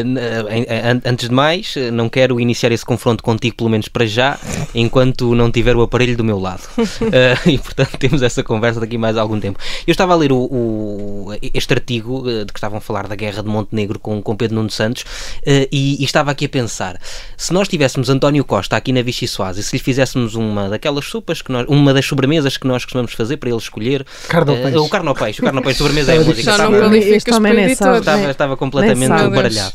antes 1.05 1.29
de 1.29 1.35
mais, 1.35 1.75
não 1.93 2.09
quero 2.09 2.41
iniciar 2.41 2.73
esse 2.73 2.85
confronto 2.85 3.23
contigo, 3.23 3.57
pelo 3.57 3.71
menos 3.71 3.89
para 3.89 4.07
já, 4.07 4.39
enquanto 4.75 5.35
não 5.35 5.51
tiver 5.51 5.77
o 5.77 5.83
aparelho 5.83 6.17
do 6.17 6.25
meu 6.25 6.39
lado. 6.39 6.63
uh, 6.79 7.49
e 7.49 7.59
portanto 7.59 7.97
temos 7.99 8.23
essa 8.23 8.43
conversa 8.43 8.81
daqui 8.81 8.99
mais 8.99 9.17
algum 9.17 9.39
tempo. 9.39 9.59
Eu 9.87 9.93
estava 9.93 10.13
a 10.13 10.17
ler 10.17 10.33
o, 10.33 10.39
o, 10.39 11.29
este 11.53 11.73
artigo 11.73 12.23
de 12.23 12.53
que 12.53 12.59
estavam 12.59 12.79
a 12.79 12.81
falar 12.81 13.07
da 13.07 13.15
guerra 13.15 13.43
de 13.43 13.49
Montenegro 13.49 13.99
com, 13.99 14.23
com 14.23 14.37
Pedro 14.37 14.57
Nuno 14.57 14.71
Santos 14.71 15.03
uh, 15.03 15.69
e, 15.71 16.01
e, 16.01 16.05
estava 16.05 16.31
aqui 16.31 16.47
a 16.47 16.49
pensar: 16.49 17.01
se 17.37 17.53
nós 17.53 17.69
tivéssemos 17.69 18.09
António 18.09 18.45
Costa 18.45 18.77
aqui 18.77 18.93
na 18.93 19.03
Vichy 19.03 19.29
Soase 19.29 19.61
e 19.61 19.63
se 19.63 19.77
lhe 19.77 19.83
fizéssemos 19.83 20.35
uma 20.35 20.69
daquelas 20.69 21.05
sopas, 21.07 21.43
que 21.43 21.53
nós, 21.53 21.67
uma 21.69 21.93
das 21.93 22.07
sobremesas 22.07 22.57
que 22.57 22.67
nós 22.67 22.85
costumamos 22.85 23.13
fazer 23.13 23.37
para 23.37 23.49
ele 23.49 23.59
escolher, 23.59 24.05
carne 24.29 24.51
ao 24.51 24.57
peixe. 24.57 24.79
o 24.79 24.89
carne 24.89 25.09
ao 25.09 25.15
peixe, 25.15 25.41
o 25.41 25.45
carne 25.45 25.59
ao 25.59 25.65
peixe, 25.65 25.79
sobremesa 25.79 26.15
é 26.15 26.19
a 26.19 26.21
música. 26.21 26.43
Já 26.43 26.59
não 26.59 26.73
qualificas 26.73 27.39
estava, 27.73 27.99
estava, 27.99 28.31
estava 28.31 28.57
completamente 28.57 29.09
baralhado. 29.09 29.75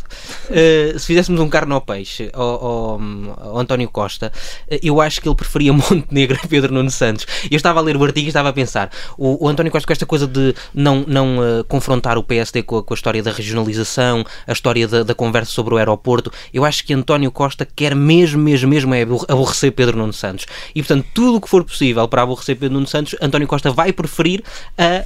Uh, 0.50 0.98
se 0.98 1.06
fizéssemos 1.06 1.39
um 1.39 1.50
carne 1.50 1.74
ao 1.74 1.82
peixe 1.82 2.30
ao, 2.34 2.44
ao, 2.44 3.01
ao, 3.42 3.60
António 3.60 3.89
Costa, 3.89 4.32
uh, 4.72 4.80
eu 4.82 5.00
acho 5.01 5.22
que 5.22 5.28
ele 5.28 5.36
preferia 5.36 5.72
Montenegro 5.74 6.39
a 6.44 6.48
Pedro 6.48 6.74
Nuno 6.74 6.89
Santos. 6.89 7.25
Eu 7.50 7.58
estava 7.58 7.80
a 7.80 7.84
ler 7.84 7.96
o 7.96 8.04
artigo 8.04 8.25
e 8.25 8.30
estava 8.30 8.50
a 8.50 8.54
pensar: 8.54 8.89
o, 9.18 9.46
o 9.46 9.48
António 9.48 9.72
Costa, 9.72 9.88
com 9.88 9.94
esta 9.94 10.06
coisa 10.06 10.28
de 10.28 10.54
não, 10.74 11.04
não 11.08 11.38
uh, 11.38 11.63
confrontar 11.66 12.18
o 12.18 12.24
PSD 12.24 12.63
com 12.63 12.78
a, 12.78 12.84
com 12.84 12.94
a, 12.94 12.96
história 12.96 13.22
da 13.22 13.32
regionalização, 13.32 14.25
a 14.48 14.51
história 14.51 14.88
da, 14.88 15.04
da, 15.04 15.16
conversa 15.16 15.51
sobre 15.51 15.74
o 15.74 15.78
aeroporto, 15.78 16.32
eu 16.54 16.66
acho 16.66 16.86
que 16.86 16.94
António 16.94 17.32
Costa 17.32 17.66
quer 17.66 17.96
mesmo, 17.96 18.42
mesmo, 18.42 18.70
mesmo 18.70 18.94
é 18.94 19.01
aborrecer 19.01 19.72
Pedro 19.72 19.98
Nuno 19.98 20.13
Santos. 20.13 20.46
E 20.74 20.82
portanto, 20.82 21.06
tudo 21.13 21.38
o 21.38 21.42
que 21.42 21.50
for 21.50 21.63
possível 21.63 22.08
para 22.08 22.22
aborrecer 22.22 22.56
Pedro 22.56 22.75
Nuno 22.75 22.88
Santos, 22.88 23.16
António 23.22 23.48
Costa 23.48 23.72
vai 23.72 23.92
preferir 23.92 24.44
a, 24.78 25.06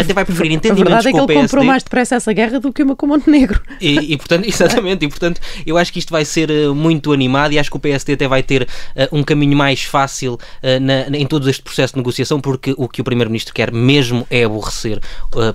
até 0.00 0.12
vai 0.12 0.24
preferir 0.24 0.52
entendimentos 0.52 0.92
a 0.92 0.96
verdade 0.96 1.08
é 1.08 1.12
que 1.12 1.18
ele 1.18 1.26
PSD. 1.26 1.42
comprou 1.42 1.64
mais 1.64 1.82
depressa 1.82 2.14
essa 2.16 2.32
guerra 2.32 2.60
do 2.60 2.72
que 2.72 2.82
uma 2.82 2.96
com 2.96 3.06
Montenegro. 3.06 3.60
E, 3.80 4.07
e 4.08 4.16
portanto, 4.16 4.46
exatamente, 4.48 5.04
e 5.04 5.08
portanto 5.08 5.40
eu 5.66 5.76
acho 5.76 5.92
que 5.92 5.98
isto 5.98 6.10
vai 6.10 6.24
ser 6.24 6.50
uh, 6.50 6.74
muito 6.74 7.12
animado 7.12 7.52
e 7.52 7.58
acho 7.58 7.70
que 7.70 7.76
o 7.76 7.80
PSD 7.80 8.14
até 8.14 8.28
vai 8.28 8.42
ter 8.42 8.62
uh, 8.62 9.16
um 9.16 9.22
caminho 9.22 9.56
mais 9.56 9.82
fácil 9.84 10.34
uh, 10.34 10.80
na, 10.80 11.16
em 11.16 11.26
todo 11.26 11.48
este 11.48 11.62
processo 11.62 11.94
de 11.94 11.98
negociação, 11.98 12.40
porque 12.40 12.74
o 12.76 12.88
que 12.88 13.00
o 13.00 13.04
Primeiro-Ministro 13.04 13.54
quer 13.54 13.72
mesmo 13.72 14.26
é 14.30 14.44
aborrecer 14.44 15.00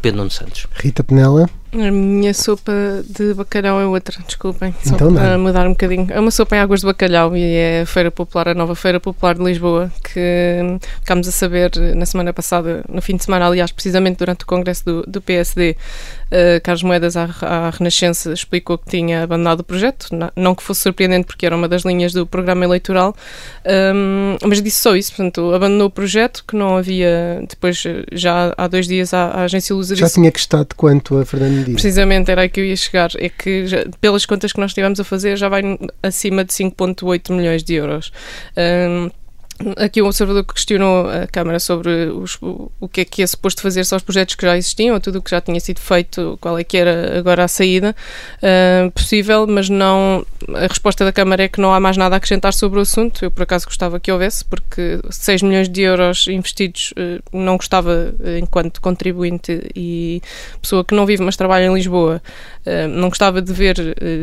Pedro 0.01 0.19
Nuno 0.19 0.31
Santos. 0.31 0.67
Rita 0.75 1.03
Penela. 1.03 1.49
A 1.73 1.91
minha 1.91 2.33
sopa 2.35 2.71
de 3.09 3.33
bacalhau 3.33 3.81
é 3.81 3.85
outra, 3.85 4.21
desculpem. 4.27 4.75
Só 4.83 4.93
então, 4.93 5.13
para 5.13 5.37
não. 5.37 5.43
mudar 5.43 5.65
um 5.65 5.71
bocadinho. 5.71 6.07
É 6.11 6.19
uma 6.19 6.29
sopa 6.29 6.55
em 6.55 6.59
águas 6.59 6.81
de 6.81 6.85
bacalhau 6.85 7.35
e 7.35 7.43
é 7.43 7.81
a 7.81 7.85
Feira 7.85 8.11
Popular, 8.11 8.49
a 8.49 8.53
nova 8.53 8.75
Feira 8.75 8.99
Popular 8.99 9.35
de 9.35 9.43
Lisboa, 9.43 9.91
que 10.03 10.19
ficámos 10.99 11.27
a 11.27 11.31
saber 11.31 11.71
na 11.95 12.05
semana 12.05 12.31
passada, 12.31 12.83
no 12.87 13.01
fim 13.01 13.15
de 13.15 13.23
semana, 13.23 13.47
aliás, 13.47 13.71
precisamente 13.71 14.17
durante 14.17 14.43
o 14.43 14.47
congresso 14.47 14.85
do, 14.85 15.03
do 15.07 15.21
PSD. 15.21 15.75
Uh, 16.31 16.61
Carlos 16.63 16.83
Moedas, 16.83 17.17
à, 17.17 17.29
à, 17.41 17.69
Renascença, 17.71 18.33
explicou 18.33 18.77
que 18.77 18.89
tinha 18.89 19.23
abandonado 19.23 19.61
o 19.61 19.63
projeto. 19.63 20.07
Não, 20.35 20.53
que 20.53 20.61
fosse 20.61 20.81
surpreendente, 20.81 21.25
porque 21.25 21.45
era 21.45 21.55
uma 21.55 21.67
das 21.67 21.83
linhas 21.83 22.13
do 22.13 22.25
programa 22.25 22.65
eleitoral, 22.65 23.15
um, 23.95 24.37
mas 24.47 24.61
disse 24.61 24.81
só 24.81 24.95
isso. 24.95 25.11
Portanto, 25.15 25.53
abandonou 25.53 25.87
o 25.87 25.91
projeto, 25.91 26.43
que 26.47 26.55
não 26.55 26.77
havia. 26.77 27.43
Depois, 27.49 27.83
já 28.11 28.53
há 28.57 28.67
dois 28.67 28.87
dias, 28.87 29.13
a, 29.13 29.25
a 29.25 29.43
agência 29.43 29.75
Lusa 29.75 29.95
Já 29.95 30.05
disse, 30.05 30.15
tinha 30.19 30.31
custado 30.31 30.75
quanto 30.75 31.17
a 31.17 31.25
Fernando 31.25 31.62
Precisamente, 31.71 32.29
era 32.29 32.41
aí 32.41 32.49
que 32.49 32.59
eu 32.59 32.65
ia 32.65 32.75
chegar. 32.75 33.09
É 33.17 33.29
que, 33.29 33.67
já, 33.67 33.85
pelas 34.01 34.25
contas 34.25 34.51
que 34.51 34.59
nós 34.59 34.71
estivemos 34.71 34.99
a 34.99 35.03
fazer, 35.03 35.37
já 35.37 35.49
vai 35.49 35.61
acima 36.01 36.43
de 36.43 36.53
5,8 36.53 37.33
milhões 37.33 37.63
de 37.63 37.75
euros. 37.75 38.11
Um, 38.57 39.09
Aqui 39.77 40.01
o 40.01 40.05
observador 40.05 40.43
questionou 40.43 41.07
a 41.07 41.27
Câmara 41.27 41.59
sobre 41.59 42.07
os, 42.07 42.37
o 42.41 42.87
que 42.91 43.01
é 43.01 43.05
que 43.05 43.21
é 43.21 43.27
suposto 43.27 43.61
fazer 43.61 43.85
só 43.85 43.95
os 43.95 44.03
projetos 44.03 44.35
que 44.35 44.45
já 44.45 44.57
existiam, 44.57 44.95
ou 44.95 44.99
tudo 44.99 45.19
o 45.19 45.21
que 45.21 45.29
já 45.29 45.39
tinha 45.39 45.59
sido 45.59 45.79
feito, 45.79 46.37
qual 46.41 46.57
é 46.57 46.63
que 46.63 46.75
era 46.75 47.17
agora 47.17 47.43
a 47.43 47.47
saída 47.47 47.95
uh, 48.37 48.91
possível, 48.91 49.45
mas 49.47 49.69
não. 49.69 50.25
A 50.55 50.67
resposta 50.67 51.05
da 51.05 51.11
Câmara 51.13 51.43
é 51.43 51.47
que 51.47 51.61
não 51.61 51.73
há 51.73 51.79
mais 51.79 51.95
nada 51.95 52.15
a 52.15 52.17
acrescentar 52.17 52.53
sobre 52.53 52.79
o 52.79 52.81
assunto. 52.81 53.23
Eu, 53.23 53.31
por 53.31 53.43
acaso, 53.43 53.65
gostava 53.65 53.99
que 53.99 54.11
houvesse, 54.11 54.43
porque 54.43 54.99
6 55.09 55.43
milhões 55.43 55.69
de 55.69 55.81
euros 55.81 56.27
investidos 56.27 56.93
uh, 56.97 57.21
não 57.31 57.55
gostava, 57.55 58.13
uh, 58.19 58.37
enquanto 58.37 58.81
contribuinte 58.81 59.69
e 59.75 60.21
pessoa 60.61 60.83
que 60.83 60.95
não 60.95 61.05
vive, 61.05 61.23
mas 61.23 61.37
trabalha 61.37 61.65
em 61.65 61.73
Lisboa, 61.73 62.21
não 62.89 63.09
gostava 63.09 63.41
de 63.41 63.51
ver 63.51 63.75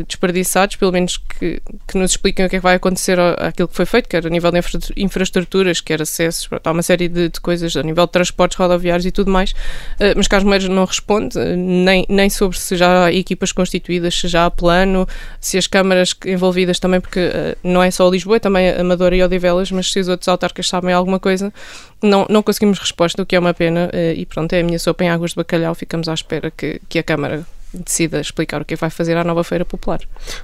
desperdiçados, 0.07 0.75
pelo 0.75 0.91
menos 0.91 1.17
que, 1.17 1.61
que 1.87 1.97
nos 1.97 2.11
expliquem 2.11 2.45
o 2.45 2.49
que 2.49 2.55
é 2.55 2.59
que 2.59 2.63
vai 2.63 2.75
acontecer 2.75 3.19
àquilo 3.19 3.67
que 3.67 3.75
foi 3.75 3.85
feito, 3.85 4.09
que 4.09 4.15
era 4.15 4.27
a 4.27 4.29
nível 4.29 4.51
de 4.51 4.57
infraestrutura 4.57 5.41
infraestruturas, 5.41 5.81
quer 5.81 6.01
acessos, 6.01 6.49
há 6.63 6.71
uma 6.71 6.81
série 6.81 7.07
de, 7.07 7.29
de, 7.29 7.41
coisas 7.41 7.75
a 7.75 7.83
nível 7.83 8.05
de 8.05 8.11
transportes 8.11 8.57
rodoviários 8.57 9.05
e 9.05 9.11
tudo 9.11 9.31
mais, 9.31 9.51
uh, 9.51 10.13
mas 10.15 10.27
Carlos 10.27 10.49
Meiros 10.49 10.67
não 10.67 10.85
responde 10.85 11.37
nem, 11.55 12.05
nem 12.09 12.29
sobre 12.29 12.57
se 12.57 12.75
já 12.75 13.05
há 13.05 13.13
equipas 13.13 13.51
constituídas, 13.51 14.15
se 14.15 14.27
já 14.27 14.45
há 14.45 14.51
plano, 14.51 15.07
se 15.39 15.57
as 15.57 15.67
câmaras 15.67 16.15
envolvidas 16.25 16.79
também, 16.79 16.99
porque 16.99 17.31
não 17.63 17.81
é 17.81 17.91
só 17.91 18.09
Lisboa, 18.09 18.37
é 18.37 18.39
também 18.39 18.69
Amadora 18.69 19.15
e 19.15 19.23
Odivelas, 19.23 19.71
mas 19.71 19.91
se 19.91 19.99
os 19.99 20.07
outros 20.07 20.27
autarcas 20.27 20.67
sabem 20.67 20.93
alguma 20.93 21.19
coisa, 21.19 21.53
não, 22.01 22.25
não 22.29 22.41
conseguimos 22.41 22.79
resposta, 22.79 23.21
o 23.21 23.25
que 23.25 23.35
é 23.35 23.39
uma 23.39 23.53
pena, 23.53 23.89
e 24.15 24.25
pronto, 24.25 24.53
é 24.53 24.61
a 24.61 24.63
minha 24.63 24.79
sopa 24.79 25.03
em 25.03 25.09
águas 25.09 25.31
de 25.31 25.35
bacalhau, 25.35 25.73
ficamos 25.75 26.07
à 26.07 26.13
espera 26.13 26.51
que, 26.51 26.81
que 26.89 26.99
a 26.99 27.03
Câmara 27.03 27.45
decida 27.73 28.19
explicar 28.19 28.61
o 28.61 28.65
que 28.65 28.73
é 28.73 28.77
vai 28.77 28.89
fazer 28.89 29.15
à 29.17 29.23
nova 29.23 29.43
Feira 29.43 29.63
Popular. 29.63 29.99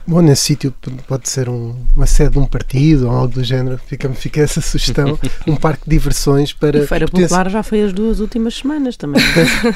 Bom, 0.05 0.21
nesse 0.21 0.43
sítio 0.43 0.73
pode 1.07 1.29
ser 1.29 1.49
um, 1.49 1.75
uma 1.95 2.05
sede 2.05 2.31
de 2.31 2.39
um 2.39 2.45
partido 2.45 3.07
ou 3.07 3.11
algo 3.11 3.33
do 3.33 3.43
género, 3.43 3.79
fica, 3.85 4.09
fica 4.11 4.41
essa 4.41 4.61
sugestão, 4.61 5.19
um 5.47 5.55
parque 5.55 5.83
de 5.83 5.89
diversões 5.91 6.53
para... 6.53 6.79
E 6.79 6.87
Feira 6.87 7.07
Popular 7.07 7.49
já 7.49 7.63
foi 7.63 7.81
as 7.83 7.93
duas 7.93 8.19
últimas 8.19 8.55
semanas 8.55 8.95
também. 8.95 9.21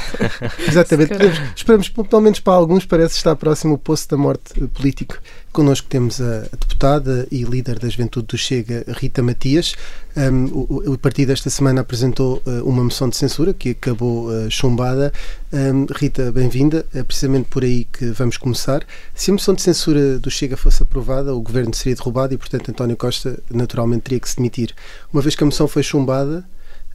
Exatamente, 0.67 1.13
esperamos 1.55 1.89
pelo 1.89 2.21
menos 2.21 2.39
para 2.39 2.53
alguns 2.53 2.85
parece 2.85 3.15
estar 3.15 3.35
próximo 3.35 3.75
o 3.75 3.77
poço 3.77 4.09
da 4.09 4.17
morte 4.17 4.59
político 4.67 5.19
Connosco 5.51 5.87
temos 5.89 6.21
a, 6.21 6.41
deputada 6.51 7.27
e 7.29 7.43
líder 7.43 7.77
da 7.77 7.89
Juventude 7.89 8.27
do 8.27 8.37
Chega, 8.37 8.85
Rita 8.87 9.21
Matias. 9.21 9.75
Um, 10.15 10.45
o, 10.45 10.93
o, 10.93 10.97
partido 10.97 11.31
esta 11.31 11.49
semana 11.49 11.81
apresentou 11.81 12.41
uh, 12.45 12.63
uma 12.63 12.83
moção 12.83 13.09
de 13.09 13.17
censura 13.17 13.53
que 13.53 13.71
acabou 13.71 14.27
uh, 14.27 14.49
chumbada. 14.49 15.11
Um, 15.53 15.85
Rita, 15.93 16.31
bem-vinda. 16.31 16.85
É 16.93 17.03
precisamente 17.03 17.49
por 17.49 17.63
aí 17.63 17.83
que 17.83 18.05
vamos 18.11 18.37
começar. 18.37 18.85
Se 19.13 19.31
a 19.31 19.33
moção 19.33 19.53
de 19.53 19.61
censura 19.61 20.17
do 20.17 20.31
Chega 20.31 20.55
fosse 20.55 20.81
aprovada, 20.81 21.35
o 21.35 21.41
governo 21.41 21.73
seria 21.73 21.93
derrubado 21.93 22.33
e, 22.33 22.37
portanto, 22.37 22.69
António 22.69 22.95
Costa 22.95 23.37
naturalmente 23.49 24.03
teria 24.03 24.19
que 24.19 24.29
se 24.29 24.37
demitir. 24.37 24.73
Uma 25.11 25.21
vez 25.21 25.35
que 25.35 25.43
a 25.43 25.45
moção 25.45 25.67
foi 25.67 25.83
chumbada, 25.83 26.45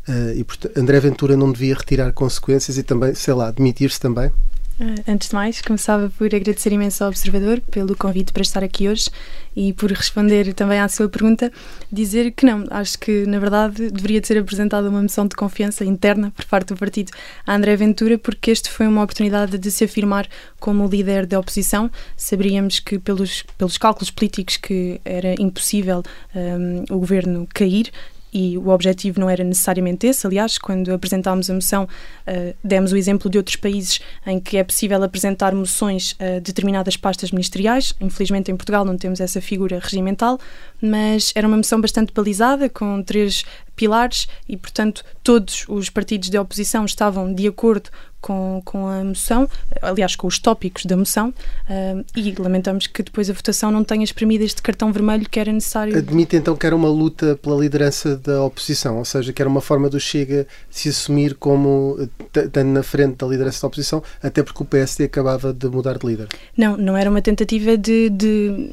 Uh, 0.08 0.38
e 0.38 0.46
André 0.78 1.00
Ventura 1.00 1.36
não 1.36 1.50
devia 1.50 1.74
retirar 1.74 2.12
consequências 2.12 2.78
e 2.78 2.84
também, 2.84 3.12
sei 3.12 3.34
lá, 3.34 3.50
demitir-se 3.50 3.98
também? 3.98 4.30
Uh, 4.78 5.10
antes 5.10 5.30
de 5.30 5.34
mais, 5.34 5.62
começava 5.62 6.12
por 6.18 6.26
agradecer 6.26 6.70
imenso 6.70 7.02
ao 7.02 7.08
Observador 7.08 7.62
pelo 7.70 7.96
convite 7.96 8.30
para 8.30 8.42
estar 8.42 8.62
aqui 8.62 8.86
hoje 8.86 9.08
e 9.56 9.72
por 9.72 9.90
responder 9.90 10.52
também 10.52 10.78
à 10.78 10.86
sua 10.86 11.08
pergunta, 11.08 11.50
dizer 11.90 12.30
que 12.32 12.44
não, 12.44 12.62
acho 12.70 12.98
que 12.98 13.24
na 13.24 13.38
verdade 13.38 13.90
deveria 13.90 14.22
ser 14.22 14.36
apresentada 14.36 14.90
uma 14.90 15.00
moção 15.00 15.26
de 15.26 15.34
confiança 15.34 15.82
interna 15.82 16.30
por 16.30 16.44
parte 16.44 16.74
do 16.74 16.76
partido 16.76 17.10
a 17.46 17.54
André 17.54 17.74
Ventura, 17.74 18.18
porque 18.18 18.50
este 18.50 18.68
foi 18.68 18.86
uma 18.86 19.02
oportunidade 19.02 19.56
de 19.56 19.70
se 19.70 19.82
afirmar 19.84 20.28
como 20.60 20.86
líder 20.86 21.24
da 21.24 21.40
oposição. 21.40 21.90
Saberíamos 22.14 22.78
que 22.78 22.98
pelos, 22.98 23.44
pelos 23.56 23.78
cálculos 23.78 24.10
políticos 24.10 24.58
que 24.58 25.00
era 25.06 25.34
impossível 25.40 26.02
um, 26.34 26.94
o 26.94 26.98
governo 26.98 27.48
cair, 27.54 27.90
e 28.36 28.58
o 28.58 28.68
objetivo 28.68 29.18
não 29.18 29.30
era 29.30 29.42
necessariamente 29.42 30.06
esse. 30.06 30.26
Aliás, 30.26 30.58
quando 30.58 30.92
apresentámos 30.92 31.48
a 31.48 31.54
moção, 31.54 31.84
uh, 31.84 32.54
demos 32.62 32.92
o 32.92 32.96
exemplo 32.96 33.30
de 33.30 33.38
outros 33.38 33.56
países 33.56 33.98
em 34.26 34.38
que 34.38 34.58
é 34.58 34.62
possível 34.62 35.02
apresentar 35.02 35.54
moções 35.54 36.14
a 36.20 36.38
determinadas 36.40 36.98
pastas 36.98 37.30
ministeriais. 37.30 37.94
Infelizmente, 37.98 38.52
em 38.52 38.56
Portugal 38.56 38.84
não 38.84 38.98
temos 38.98 39.20
essa 39.20 39.40
figura 39.40 39.78
regimental, 39.82 40.38
mas 40.82 41.32
era 41.34 41.48
uma 41.48 41.56
moção 41.56 41.80
bastante 41.80 42.12
balizada, 42.12 42.68
com 42.68 43.02
três 43.02 43.42
pilares 43.76 44.26
e, 44.48 44.56
portanto, 44.56 45.04
todos 45.22 45.64
os 45.68 45.90
partidos 45.90 46.30
de 46.30 46.38
oposição 46.38 46.84
estavam 46.84 47.32
de 47.32 47.46
acordo 47.46 47.90
com, 48.26 48.60
com 48.64 48.88
a 48.88 49.04
moção, 49.04 49.48
aliás, 49.80 50.16
com 50.16 50.26
os 50.26 50.38
tópicos 50.40 50.84
da 50.84 50.96
moção, 50.96 51.28
uh, 51.28 52.04
e 52.16 52.34
lamentamos 52.36 52.88
que 52.88 53.00
depois 53.02 53.30
a 53.30 53.32
votação 53.32 53.70
não 53.70 53.84
tenha 53.84 54.02
exprimido 54.02 54.42
este 54.42 54.60
cartão 54.60 54.92
vermelho 54.92 55.28
que 55.30 55.38
era 55.38 55.52
necessário. 55.52 55.96
Admite 55.96 56.34
então 56.34 56.56
que 56.56 56.66
era 56.66 56.74
uma 56.74 56.88
luta 56.88 57.36
pela 57.36 57.56
liderança 57.56 58.16
da 58.16 58.42
oposição, 58.42 58.98
ou 58.98 59.04
seja, 59.04 59.32
que 59.32 59.40
era 59.40 59.48
uma 59.48 59.60
forma 59.60 59.88
do 59.88 60.00
Chega 60.00 60.46
se 60.68 60.88
assumir 60.88 61.34
como 61.34 61.96
estando 62.34 62.68
na 62.68 62.82
frente 62.82 63.18
da 63.18 63.26
liderança 63.28 63.60
da 63.60 63.68
oposição, 63.68 64.02
até 64.20 64.42
porque 64.42 64.60
o 64.60 64.66
PSD 64.66 65.04
acabava 65.04 65.52
de 65.52 65.68
mudar 65.68 65.96
de 65.96 66.06
líder. 66.06 66.28
Não, 66.56 66.76
não 66.76 66.96
era 66.96 67.08
uma 67.08 67.22
tentativa 67.22 67.76
de, 67.76 68.10
de 68.10 68.70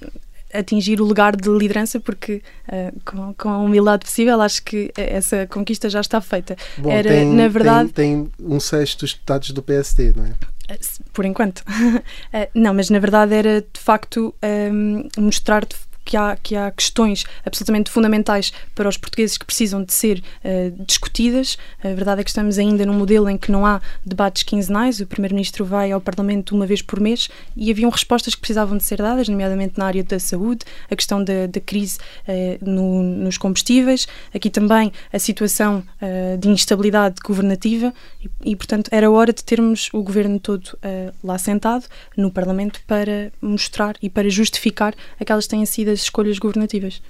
atingir 0.53 1.01
o 1.01 1.05
lugar 1.05 1.35
de 1.35 1.49
liderança, 1.49 1.99
porque 1.99 2.41
uh, 2.67 2.99
com, 3.03 3.33
com, 3.33 3.49
a 3.49 3.57
humildade 3.57 4.05
possível 4.05 4.39
acho 4.41 4.63
que 4.63 4.91
essa 4.95 5.47
conquista 5.47 5.89
já 5.89 6.01
está 6.01 6.21
feita. 6.21 6.55
Bom, 6.77 6.91
Era, 6.91 7.09
tem, 7.09 7.33
na 7.33 7.47
verdade, 7.47 7.91
tem, 7.91 8.25
tem 8.25 8.47
um 8.47 8.59
sexto 8.59 9.01
dos 9.01 9.13
deputados 9.13 9.51
do 9.51 9.63
PSD, 9.63 10.13
não 10.15 10.25
é? 10.25 10.33
Eh, 10.69 10.79
por 11.11 11.25
enquanto. 11.25 11.63
Eh, 12.31 12.49
não, 12.55 12.73
mas 12.73 12.89
na 12.89 12.97
verdade 12.97 13.35
era 13.35 13.61
de 13.61 13.79
facto 13.79 14.33
um, 14.43 15.07
mostrar 15.17 15.65
que 16.13 16.17
há, 16.17 16.37
que 16.43 16.55
há 16.55 16.69
questões 16.69 17.25
absolutamente 17.43 17.89
fundamentais 17.89 18.53
para 18.75 18.87
os 18.87 18.97
portugueses 18.97 19.35
que 19.35 19.45
precisam 19.45 19.83
de 19.83 19.91
ser 19.91 20.19
uh, 20.45 20.85
discutidas. 20.85 21.57
A 21.83 21.87
verdade 21.87 22.21
é 22.21 22.23
que 22.23 22.29
estamos 22.29 22.59
ainda 22.59 22.85
num 22.85 22.93
modelo 22.93 23.27
em 23.27 23.35
que 23.35 23.51
não 23.51 23.65
há 23.65 23.81
debates 24.05 24.43
quinzenais, 24.43 24.99
o 24.99 25.07
Primeiro-Ministro 25.07 25.65
vai 25.65 25.91
ao 25.91 25.99
Parlamento 25.99 26.53
uma 26.53 26.67
vez 26.67 26.83
por 26.83 26.99
mês 26.99 27.29
e 27.57 27.71
haviam 27.71 27.89
respostas 27.89 28.35
que 28.35 28.41
precisavam 28.41 28.77
de 28.77 28.83
ser 28.83 28.97
dadas, 28.97 29.27
nomeadamente 29.27 29.73
na 29.75 29.87
área 29.87 30.03
da 30.03 30.19
saúde, 30.19 30.65
a 30.87 30.95
questão 30.95 31.23
da, 31.23 31.47
da 31.47 31.59
crise 31.59 31.97
uh, 32.27 32.63
no, 32.63 33.01
nos 33.01 33.39
combustíveis, 33.39 34.07
aqui 34.35 34.51
também 34.51 34.93
a 35.11 35.17
situação 35.17 35.83
uh, 35.99 36.37
de 36.37 36.47
instabilidade 36.47 37.15
governativa 37.25 37.91
e, 38.21 38.51
e, 38.51 38.55
portanto, 38.55 38.87
era 38.91 39.09
hora 39.09 39.33
de 39.33 39.43
termos 39.43 39.89
o 39.91 40.03
governo 40.03 40.39
todo 40.39 40.77
lá 41.23 41.37
sentado 41.37 41.85
no 42.15 42.29
Parlamento 42.29 42.81
para 42.85 43.31
mostrar 43.41 43.95
e 44.01 44.09
para 44.09 44.29
justificar 44.29 44.93
aquelas 45.19 45.45
que 45.45 45.51
têm 45.51 45.65
sido 45.65 45.93
das 45.93 46.02
escolhas 46.03 46.39
governativas. 46.39 47.01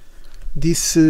Disse, 0.54 1.00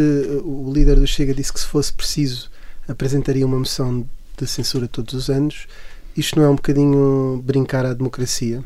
o 0.45 0.73
líder 0.73 0.97
do 0.97 1.07
Chega 1.07 1.35
disse 1.35 1.53
que 1.53 1.61
se 1.61 1.67
fosse 1.67 1.93
preciso 1.93 2.51
apresentaria 2.89 3.47
uma 3.47 3.59
moção 3.59 4.07
de 4.37 4.47
censura 4.47 4.87
todos 4.89 5.15
os 5.15 5.31
anos. 5.31 5.67
Isto 6.17 6.39
não 6.39 6.47
é 6.47 6.49
um 6.49 6.57
bocadinho 6.57 7.43
brincar 7.45 7.85
à 7.87 7.93
democracia? 7.95 8.63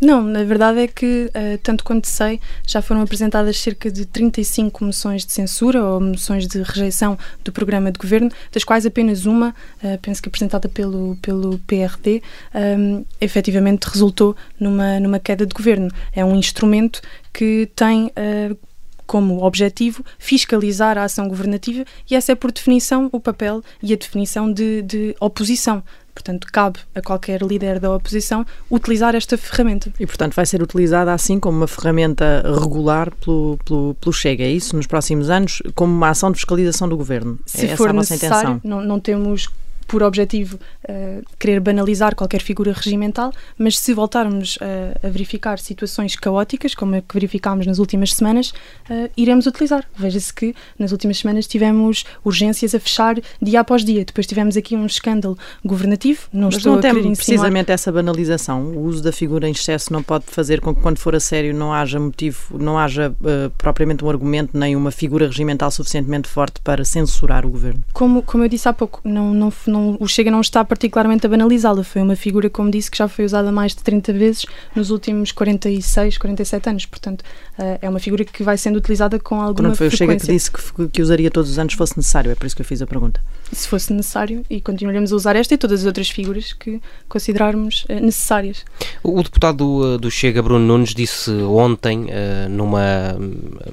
Não, 0.00 0.22
na 0.22 0.44
verdade 0.44 0.80
é 0.80 0.86
que, 0.86 1.30
uh, 1.30 1.58
tanto 1.62 1.82
quanto 1.84 2.06
sei, 2.06 2.38
já 2.66 2.82
foram 2.82 3.00
apresentadas 3.00 3.58
cerca 3.58 3.90
de 3.90 4.04
35 4.04 4.84
moções 4.84 5.24
de 5.24 5.32
censura 5.32 5.82
ou 5.82 6.00
moções 6.00 6.46
de 6.46 6.60
rejeição 6.62 7.16
do 7.42 7.50
programa 7.50 7.90
de 7.90 7.98
governo, 7.98 8.30
das 8.52 8.62
quais 8.62 8.84
apenas 8.84 9.24
uma, 9.24 9.54
uh, 9.82 9.98
penso 10.02 10.22
que 10.22 10.28
apresentada 10.28 10.68
pelo, 10.68 11.16
pelo 11.22 11.58
PRD, 11.60 12.22
um, 12.54 13.04
efetivamente 13.20 13.84
resultou 13.84 14.36
numa, 14.58 15.00
numa 15.00 15.18
queda 15.18 15.46
de 15.46 15.54
governo. 15.54 15.90
É 16.12 16.22
um 16.24 16.36
instrumento 16.36 17.00
que 17.32 17.70
tem. 17.74 18.06
Uh, 18.08 18.70
como 19.10 19.42
objetivo 19.42 20.04
fiscalizar 20.20 20.96
a 20.96 21.02
ação 21.02 21.26
governativa 21.26 21.84
e 22.08 22.14
essa 22.14 22.30
é, 22.30 22.34
por 22.36 22.52
definição, 22.52 23.08
o 23.10 23.18
papel 23.18 23.60
e 23.82 23.92
a 23.92 23.96
definição 23.96 24.52
de, 24.52 24.82
de 24.82 25.16
oposição. 25.18 25.82
Portanto, 26.14 26.46
cabe 26.52 26.80
a 26.94 27.00
qualquer 27.00 27.42
líder 27.42 27.78
da 27.78 27.94
oposição 27.94 28.44
utilizar 28.70 29.14
esta 29.14 29.36
ferramenta. 29.38 29.92
E, 29.98 30.06
portanto, 30.06 30.34
vai 30.34 30.46
ser 30.46 30.62
utilizada 30.62 31.12
assim 31.12 31.38
como 31.38 31.58
uma 31.58 31.66
ferramenta 31.66 32.42
regular 32.60 33.10
pelo, 33.16 33.58
pelo, 33.64 33.94
pelo 33.94 34.12
Chega, 34.12 34.44
é 34.44 34.50
isso? 34.50 34.76
Nos 34.76 34.86
próximos 34.86 35.30
anos, 35.30 35.62
como 35.74 35.92
uma 35.92 36.10
ação 36.10 36.30
de 36.30 36.36
fiscalização 36.36 36.88
do 36.88 36.96
governo? 36.96 37.38
Se 37.46 37.66
é 37.66 37.76
for 37.76 37.92
necessário, 37.92 38.60
não, 38.62 38.82
não 38.82 39.00
temos 39.00 39.48
por 39.90 40.04
objetivo 40.04 40.56
uh, 40.88 41.22
querer 41.36 41.58
banalizar 41.58 42.14
qualquer 42.14 42.40
figura 42.42 42.72
regimental, 42.72 43.32
mas 43.58 43.76
se 43.76 43.92
voltarmos 43.92 44.56
uh, 44.56 45.06
a 45.06 45.08
verificar 45.08 45.58
situações 45.58 46.14
caóticas, 46.14 46.76
como 46.76 46.94
a 46.94 47.00
que 47.00 47.12
verificámos 47.12 47.66
nas 47.66 47.80
últimas 47.80 48.14
semanas, 48.14 48.52
uh, 48.88 49.10
iremos 49.16 49.46
utilizar. 49.46 49.84
Veja-se 49.96 50.32
que 50.32 50.54
nas 50.78 50.92
últimas 50.92 51.18
semanas 51.18 51.48
tivemos 51.48 52.04
urgências 52.24 52.72
a 52.72 52.78
fechar 52.78 53.16
dia 53.42 53.58
após 53.58 53.84
dia. 53.84 54.04
Depois 54.04 54.28
tivemos 54.28 54.56
aqui 54.56 54.76
um 54.76 54.86
escândalo 54.86 55.36
governativo. 55.64 56.28
Não 56.32 56.46
mas 56.46 56.58
estou 56.58 56.72
não 56.74 56.78
a 56.78 56.82
tem 56.82 56.94
precisamente 57.12 57.72
essa 57.72 57.90
banalização. 57.90 58.62
O 58.62 58.84
uso 58.84 59.02
da 59.02 59.10
figura 59.10 59.48
em 59.48 59.52
excesso 59.52 59.92
não 59.92 60.04
pode 60.04 60.26
fazer 60.26 60.60
com 60.60 60.72
que, 60.72 60.80
quando 60.80 60.98
for 60.98 61.16
a 61.16 61.20
sério, 61.20 61.52
não 61.52 61.72
haja 61.72 61.98
motivo, 61.98 62.56
não 62.56 62.78
haja 62.78 63.12
propriamente 63.58 64.04
um 64.04 64.08
argumento 64.08 64.56
nem 64.56 64.76
uma 64.76 64.92
figura 64.92 65.26
regimental 65.26 65.68
suficientemente 65.72 66.28
forte 66.28 66.60
para 66.60 66.84
censurar 66.84 67.44
o 67.44 67.50
governo. 67.50 67.82
Como, 67.92 68.22
como 68.22 68.44
eu 68.44 68.48
disse 68.48 68.68
há 68.68 68.72
pouco, 68.72 69.00
não, 69.02 69.34
não, 69.34 69.52
não 69.66 69.79
não, 69.80 69.96
o 69.98 70.06
Chega 70.06 70.30
não 70.30 70.40
está 70.40 70.64
particularmente 70.64 71.26
a 71.26 71.28
banalizá-la. 71.28 71.82
Foi 71.82 72.02
uma 72.02 72.14
figura, 72.14 72.50
como 72.50 72.70
disse, 72.70 72.90
que 72.90 72.98
já 72.98 73.08
foi 73.08 73.24
usada 73.24 73.50
mais 73.50 73.74
de 73.74 73.82
30 73.82 74.12
vezes 74.12 74.46
nos 74.74 74.90
últimos 74.90 75.32
46, 75.32 76.18
47 76.18 76.68
anos. 76.68 76.86
Portanto, 76.86 77.22
uh, 77.58 77.78
é 77.80 77.88
uma 77.88 77.98
figura 77.98 78.24
que 78.24 78.42
vai 78.42 78.58
sendo 78.58 78.76
utilizada 78.76 79.18
com 79.18 79.40
alguma 79.40 79.70
Não 79.70 79.74
foi 79.74 79.88
frequência. 79.88 80.16
o 80.16 80.18
Chega 80.18 80.26
que 80.26 80.32
disse 80.32 80.50
que, 80.50 80.88
que 80.88 81.02
usaria 81.02 81.30
todos 81.30 81.50
os 81.50 81.58
anos 81.58 81.72
se 81.72 81.78
fosse 81.78 81.96
necessário, 81.96 82.30
é 82.30 82.34
por 82.34 82.46
isso 82.46 82.54
que 82.54 82.62
eu 82.62 82.66
fiz 82.66 82.82
a 82.82 82.86
pergunta. 82.86 83.22
Se 83.52 83.66
fosse 83.66 83.92
necessário, 83.92 84.44
e 84.48 84.60
continuaremos 84.60 85.12
a 85.12 85.16
usar 85.16 85.34
esta 85.34 85.54
e 85.54 85.58
todas 85.58 85.80
as 85.80 85.86
outras 85.86 86.10
figuras 86.10 86.52
que 86.52 86.80
considerarmos 87.08 87.84
uh, 87.84 87.94
necessárias. 87.94 88.64
O 89.02 89.22
deputado 89.22 89.98
do 89.98 90.10
Chega, 90.10 90.42
Bruno 90.42 90.64
Nunes, 90.64 90.94
disse 90.94 91.30
ontem, 91.30 92.04
uh, 92.04 92.48
numa 92.48 93.16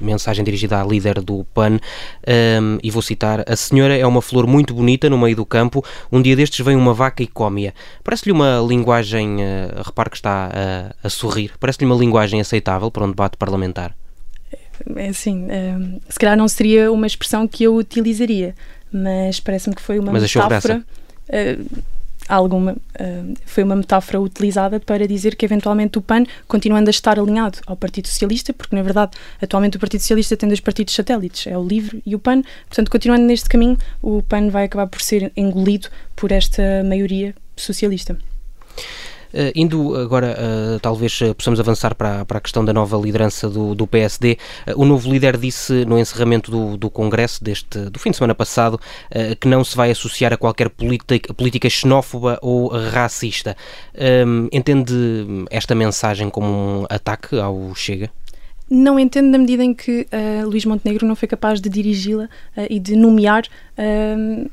mensagem 0.00 0.44
dirigida 0.44 0.80
à 0.80 0.84
líder 0.84 1.20
do 1.20 1.44
PAN, 1.54 1.78
e 2.82 2.90
vou 2.90 3.02
citar: 3.02 3.44
A 3.46 3.56
senhora 3.56 3.96
é 3.96 4.06
uma 4.06 4.22
flor 4.22 4.46
muito 4.46 4.74
bonita 4.74 5.08
no 5.10 5.18
meio 5.18 5.36
do 5.36 5.44
campo, 5.44 5.84
um 6.10 6.20
dia 6.20 6.36
destes 6.36 6.64
vem 6.64 6.76
uma 6.76 6.94
vaca 6.94 7.22
e 7.22 7.26
come-a. 7.26 7.72
Parece-lhe 8.02 8.32
uma 8.32 8.64
linguagem, 8.66 9.36
uh, 9.36 9.82
repare 9.84 10.10
que 10.10 10.16
está 10.16 10.50
a, 10.52 11.06
a 11.06 11.10
sorrir, 11.10 11.52
parece-lhe 11.58 11.86
uma 11.86 11.96
linguagem 11.96 12.40
aceitável 12.40 12.90
para 12.90 13.04
um 13.04 13.08
debate 13.08 13.36
parlamentar? 13.36 13.94
É 14.96 15.08
assim, 15.08 15.46
uh, 15.46 16.00
se 16.08 16.18
calhar 16.18 16.36
não 16.36 16.48
seria 16.48 16.92
uma 16.92 17.06
expressão 17.06 17.46
que 17.48 17.64
eu 17.64 17.74
utilizaria, 17.76 18.54
mas 18.92 19.40
parece-me 19.40 19.74
que 19.74 19.82
foi 19.82 19.98
uma 19.98 20.12
mas 20.12 20.22
metáfora. 20.22 20.84
Uh, 21.28 21.82
alguma. 22.34 22.72
Uh, 22.72 23.34
foi 23.46 23.64
uma 23.64 23.76
metáfora 23.76 24.20
utilizada 24.20 24.78
para 24.78 25.06
dizer 25.06 25.36
que 25.36 25.44
eventualmente 25.44 25.98
o 25.98 26.02
PAN, 26.02 26.24
continuando 26.46 26.88
a 26.88 26.90
estar 26.90 27.18
alinhado 27.18 27.58
ao 27.66 27.76
Partido 27.76 28.08
Socialista, 28.08 28.52
porque 28.52 28.76
na 28.76 28.82
verdade 28.82 29.12
atualmente 29.40 29.76
o 29.76 29.80
Partido 29.80 30.00
Socialista 30.00 30.36
tem 30.36 30.48
dois 30.48 30.60
partidos 30.60 30.94
satélites, 30.94 31.46
é 31.46 31.56
o 31.56 31.66
LIVRE 31.66 32.02
e 32.04 32.14
o 32.14 32.18
PAN, 32.18 32.42
portanto, 32.68 32.90
continuando 32.90 33.24
neste 33.24 33.48
caminho, 33.48 33.76
o 34.02 34.22
PAN 34.22 34.50
vai 34.50 34.64
acabar 34.64 34.86
por 34.86 35.00
ser 35.00 35.32
engolido 35.36 35.88
por 36.14 36.32
esta 36.32 36.82
maioria 36.84 37.34
socialista. 37.56 38.16
Uh, 39.32 39.52
indo 39.54 39.94
agora, 39.96 40.36
uh, 40.38 40.80
talvez 40.80 41.20
uh, 41.20 41.34
possamos 41.34 41.60
avançar 41.60 41.94
para, 41.94 42.24
para 42.24 42.38
a 42.38 42.40
questão 42.40 42.64
da 42.64 42.72
nova 42.72 42.96
liderança 42.96 43.48
do, 43.48 43.74
do 43.74 43.86
PSD. 43.86 44.38
o 44.74 44.84
novo 44.84 45.10
líder 45.10 45.36
disse 45.36 45.84
no 45.84 45.98
encerramento 45.98 46.50
do, 46.50 46.76
do 46.76 46.90
Congresso 46.90 47.42
deste, 47.42 47.78
do 47.90 47.98
fim 47.98 48.10
de 48.10 48.16
semana 48.16 48.34
passado 48.34 48.80
que 49.40 49.48
não 49.48 49.62
se 49.64 49.76
vai 49.76 49.90
associar 49.90 50.32
a 50.32 50.36
qualquer 50.36 50.68
política, 50.68 51.32
política 51.34 51.68
xenófoba 51.68 52.38
ou 52.42 52.68
racista. 52.68 53.56
Ehm, 53.94 54.48
entende 54.52 54.94
esta 55.50 55.74
mensagem 55.74 56.30
como 56.30 56.46
um 56.46 56.86
ataque 56.88 57.38
ao 57.38 57.74
Chega? 57.74 58.10
Não 58.70 58.98
entendo 58.98 59.28
na 59.28 59.38
medida 59.38 59.64
em 59.64 59.72
que 59.72 60.06
uh, 60.12 60.46
Luís 60.46 60.66
Montenegro 60.66 61.06
não 61.06 61.16
foi 61.16 61.26
capaz 61.26 61.58
de 61.58 61.70
dirigi-la 61.70 62.24
uh, 62.24 62.66
e 62.68 62.78
de 62.78 62.96
nomear 62.96 63.44
uh, 63.78 64.50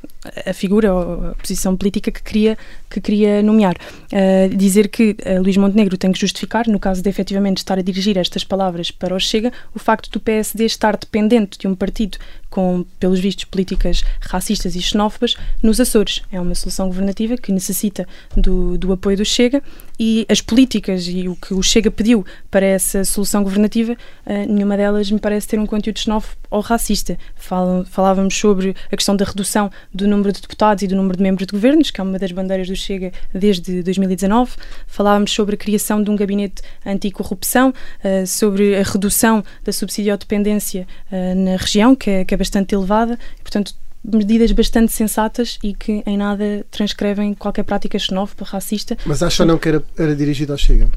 a 0.48 0.54
figura 0.54 0.94
ou 0.94 1.28
a 1.28 1.34
posição 1.34 1.76
política 1.76 2.10
que 2.10 2.22
queria 2.22 2.56
que 2.90 3.00
queria 3.00 3.42
nomear. 3.42 3.76
Uh, 4.12 4.54
dizer 4.56 4.88
que 4.88 5.16
uh, 5.24 5.42
Luís 5.42 5.56
Montenegro 5.56 5.96
tem 5.96 6.12
que 6.12 6.20
justificar, 6.20 6.66
no 6.68 6.78
caso 6.78 7.02
de 7.02 7.08
efetivamente 7.08 7.58
estar 7.58 7.78
a 7.78 7.82
dirigir 7.82 8.16
estas 8.16 8.44
palavras 8.44 8.90
para 8.90 9.14
o 9.14 9.20
Chega, 9.20 9.52
o 9.74 9.78
facto 9.78 10.10
do 10.10 10.20
PSD 10.20 10.64
estar 10.64 10.96
dependente 10.96 11.58
de 11.58 11.66
um 11.66 11.74
partido 11.74 12.18
com, 12.48 12.84
pelos 12.98 13.20
vistos, 13.20 13.44
políticas 13.44 14.02
racistas 14.20 14.76
e 14.76 14.82
xenófobas 14.82 15.36
nos 15.62 15.80
Açores. 15.80 16.22
É 16.30 16.40
uma 16.40 16.54
solução 16.54 16.86
governativa 16.86 17.36
que 17.36 17.52
necessita 17.52 18.06
do, 18.36 18.78
do 18.78 18.92
apoio 18.92 19.16
do 19.16 19.24
Chega 19.24 19.62
e 19.98 20.26
as 20.28 20.40
políticas 20.40 21.06
e 21.08 21.28
o 21.28 21.36
que 21.36 21.54
o 21.54 21.62
Chega 21.62 21.90
pediu 21.90 22.24
para 22.50 22.64
essa 22.64 23.04
solução 23.04 23.42
governativa, 23.42 23.92
uh, 23.92 24.52
nenhuma 24.52 24.76
delas 24.76 25.10
me 25.10 25.18
parece 25.18 25.48
ter 25.48 25.58
um 25.58 25.66
conteúdo 25.66 25.98
xenófobo 25.98 26.36
ou 26.50 26.60
racista. 26.60 27.18
Falávamos 27.36 28.34
sobre 28.34 28.74
a 28.90 28.96
questão 28.96 29.16
da 29.16 29.24
redução 29.24 29.70
do 29.92 30.06
número 30.06 30.32
de 30.32 30.40
deputados 30.40 30.82
e 30.82 30.86
do 30.86 30.96
número 30.96 31.16
de 31.16 31.22
membros 31.22 31.46
de 31.46 31.52
governos, 31.52 31.90
que 31.90 32.00
é 32.00 32.04
uma 32.04 32.18
das 32.18 32.32
bandeiras 32.32 32.68
do 32.68 32.75
Chega 32.76 33.12
desde 33.34 33.82
2019. 33.82 34.52
Falávamos 34.86 35.32
sobre 35.32 35.54
a 35.54 35.58
criação 35.58 36.02
de 36.02 36.10
um 36.10 36.16
gabinete 36.16 36.62
anticorrupção, 36.84 37.70
uh, 37.70 38.26
sobre 38.26 38.76
a 38.76 38.82
redução 38.82 39.44
da 39.64 39.72
subsidiodependência 39.72 40.86
uh, 41.10 41.34
na 41.34 41.56
região, 41.56 41.94
que 41.94 42.10
é, 42.10 42.24
que 42.24 42.34
é 42.34 42.36
bastante 42.36 42.74
elevada, 42.74 43.18
portanto, 43.42 43.74
medidas 44.04 44.52
bastante 44.52 44.92
sensatas 44.92 45.58
e 45.62 45.74
que 45.74 46.02
em 46.06 46.16
nada 46.16 46.64
transcrevem 46.70 47.34
qualquer 47.34 47.64
prática 47.64 47.98
xenófoba, 47.98 48.44
racista. 48.44 48.96
Mas 49.04 49.22
acha 49.22 49.42
ou 49.42 49.46
não 49.46 49.58
que 49.58 49.68
era, 49.68 49.82
era 49.98 50.14
dirigido 50.14 50.52
ao 50.52 50.58
Chega? 50.58 50.88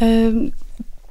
Uh, 0.00 0.50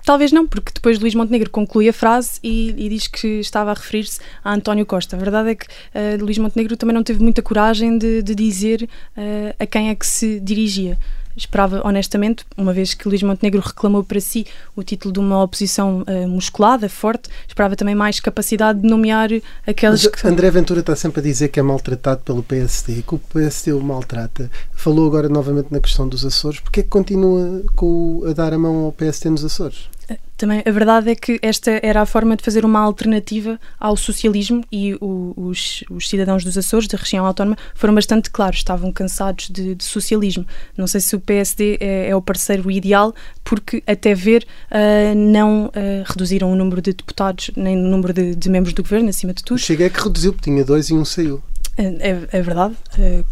Talvez 0.05 0.31
não, 0.31 0.45
porque 0.45 0.71
depois 0.73 0.99
Luís 0.99 1.15
Montenegro 1.15 1.49
conclui 1.49 1.89
a 1.89 1.93
frase 1.93 2.39
e, 2.43 2.75
e 2.77 2.89
diz 2.89 3.07
que 3.07 3.39
estava 3.39 3.71
a 3.71 3.73
referir-se 3.73 4.19
a 4.43 4.53
António 4.53 4.85
Costa. 4.85 5.15
A 5.15 5.19
verdade 5.19 5.49
é 5.49 5.55
que 5.55 5.65
uh, 5.65 6.23
Luís 6.23 6.37
Montenegro 6.37 6.77
também 6.77 6.93
não 6.93 7.03
teve 7.03 7.21
muita 7.23 7.41
coragem 7.41 7.97
de, 7.97 8.21
de 8.21 8.35
dizer 8.35 8.87
uh, 9.17 9.55
a 9.59 9.65
quem 9.65 9.89
é 9.89 9.95
que 9.95 10.05
se 10.05 10.39
dirigia 10.39 10.97
esperava 11.35 11.85
honestamente, 11.85 12.45
uma 12.57 12.71
vez 12.71 12.93
que 12.93 13.07
Luís 13.07 13.21
Montenegro 13.21 13.61
reclamou 13.61 14.03
para 14.03 14.19
si 14.19 14.45
o 14.75 14.83
título 14.83 15.13
de 15.13 15.19
uma 15.19 15.43
oposição 15.43 16.03
uh, 16.03 16.27
musculada, 16.27 16.87
forte, 16.87 17.29
esperava 17.47 17.75
também 17.75 17.93
mais 17.93 18.19
capacidade 18.19 18.79
de 18.81 18.87
nomear 18.87 19.29
aqueles 19.67 20.03
Mas, 20.03 20.21
que... 20.21 20.27
André 20.27 20.49
Ventura 20.49 20.79
está 20.79 20.95
sempre 20.95 21.19
a 21.19 21.23
dizer 21.23 21.49
que 21.49 21.59
é 21.59 21.63
maltratado 21.63 22.21
pelo 22.21 22.41
PSD, 22.41 23.03
que 23.05 23.15
o 23.15 23.19
PSD 23.19 23.73
o 23.73 23.81
maltrata. 23.81 24.49
Falou 24.73 25.07
agora 25.07 25.27
novamente 25.27 25.67
na 25.71 25.79
questão 25.79 26.07
dos 26.07 26.25
Açores. 26.25 26.59
Porquê 26.59 26.79
é 26.79 26.83
que 26.83 26.89
continua 26.89 27.63
com, 27.75 28.23
a 28.27 28.33
dar 28.33 28.53
a 28.53 28.57
mão 28.57 28.85
ao 28.85 28.91
PSD 28.91 29.29
nos 29.29 29.43
Açores? 29.43 29.89
Também 30.37 30.61
a 30.65 30.71
verdade 30.71 31.09
é 31.09 31.15
que 31.15 31.39
esta 31.41 31.79
era 31.81 32.01
a 32.01 32.05
forma 32.05 32.35
de 32.35 32.43
fazer 32.43 32.65
uma 32.65 32.79
alternativa 32.79 33.57
ao 33.79 33.95
socialismo 33.95 34.63
e 34.69 34.93
o, 34.99 35.33
os, 35.37 35.83
os, 35.89 36.09
cidadãos 36.09 36.43
dos 36.43 36.57
Açores, 36.57 36.89
da 36.89 36.97
região 36.97 37.25
autónoma, 37.25 37.57
foram 37.73 37.95
bastante 37.95 38.29
claros, 38.29 38.57
estavam 38.57 38.91
cansados 38.91 39.49
de, 39.49 39.75
de 39.75 39.83
socialismo. 39.83 40.45
Não 40.77 40.87
sei 40.87 40.99
se 40.99 41.15
o 41.15 41.21
PSD 41.21 41.77
é, 41.79 42.09
é, 42.09 42.15
o 42.15 42.21
parceiro 42.21 42.69
ideal, 42.69 43.15
porque 43.45 43.81
até 43.87 44.13
ver 44.13 44.45
uh, 44.71 45.15
não 45.15 45.67
uh, 45.67 45.71
reduziram 46.05 46.51
o 46.51 46.55
número 46.55 46.81
de 46.81 46.91
deputados 46.91 47.51
nem 47.55 47.77
o 47.77 47.87
número 47.87 48.11
de, 48.11 48.35
de, 48.35 48.49
membros 48.49 48.73
do 48.73 48.83
governo, 48.83 49.09
acima 49.09 49.33
de 49.33 49.41
tudo. 49.41 49.57
Chega 49.57 49.85
é 49.85 49.89
que 49.89 50.01
reduziu, 50.01 50.33
porque 50.33 50.49
tinha 50.51 50.65
dois 50.65 50.89
e 50.89 50.93
um 50.93 51.05
saiu. 51.05 51.41
É, 51.77 52.27
é 52.31 52.41
verdade. 52.41 52.75
Uh, 52.99 53.25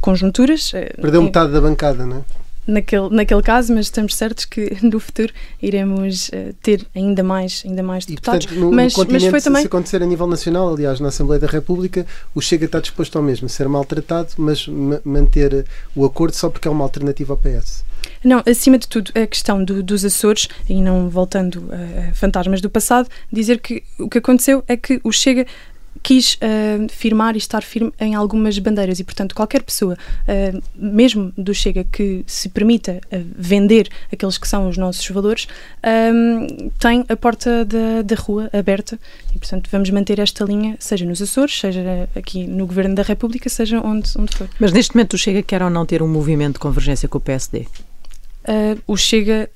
conjunturas. 0.00 0.72
Perdeu 1.00 1.22
metade 1.22 1.50
da 1.50 1.60
bancada, 1.62 2.04
não 2.04 2.18
é? 2.18 2.45
Naquele, 2.66 3.08
naquele 3.10 3.42
caso, 3.42 3.72
mas 3.74 3.86
estamos 3.86 4.14
certos 4.14 4.44
que 4.44 4.76
no 4.82 4.98
futuro 4.98 5.32
iremos 5.62 6.28
uh, 6.28 6.54
ter 6.62 6.86
ainda 6.94 7.22
mais, 7.22 7.62
ainda 7.64 7.82
mais 7.82 8.04
deputados. 8.04 8.44
E, 8.44 8.48
portanto, 8.48 8.64
no, 8.64 8.72
mas, 8.72 8.96
no 8.96 9.06
mas 9.10 9.24
foi 9.24 9.40
também... 9.40 9.62
se 9.62 9.68
acontecer 9.68 10.02
a 10.02 10.06
nível 10.06 10.26
nacional, 10.26 10.72
aliás, 10.72 11.00
na 11.00 11.08
Assembleia 11.08 11.40
da 11.40 11.46
República, 11.46 12.06
o 12.34 12.40
Chega 12.40 12.66
está 12.66 12.80
disposto 12.80 13.16
ao 13.16 13.22
mesmo, 13.22 13.48
ser 13.48 13.68
maltratado, 13.68 14.30
mas 14.36 14.66
manter 15.04 15.64
o 15.94 16.04
acordo 16.04 16.34
só 16.34 16.50
porque 16.50 16.68
é 16.68 16.70
uma 16.70 16.84
alternativa 16.84 17.32
ao 17.32 17.38
PS. 17.38 17.84
Não, 18.24 18.42
acima 18.46 18.78
de 18.78 18.88
tudo, 18.88 19.10
a 19.14 19.26
questão 19.26 19.62
do, 19.62 19.82
dos 19.82 20.04
Açores, 20.04 20.48
e 20.68 20.80
não 20.80 21.08
voltando 21.08 21.68
a 21.70 22.14
fantasmas 22.14 22.60
do 22.60 22.70
passado, 22.70 23.08
dizer 23.32 23.60
que 23.60 23.82
o 23.98 24.08
que 24.08 24.18
aconteceu 24.18 24.64
é 24.66 24.76
que 24.76 25.00
o 25.04 25.12
Chega 25.12 25.46
quis 26.06 26.34
uh, 26.34 26.86
firmar 26.88 27.34
e 27.34 27.38
estar 27.38 27.64
firme 27.64 27.92
em 27.98 28.14
algumas 28.14 28.56
bandeiras 28.60 29.00
e, 29.00 29.04
portanto, 29.04 29.34
qualquer 29.34 29.60
pessoa, 29.64 29.94
uh, 29.94 30.62
mesmo 30.76 31.32
do 31.36 31.52
Chega, 31.52 31.82
que 31.82 32.22
se 32.28 32.48
permita 32.48 33.00
uh, 33.06 33.26
vender 33.36 33.88
aqueles 34.12 34.38
que 34.38 34.46
são 34.46 34.68
os 34.68 34.78
nossos 34.78 35.08
valores, 35.08 35.48
tem 36.78 37.04
a 37.08 37.16
porta 37.16 37.64
da, 37.64 38.02
da 38.02 38.14
rua 38.14 38.48
aberta 38.52 38.98
e, 39.34 39.38
portanto, 39.38 39.68
vamos 39.72 39.90
manter 39.90 40.20
esta 40.20 40.44
linha, 40.44 40.76
seja 40.78 41.04
nos 41.04 41.20
Açores, 41.20 41.58
seja 41.58 42.08
aqui 42.14 42.46
no 42.46 42.66
Governo 42.66 42.94
da 42.94 43.02
República, 43.02 43.48
seja 43.48 43.80
onde, 43.80 44.10
onde 44.16 44.36
for. 44.36 44.48
Mas 44.60 44.72
neste 44.72 44.94
momento 44.94 45.14
o 45.14 45.18
Chega 45.18 45.42
quer 45.42 45.60
ou 45.60 45.70
não 45.70 45.84
ter 45.84 46.02
um 46.02 46.08
movimento 46.08 46.54
de 46.54 46.60
convergência 46.60 47.08
com 47.08 47.18
o 47.18 47.20
PSD? 47.20 47.66
o 48.86 48.96
Chega 48.96 49.50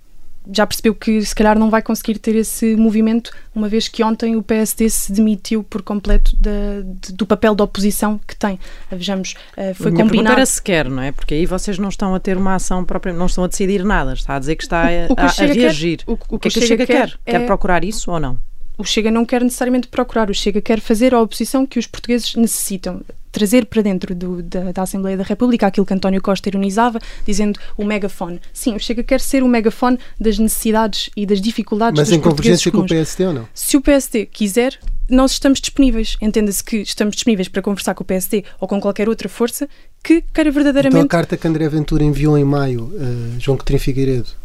já 0.52 0.66
percebeu 0.66 0.94
que 0.94 1.22
se 1.22 1.34
calhar 1.34 1.58
não 1.58 1.70
vai 1.70 1.82
conseguir 1.82 2.18
ter 2.18 2.34
esse 2.34 2.74
movimento, 2.76 3.30
uma 3.54 3.68
vez 3.68 3.88
que 3.88 4.02
ontem 4.02 4.36
o 4.36 4.42
PSD 4.42 4.88
se 4.88 5.12
demitiu 5.12 5.62
por 5.62 5.82
completo 5.82 6.36
de, 6.36 6.82
de, 6.82 7.12
do 7.12 7.26
papel 7.26 7.54
de 7.54 7.62
oposição 7.62 8.18
que 8.26 8.34
tem. 8.34 8.58
Vejamos, 8.90 9.34
uh, 9.56 9.74
foi 9.74 9.90
Minha 9.90 10.04
combinado. 10.04 10.36
era 10.36 10.46
sequer, 10.46 10.88
não 10.88 11.02
é? 11.02 11.12
Porque 11.12 11.34
aí 11.34 11.46
vocês 11.46 11.78
não 11.78 11.88
estão 11.88 12.14
a 12.14 12.20
ter 12.20 12.36
uma 12.36 12.54
ação 12.54 12.84
própria, 12.84 13.12
não 13.12 13.26
estão 13.26 13.44
a 13.44 13.48
decidir 13.48 13.84
nada, 13.84 14.12
está 14.12 14.36
a 14.36 14.38
dizer 14.38 14.56
que 14.56 14.62
está 14.62 14.84
a, 14.86 15.06
o, 15.10 15.16
que 15.16 15.22
a, 15.22 15.26
a 15.26 15.46
reagir. 15.52 15.98
Quer, 15.98 16.10
o, 16.10 16.18
o, 16.28 16.38
que, 16.38 16.48
é 16.48 16.50
que 16.50 16.58
o 16.58 16.62
Chega, 16.62 16.86
quer? 16.86 17.08
Quer, 17.08 17.18
é... 17.26 17.38
quer 17.38 17.46
procurar 17.46 17.84
isso 17.84 18.10
ou 18.10 18.18
não? 18.18 18.38
O 18.80 18.84
Chega 18.84 19.10
não 19.10 19.26
quer 19.26 19.42
necessariamente 19.42 19.88
procurar, 19.88 20.30
o 20.30 20.34
Chega 20.34 20.58
quer 20.62 20.80
fazer 20.80 21.12
a 21.12 21.20
oposição 21.20 21.66
que 21.66 21.78
os 21.78 21.86
portugueses 21.86 22.34
necessitam 22.34 23.02
trazer 23.30 23.66
para 23.66 23.82
dentro 23.82 24.14
do, 24.14 24.42
da, 24.42 24.72
da, 24.72 24.82
Assembleia 24.82 25.18
da 25.18 25.22
República 25.22 25.66
aquilo 25.66 25.84
que 25.84 25.92
António 25.92 26.22
Costa 26.22 26.48
ironizava, 26.48 26.98
dizendo 27.26 27.60
o 27.76 27.84
megafone. 27.84 28.40
Sim, 28.54 28.74
o 28.74 28.80
Chega 28.80 29.02
quer 29.02 29.20
ser 29.20 29.42
o 29.42 29.48
megafone 29.48 29.98
das 30.18 30.38
necessidades 30.38 31.10
e 31.14 31.26
das 31.26 31.42
dificuldades 31.42 32.00
Mas 32.00 32.08
dos 32.08 32.16
em 32.16 32.20
convergência 32.22 32.72
com 32.72 32.78
o 32.78 32.86
PSD 32.86 33.26
ou 33.26 33.34
não? 33.34 33.48
Se 33.52 33.76
o 33.76 33.82
PSD 33.82 34.24
quiser, 34.24 34.78
nós 35.10 35.32
estamos 35.32 35.60
disponíveis. 35.60 36.16
Entenda-se 36.18 36.64
que 36.64 36.78
estamos 36.78 37.14
disponíveis 37.16 37.48
para 37.48 37.60
conversar 37.60 37.94
com 37.94 38.02
o 38.02 38.06
PSD 38.06 38.44
ou 38.58 38.66
com 38.66 38.80
qualquer 38.80 39.10
outra 39.10 39.28
força 39.28 39.68
que 40.02 40.24
queira 40.32 40.50
verdadeiramente... 40.50 41.04
Então 41.04 41.18
a 41.18 41.20
carta 41.20 41.36
que 41.36 41.46
André 41.46 41.68
Ventura 41.68 42.02
enviou 42.02 42.38
em 42.38 42.44
maio, 42.44 42.84
uh, 42.84 43.38
João 43.38 43.58
Coutinho 43.58 43.78
Figueiredo 43.78 44.40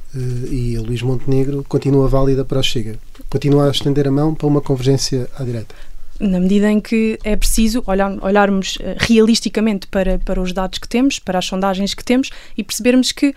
e 0.49 0.75
a 0.77 0.81
Luís 0.81 1.01
Montenegro, 1.01 1.65
continua 1.67 2.07
válida 2.07 2.45
para 2.45 2.59
o 2.59 2.63
Chega? 2.63 2.97
Continua 3.29 3.67
a 3.67 3.71
estender 3.71 4.07
a 4.07 4.11
mão 4.11 4.33
para 4.33 4.47
uma 4.47 4.61
convergência 4.61 5.27
à 5.37 5.43
direita? 5.43 5.75
na 6.19 6.39
medida 6.39 6.71
em 6.71 6.79
que 6.79 7.19
é 7.23 7.35
preciso 7.35 7.83
olhar, 7.85 8.11
olharmos 8.23 8.77
eh, 8.79 8.95
realisticamente 8.99 9.87
para, 9.87 10.17
para 10.19 10.41
os 10.41 10.53
dados 10.53 10.79
que 10.79 10.87
temos, 10.87 11.19
para 11.19 11.39
as 11.39 11.45
sondagens 11.45 11.93
que 11.93 12.03
temos 12.03 12.29
e 12.57 12.63
percebermos 12.63 13.11
que, 13.11 13.33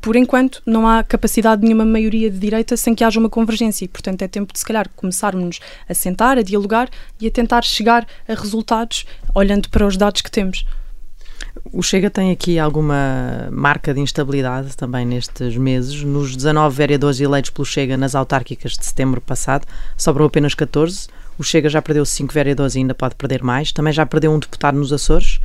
por 0.00 0.16
enquanto, 0.16 0.62
não 0.66 0.86
há 0.86 1.02
capacidade 1.02 1.60
de 1.60 1.66
nenhuma 1.66 1.84
maioria 1.84 2.30
de 2.30 2.38
direita 2.38 2.76
sem 2.76 2.94
que 2.94 3.04
haja 3.04 3.18
uma 3.18 3.30
convergência. 3.30 3.84
E, 3.84 3.88
portanto, 3.88 4.22
é 4.22 4.28
tempo 4.28 4.52
de, 4.52 4.58
se 4.58 4.64
calhar, 4.64 4.88
começarmos 4.94 5.60
a 5.88 5.94
sentar, 5.94 6.38
a 6.38 6.42
dialogar 6.42 6.88
e 7.18 7.26
a 7.26 7.30
tentar 7.30 7.62
chegar 7.62 8.06
a 8.28 8.34
resultados 8.34 9.04
olhando 9.34 9.68
para 9.70 9.86
os 9.86 9.96
dados 9.96 10.20
que 10.20 10.30
temos. 10.30 10.64
O 11.72 11.82
Chega 11.82 12.10
tem 12.10 12.30
aqui 12.30 12.58
alguma 12.58 13.48
marca 13.50 13.94
de 13.94 14.00
instabilidade 14.00 14.76
também 14.76 15.06
nestes 15.06 15.56
meses. 15.56 16.02
Nos 16.02 16.36
19 16.36 16.76
vereadores 16.76 17.20
eleitos 17.20 17.50
pelo 17.50 17.64
Chega 17.64 17.96
nas 17.96 18.14
autárquicas 18.14 18.72
de 18.72 18.84
setembro 18.84 19.20
passado, 19.20 19.66
sobrou 19.96 20.26
apenas 20.26 20.54
14 20.54 21.08
o 21.40 21.42
Chega 21.42 21.70
já 21.70 21.80
perdeu 21.80 22.04
cinco 22.04 22.34
vereadores 22.34 22.74
e 22.74 22.80
ainda 22.80 22.94
pode 22.94 23.14
perder 23.14 23.42
mais. 23.42 23.72
Também 23.72 23.94
já 23.94 24.04
perdeu 24.04 24.30
um 24.30 24.38
deputado 24.38 24.76
nos 24.76 24.92
Açores. 24.92 25.40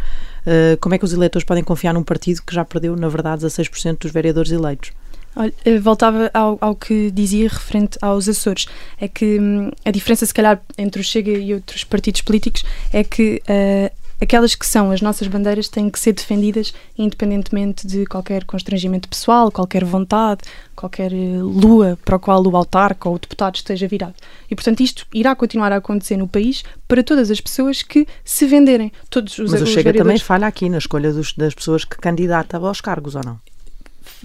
Uh, 0.46 0.78
como 0.82 0.94
é 0.94 0.98
que 0.98 1.06
os 1.06 1.14
eleitores 1.14 1.46
podem 1.46 1.64
confiar 1.64 1.94
num 1.94 2.04
partido 2.04 2.42
que 2.46 2.54
já 2.54 2.66
perdeu, 2.66 2.98
na 2.98 3.08
verdade, 3.08 3.46
16% 3.46 4.00
dos 4.00 4.12
vereadores 4.12 4.52
eleitos? 4.52 4.92
Olha, 5.34 5.54
voltava 5.82 6.30
ao, 6.34 6.58
ao, 6.60 6.76
que 6.76 7.10
dizia 7.12 7.48
referente 7.48 7.98
aos 8.02 8.28
Açores. 8.28 8.66
É 9.00 9.08
que 9.08 9.40
hum, 9.40 9.72
a 9.86 9.92
diferença, 9.92 10.26
se 10.26 10.34
calhar, 10.34 10.62
entre 10.78 11.00
o 11.00 11.04
Chega 11.04 11.32
e 11.32 11.54
outros 11.54 11.86
partidos 11.86 12.20
políticos 12.20 12.66
é 12.92 13.02
que 13.02 13.42
uh, 13.48 14.05
aquelas 14.22 14.56
que 14.56 14.66
são 14.66 14.92
as 14.92 15.02
nossas 15.02 15.28
bandeiras 15.28 15.68
têm 15.68 15.90
que 15.90 16.00
ser 16.00 16.14
defendidas 16.14 16.74
independentemente 16.98 17.86
de 17.86 18.06
qualquer 18.06 18.44
constrangimento 18.46 19.08
pessoal, 19.10 19.52
qualquer 19.52 19.84
vontade, 19.84 20.42
qualquer 20.76 21.12
eh, 21.12 21.38
lua 21.42 21.98
para 22.04 22.16
a 22.16 22.20
qual 22.20 22.46
o 22.46 22.56
autarca 22.56 23.10
ou 23.10 23.16
o 23.16 23.20
deputado 23.20 23.56
esteja 23.56 23.88
virado. 23.88 24.16
E, 24.50 24.56
portanto, 24.56 24.82
isto 24.82 25.06
irá 25.14 25.36
continuar 25.36 25.72
a 25.72 25.78
acontecer 25.78 26.18
no 26.18 26.28
país 26.28 26.64
para 26.88 27.04
todas 27.04 27.32
as 27.32 27.42
pessoas 27.42 27.82
que 27.82 28.08
se 28.24 28.46
venderem. 28.46 28.92
Todos 29.10 29.38
os, 29.38 29.52
Mas 29.52 29.62
o 29.62 29.68
Chega 29.68 29.94
também 29.94 30.20
falha 30.20 30.48
aqui 30.48 30.70
na 30.70 30.78
escolha 30.78 31.12
dos, 31.12 31.34
das 31.34 31.54
pessoas 31.54 31.84
que 31.84 31.98
candidatam 31.98 32.66
aos 32.66 32.82
cargos, 32.82 33.16
ou 33.16 33.24
não? 33.24 33.40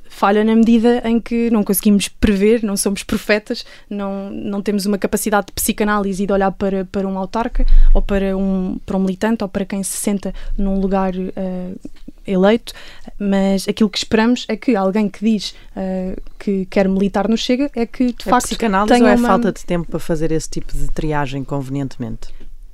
Falha 0.09 0.45
na 0.45 0.55
medida 0.55 1.03
em 1.05 1.21
que 1.21 1.51
não 1.51 1.63
conseguimos 1.63 2.09
prever, 2.09 2.63
não 2.63 2.77
somos 2.77 3.03
profetas, 3.03 3.65
não, 3.89 4.31
não 4.31 4.61
temos 4.61 4.87
uma 4.87 4.99
capacidade 4.99 5.47
de 5.47 5.53
psicanálise 5.53 6.23
e 6.23 6.27
de 6.27 6.33
olhar 6.33 6.53
para, 6.53 6.85
para 6.85 7.07
um 7.07 7.19
autarca 7.19 7.65
ou 7.95 8.03
para 8.03 8.37
um, 8.37 8.79
para 8.85 8.97
um 8.97 9.01
militante 9.01 9.43
ou 9.43 9.49
para 9.49 9.65
quem 9.65 9.83
se 9.83 9.97
senta 9.97 10.35
num 10.57 10.81
lugar 10.81 11.15
uh, 11.15 11.91
eleito, 12.27 12.73
mas 13.19 13.69
aquilo 13.69 13.89
que 13.89 13.99
esperamos 13.99 14.45
é 14.49 14.57
que 14.57 14.77
alguém 14.77 15.09
que 15.09 15.25
diz 15.25 15.55
uh, 15.77 16.21
que 16.39 16.67
quer 16.67 16.89
militar 16.89 17.29
no 17.29 17.37
Chega 17.37 17.71
é 17.75 17.87
que 17.87 18.13
de 18.13 18.29
é 18.29 18.31
facto 18.31 18.47
psicanálise 18.47 18.95
tenha 18.95 19.05
ou 19.05 19.11
é 19.11 19.17
uma... 19.17 19.29
falta 19.29 19.53
de 19.53 19.65
tempo 19.65 19.91
para 19.91 20.01
fazer 20.01 20.33
esse 20.33 20.49
tipo 20.49 20.73
de 20.73 20.89
triagem 20.89 21.45
convenientemente? 21.45 22.29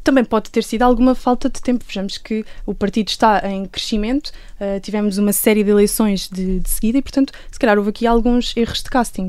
Também 0.06 0.24
pode 0.24 0.50
ter 0.50 0.62
sido 0.62 0.82
alguma 0.82 1.16
falta 1.16 1.50
de 1.50 1.60
tempo. 1.60 1.84
Vejamos 1.86 2.16
que 2.16 2.44
o 2.64 2.72
partido 2.72 3.08
está 3.08 3.42
em 3.50 3.66
crescimento, 3.66 4.28
uh, 4.60 4.78
tivemos 4.80 5.18
uma 5.18 5.32
série 5.32 5.64
de 5.64 5.70
eleições 5.70 6.28
de, 6.28 6.60
de, 6.60 6.70
seguida 6.70 6.98
e, 6.98 7.02
portanto, 7.02 7.32
se 7.50 7.58
calhar 7.58 7.76
houve 7.76 7.90
aqui 7.90 8.06
alguns 8.06 8.56
erros 8.56 8.84
de 8.84 8.88
casting. 8.88 9.26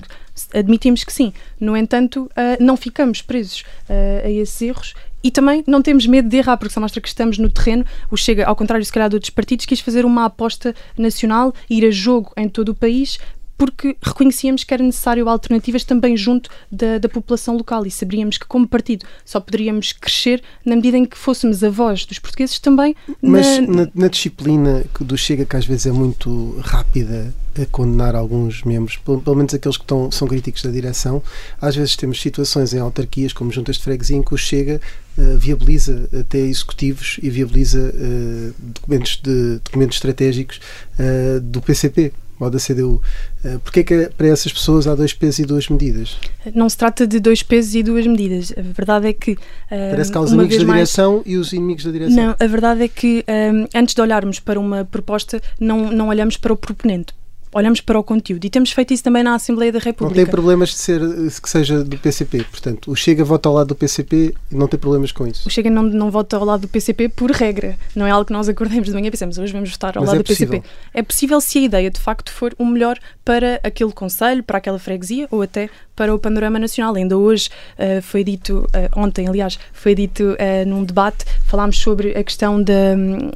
Admitimos 0.53 1.03
que 1.03 1.11
sim. 1.11 1.33
No 1.59 1.75
entanto, 1.75 2.25
uh, 2.25 2.63
não 2.63 2.77
ficamos 2.77 3.23
presos 3.23 3.61
uh, 3.89 4.25
a 4.25 4.29
esses 4.29 4.61
erros 4.61 4.93
e 5.23 5.31
também 5.31 5.63
não 5.65 5.81
temos 5.81 6.05
medo 6.05 6.29
de 6.29 6.37
errar, 6.37 6.57
porque 6.57 6.73
só 6.73 6.79
mostra 6.79 7.01
que 7.01 7.07
estamos 7.07 7.39
no 7.39 7.49
terreno. 7.49 7.83
O 8.11 8.15
Chega, 8.15 8.45
ao 8.45 8.55
contrário, 8.55 8.85
se 8.85 8.93
calhar, 8.93 9.09
de 9.09 9.15
outros 9.15 9.31
partidos, 9.31 9.65
quis 9.65 9.79
fazer 9.79 10.05
uma 10.05 10.25
aposta 10.25 10.75
nacional, 10.95 11.53
ir 11.67 11.85
a 11.85 11.91
jogo 11.91 12.31
em 12.37 12.47
todo 12.47 12.69
o 12.69 12.75
país 12.75 13.17
porque 13.57 13.97
reconhecíamos 14.01 14.63
que 14.63 14.73
era 14.73 14.83
necessário 14.83 15.27
alternativas 15.27 15.83
também 15.83 16.15
junto 16.15 16.49
da, 16.71 16.99
da, 16.99 17.09
população 17.09 17.57
local 17.57 17.85
e 17.85 17.91
sabíamos 17.91 18.37
que, 18.37 18.45
como 18.45 18.67
partido, 18.67 19.05
só 19.25 19.39
poderíamos 19.39 19.91
crescer 19.93 20.43
na 20.63 20.75
medida 20.75 20.97
em 20.97 21.05
que 21.05 21.17
fôssemos 21.17 21.63
a 21.63 21.69
voz 21.69 22.05
dos 22.05 22.19
portugueses 22.19 22.59
também. 22.59 22.95
Mas 23.21 23.59
na, 23.59 23.85
na, 23.85 23.91
na 23.95 24.07
disciplina 24.07 24.85
do 24.99 25.17
Chega, 25.17 25.45
que 25.45 25.55
às 25.55 25.65
vezes 25.65 25.87
é 25.87 25.91
muito 25.91 26.59
rápida 26.61 27.33
a 27.59 27.65
condenar 27.65 28.15
alguns 28.15 28.63
membros, 28.63 28.97
pelo, 28.97 29.19
pelo 29.19 29.35
menos 29.35 29.53
aqueles 29.53 29.77
que 29.77 29.83
estão, 29.83 30.11
são 30.11 30.27
críticos 30.27 30.61
da 30.61 30.69
direção, 30.69 31.23
às 31.59 31.75
vezes 31.75 31.95
temos 31.95 32.21
situações 32.21 32.73
em 32.73 32.79
autarquias, 32.79 33.33
como 33.33 33.51
juntas 33.51 33.77
de 33.77 33.83
freguesia, 33.83 34.17
em 34.17 34.21
que 34.21 34.33
o 34.33 34.37
Chega 34.37 34.79
uh, 35.17 35.37
viabiliza 35.37 36.07
até 36.19 36.37
executivos 36.37 37.19
e 37.23 37.29
viabiliza 37.31 37.79
uh, 37.79 38.53
documentos, 38.59 39.19
de, 39.23 39.59
documentos 39.63 39.97
estratégicos 39.97 40.59
uh, 40.99 41.39
do 41.41 41.59
PCP 41.61 42.13
ou 42.39 42.49
da 42.49 42.59
CDU. 42.59 43.01
Eh, 43.43 43.57
Porquê 43.63 43.79
é 43.79 43.83
que 43.83 44.09
para 44.17 44.27
essas 44.27 44.51
pessoas 44.51 44.87
há 44.87 44.95
dois 44.95 45.13
pesos 45.13 45.39
e 45.39 45.45
duas 45.45 45.67
medidas? 45.69 46.17
Não 46.53 46.69
se 46.69 46.77
trata 46.77 47.07
de 47.07 47.19
dois 47.19 47.41
pesos 47.43 47.75
e 47.75 47.83
duas 47.83 48.05
medidas. 48.05 48.53
A 48.57 48.61
verdade 48.61 49.07
é 49.07 49.13
que. 49.13 49.37
Eh, 49.71 49.89
Parece 49.91 50.11
que 50.11 50.17
há 50.17 50.21
os 50.21 50.31
inimigos 50.31 50.57
da 50.57 50.73
direção 50.73 51.13
mais... 51.15 51.27
e 51.27 51.37
os 51.37 51.53
inimigos 51.53 51.83
da 51.83 51.91
direção. 51.91 52.15
Não, 52.15 52.35
a 52.39 52.47
verdade 52.47 52.83
é 52.83 52.87
que 52.87 53.23
eh, 53.27 53.51
antes 53.75 53.95
de 53.95 54.01
olharmos 54.01 54.39
para 54.39 54.59
uma 54.59 54.85
proposta, 54.85 55.41
não, 55.59 55.91
não 55.91 56.09
olhamos 56.09 56.37
para 56.37 56.53
o 56.53 56.57
proponente 56.57 57.13
olhamos 57.53 57.81
para 57.81 57.97
o 57.99 58.03
conteúdo 58.03 58.45
e 58.45 58.49
temos 58.49 58.71
feito 58.71 58.93
isso 58.93 59.03
também 59.03 59.23
na 59.23 59.35
Assembleia 59.35 59.71
da 59.71 59.79
República. 59.79 60.19
Não 60.19 60.25
tem 60.25 60.31
problemas 60.31 60.69
de 60.69 60.75
ser 60.75 61.01
que 61.41 61.49
seja 61.49 61.83
do 61.83 61.97
PCP, 61.97 62.43
portanto, 62.43 62.91
o 62.91 62.95
Chega 62.95 63.23
vota 63.23 63.49
ao 63.49 63.55
lado 63.55 63.67
do 63.67 63.75
PCP 63.75 64.33
e 64.51 64.55
não 64.55 64.67
tem 64.67 64.79
problemas 64.79 65.11
com 65.11 65.25
isso. 65.25 65.47
O 65.47 65.51
Chega 65.51 65.69
não, 65.69 65.83
não 65.83 66.11
vota 66.11 66.37
ao 66.37 66.45
lado 66.45 66.61
do 66.61 66.67
PCP 66.67 67.09
por 67.09 67.31
regra, 67.31 67.77
não 67.95 68.05
é 68.05 68.11
algo 68.11 68.25
que 68.25 68.33
nós 68.33 68.49
acordemos 68.49 68.87
de 68.87 68.93
manhã 68.93 69.07
e 69.07 69.11
pensamos 69.11 69.37
hoje 69.37 69.53
vamos 69.53 69.71
votar 69.71 69.97
ao 69.97 70.03
Mas 70.03 70.09
lado 70.09 70.19
é 70.19 70.23
do 70.23 70.27
PCP. 70.27 70.63
É 70.93 71.01
possível 71.01 71.39
se 71.41 71.59
a 71.59 71.61
ideia 71.61 71.89
de 71.89 71.99
facto 71.99 72.31
for 72.31 72.53
o 72.57 72.65
melhor 72.65 72.97
para 73.23 73.59
aquele 73.63 73.91
conselho, 73.91 74.43
para 74.43 74.57
aquela 74.57 74.79
freguesia 74.79 75.27
ou 75.31 75.41
até 75.41 75.69
para 75.97 76.13
o 76.13 76.19
panorama 76.19 76.59
nacional. 76.59 76.95
Ainda 76.95 77.17
hoje 77.17 77.49
uh, 77.77 78.01
foi 78.01 78.23
dito, 78.23 78.67
uh, 78.67 78.99
ontem 78.99 79.27
aliás, 79.27 79.59
foi 79.73 79.95
dito 79.95 80.23
uh, 80.23 80.69
num 80.69 80.83
debate, 80.83 81.25
falámos 81.45 81.79
sobre 81.79 82.15
a 82.15 82.23
questão 82.23 82.61
de, 82.61 82.73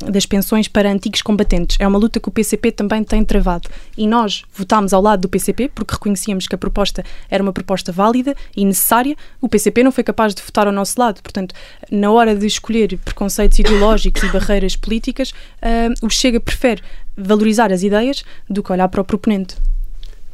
das 0.10 0.26
pensões 0.28 0.67
para 0.67 0.89
antigos 0.89 1.21
combatentes. 1.24 1.76
É 1.80 1.88
uma 1.88 1.97
luta 1.97 2.19
que 2.19 2.30
o 2.30 2.32
PCP 2.32 2.71
também 2.71 3.04
tem 3.04 3.26
travado 3.26 3.67
e 4.02 4.08
nós 4.08 4.42
votámos 4.52 4.94
ao 4.94 5.02
lado 5.02 5.22
do 5.22 5.30
PCP 5.30 5.70
porque 5.76 5.94
reconhecíamos 5.94 6.48
que 6.48 6.56
a 6.56 6.58
proposta 6.58 7.04
era 7.30 7.44
uma 7.44 7.54
proposta 7.54 7.92
válida 7.92 8.36
e 8.58 8.66
necessária. 8.66 9.16
O 9.40 9.48
PCP 9.48 9.84
não 9.84 9.92
foi 9.92 10.04
capaz 10.04 10.34
de 10.34 10.42
votar 10.42 10.66
ao 10.66 10.74
nosso 10.74 11.00
lado. 11.00 11.22
Portanto, 11.22 11.54
na 11.92 12.10
hora 12.10 12.36
de 12.36 12.48
escolher 12.48 12.98
preconceitos 13.06 13.60
ideológicos 13.60 14.24
e 14.24 14.30
barreiras 14.34 14.76
políticas, 14.76 15.30
uh, 15.62 16.06
o 16.06 16.10
Chega 16.10 16.40
prefere 16.40 16.82
valorizar 17.16 17.72
as 17.72 17.84
ideias 17.84 18.24
do 18.50 18.64
que 18.64 18.72
olhar 18.72 18.88
para 18.88 19.02
o 19.02 19.06
proponente. 19.06 19.56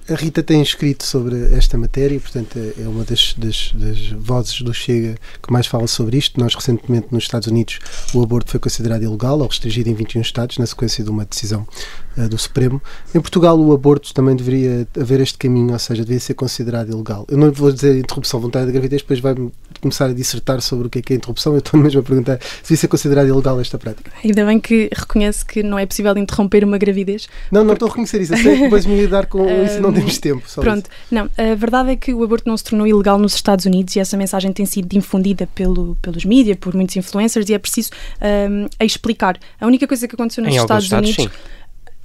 A 0.09 0.15
Rita 0.15 0.41
tem 0.41 0.61
escrito 0.61 1.03
sobre 1.03 1.53
esta 1.53 1.77
matéria, 1.77 2.17
portanto, 2.17 2.57
é 2.57 2.87
uma 2.87 3.03
das, 3.03 3.33
das, 3.37 3.73
das, 3.73 4.07
vozes 4.11 4.61
do 4.61 4.73
Chega 4.73 5.17
que 5.43 5.51
mais 5.51 5.67
fala 5.67 5.85
sobre 5.87 6.15
isto. 6.15 6.39
Nós, 6.39 6.55
recentemente, 6.55 7.07
nos 7.11 7.25
Estados 7.25 7.49
Unidos, 7.49 7.79
o 8.13 8.23
aborto 8.23 8.49
foi 8.49 8.61
considerado 8.61 9.03
ilegal 9.03 9.37
ou 9.39 9.47
restringido 9.47 9.89
em 9.89 9.93
21 9.93 10.21
Estados, 10.21 10.57
na 10.57 10.65
sequência 10.65 11.03
de 11.03 11.09
uma 11.09 11.25
decisão 11.25 11.67
do 12.27 12.37
Supremo. 12.37 12.81
Em 13.13 13.19
Portugal, 13.19 13.59
o 13.59 13.73
aborto 13.73 14.13
também 14.13 14.35
deveria 14.35 14.87
haver 14.99 15.19
este 15.19 15.37
caminho, 15.37 15.73
ou 15.73 15.79
seja, 15.79 16.01
deveria 16.01 16.19
ser 16.19 16.33
considerado 16.33 16.89
ilegal. 16.89 17.25
Eu 17.29 17.37
não 17.37 17.51
vou 17.51 17.71
dizer 17.71 17.97
interrupção 17.97 18.39
voluntária 18.39 18.65
da 18.65 18.71
gravidez, 18.71 19.01
depois 19.01 19.19
vai-me 19.19 19.51
começar 19.81 20.05
a 20.05 20.13
dissertar 20.13 20.61
sobre 20.61 20.87
o 20.87 20.89
que 20.89 20.99
é, 20.99 21.01
que 21.01 21.13
é 21.13 21.15
interrupção. 21.15 21.53
Eu 21.53 21.59
estou 21.59 21.79
mesmo 21.79 21.99
a 21.99 22.03
perguntar 22.03 22.39
se 22.41 22.63
devia 22.63 22.77
ser 22.77 22.87
considerado 22.87 23.27
ilegal 23.27 23.59
esta 23.59 23.77
prática. 23.77 24.11
Ainda 24.23 24.45
bem 24.45 24.59
que 24.59 24.89
reconhece 24.93 25.45
que 25.45 25.61
não 25.61 25.77
é 25.77 25.85
possível 25.85 26.17
interromper 26.17 26.63
uma 26.63 26.77
gravidez. 26.77 27.27
Não, 27.51 27.61
não 27.61 27.67
porque... 27.67 27.73
estou 27.73 27.87
a 27.87 27.89
reconhecer 27.91 28.21
isso. 28.21 28.33
Eu 28.33 28.37
sei 28.37 28.55
que 28.55 28.63
depois 28.63 28.85
me 28.85 28.99
lidar 28.99 29.27
com 29.27 29.45
isso 29.63 29.81
não 29.81 29.93
temos 29.93 30.17
tempo. 30.17 30.43
Pronto, 30.55 30.89
isso. 30.89 31.13
não. 31.13 31.29
A 31.37 31.55
verdade 31.55 31.91
é 31.91 31.95
que 31.95 32.13
o 32.13 32.23
aborto 32.23 32.47
não 32.47 32.57
se 32.57 32.63
tornou 32.63 32.87
ilegal 32.87 33.19
nos 33.19 33.35
Estados 33.35 33.65
Unidos 33.65 33.95
e 33.95 33.99
essa 33.99 34.17
mensagem 34.17 34.51
tem 34.51 34.65
sido 34.65 34.87
difundida 34.87 35.47
pelo, 35.53 35.95
pelos 36.01 36.25
mídias, 36.25 36.57
por 36.57 36.73
muitos 36.73 36.95
influencers 36.95 37.49
e 37.49 37.53
é 37.53 37.59
preciso 37.59 37.91
um, 38.49 38.67
explicar. 38.83 39.37
A 39.59 39.67
única 39.67 39.87
coisa 39.87 40.07
que 40.07 40.15
aconteceu 40.15 40.43
nos 40.43 40.55
Estados, 40.55 40.85
Estados, 40.85 41.09
Unidos. 41.09 41.23
Sim 41.25 41.57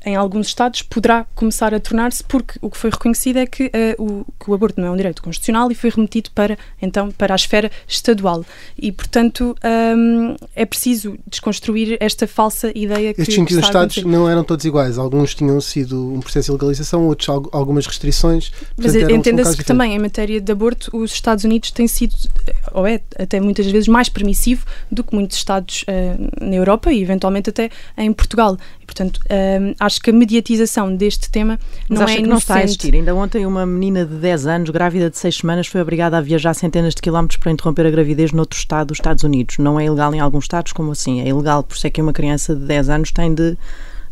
em 0.05 0.17
alguns 0.17 0.49
estados 0.49 0.83
poderá 0.83 1.25
começar 1.35 1.75
a 1.75 1.81
tornar-se 1.81 2.23
porque 2.25 2.59
o 2.61 2.71
que 2.71 2.77
foi 2.77 2.91
reconhecido 2.91 3.39
é 3.39 3.47
que, 3.47 3.67
uh, 3.99 4.03
o, 4.03 4.25
que 4.39 4.51
o 4.51 4.55
aborto 4.55 4.81
não 4.81 4.89
é 4.89 4.91
um 4.91 4.97
direito 4.97 5.23
constitucional 5.23 5.71
e 5.71 5.75
foi 5.75 5.91
remetido 5.91 6.31
para 6.33 6.59
então 6.81 7.11
para 7.11 7.35
a 7.35 7.37
esfera 7.37 7.71
estadual. 7.87 8.45
E 8.79 8.91
portanto 8.91 9.57
um, 9.97 10.37
é 10.55 10.65
preciso 10.65 11.19
desconstruir 11.27 11.97
esta 12.01 12.27
falsa 12.27 12.73
ideia 12.75 13.15
que 13.15 13.23
estes 13.23 13.37
21 13.37 13.61
estados 13.61 14.05
não 14.05 14.29
eram 14.29 14.45
todos 14.45 14.65
iguais. 14.65 14.99
Alguns 14.99 15.35
tinham 15.35 15.61
sido 15.61 16.13
um 16.13 16.21
processo 16.21 16.53
de 16.53 16.59
legalização 16.59 17.07
outros 17.07 17.29
algumas 17.29 17.87
restrições. 17.87 18.53
Mas 18.77 18.95
entenda-se 18.95 19.57
que 19.57 19.65
também 19.65 19.95
em 19.95 19.99
matéria 19.99 20.41
de 20.41 20.53
aborto 20.53 20.97
os 20.97 21.13
Estados 21.13 21.45
Unidos 21.45 21.71
têm 21.71 21.87
sido 21.87 22.15
ou 22.73 22.87
é 22.87 23.01
até 23.19 23.41
muitas 23.41 23.67
vezes 23.67 23.89
mais 23.89 24.09
permissivo 24.09 24.65
do 24.91 25.05
que 25.05 25.15
muitos 25.15 25.37
estados 25.37 25.83
uh, 25.83 26.45
na 26.45 26.57
Europa 26.57 26.93
e 26.93 27.03
eventualmente 27.03 27.51
até 27.51 27.71
em 27.97 28.13
Portugal 28.13 28.57
Portanto, 28.93 29.21
um, 29.31 29.75
acho 29.81 30.01
que 30.01 30.11
a 30.11 30.13
mediatização 30.13 30.95
deste 30.95 31.31
tema 31.31 31.59
Mas 31.89 31.99
não 31.99 32.09
é 32.09 32.21
não 32.21 32.37
está 32.37 32.57
a 32.57 32.63
existir. 32.63 32.95
Ainda 32.95 33.15
ontem 33.15 33.47
uma 33.47 33.65
menina 33.65 34.05
de 34.05 34.15
10 34.15 34.47
anos, 34.47 34.71
grávida 34.71 35.09
de 35.09 35.17
6 35.17 35.39
semanas, 35.39 35.67
foi 35.67 35.81
obrigada 35.81 36.19
a 36.19 36.21
viajar 36.21 36.53
centenas 36.55 36.95
de 36.95 37.01
quilómetros 37.01 37.39
para 37.39 37.51
interromper 37.51 37.87
a 37.87 37.91
gravidez 37.91 38.33
noutro 38.33 38.59
estado 38.59 38.89
dos 38.89 38.99
Estados 38.99 39.25
Unidos. 39.25 39.57
Não 39.59 39.81
é 39.81 39.87
ilegal 39.87 40.15
em 40.15 40.21
alguns 40.21 40.45
estados, 40.45 40.73
como 40.73 40.93
assim? 40.93 41.21
É 41.21 41.29
ilegal, 41.29 41.63
por 41.63 41.75
isso 41.75 41.87
é 41.87 41.91
que 41.91 42.03
uma 42.03 42.13
criança 42.13 42.55
de 42.55 42.65
10 42.67 42.89
anos 42.91 43.13
tem 43.13 43.35
de 43.35 43.57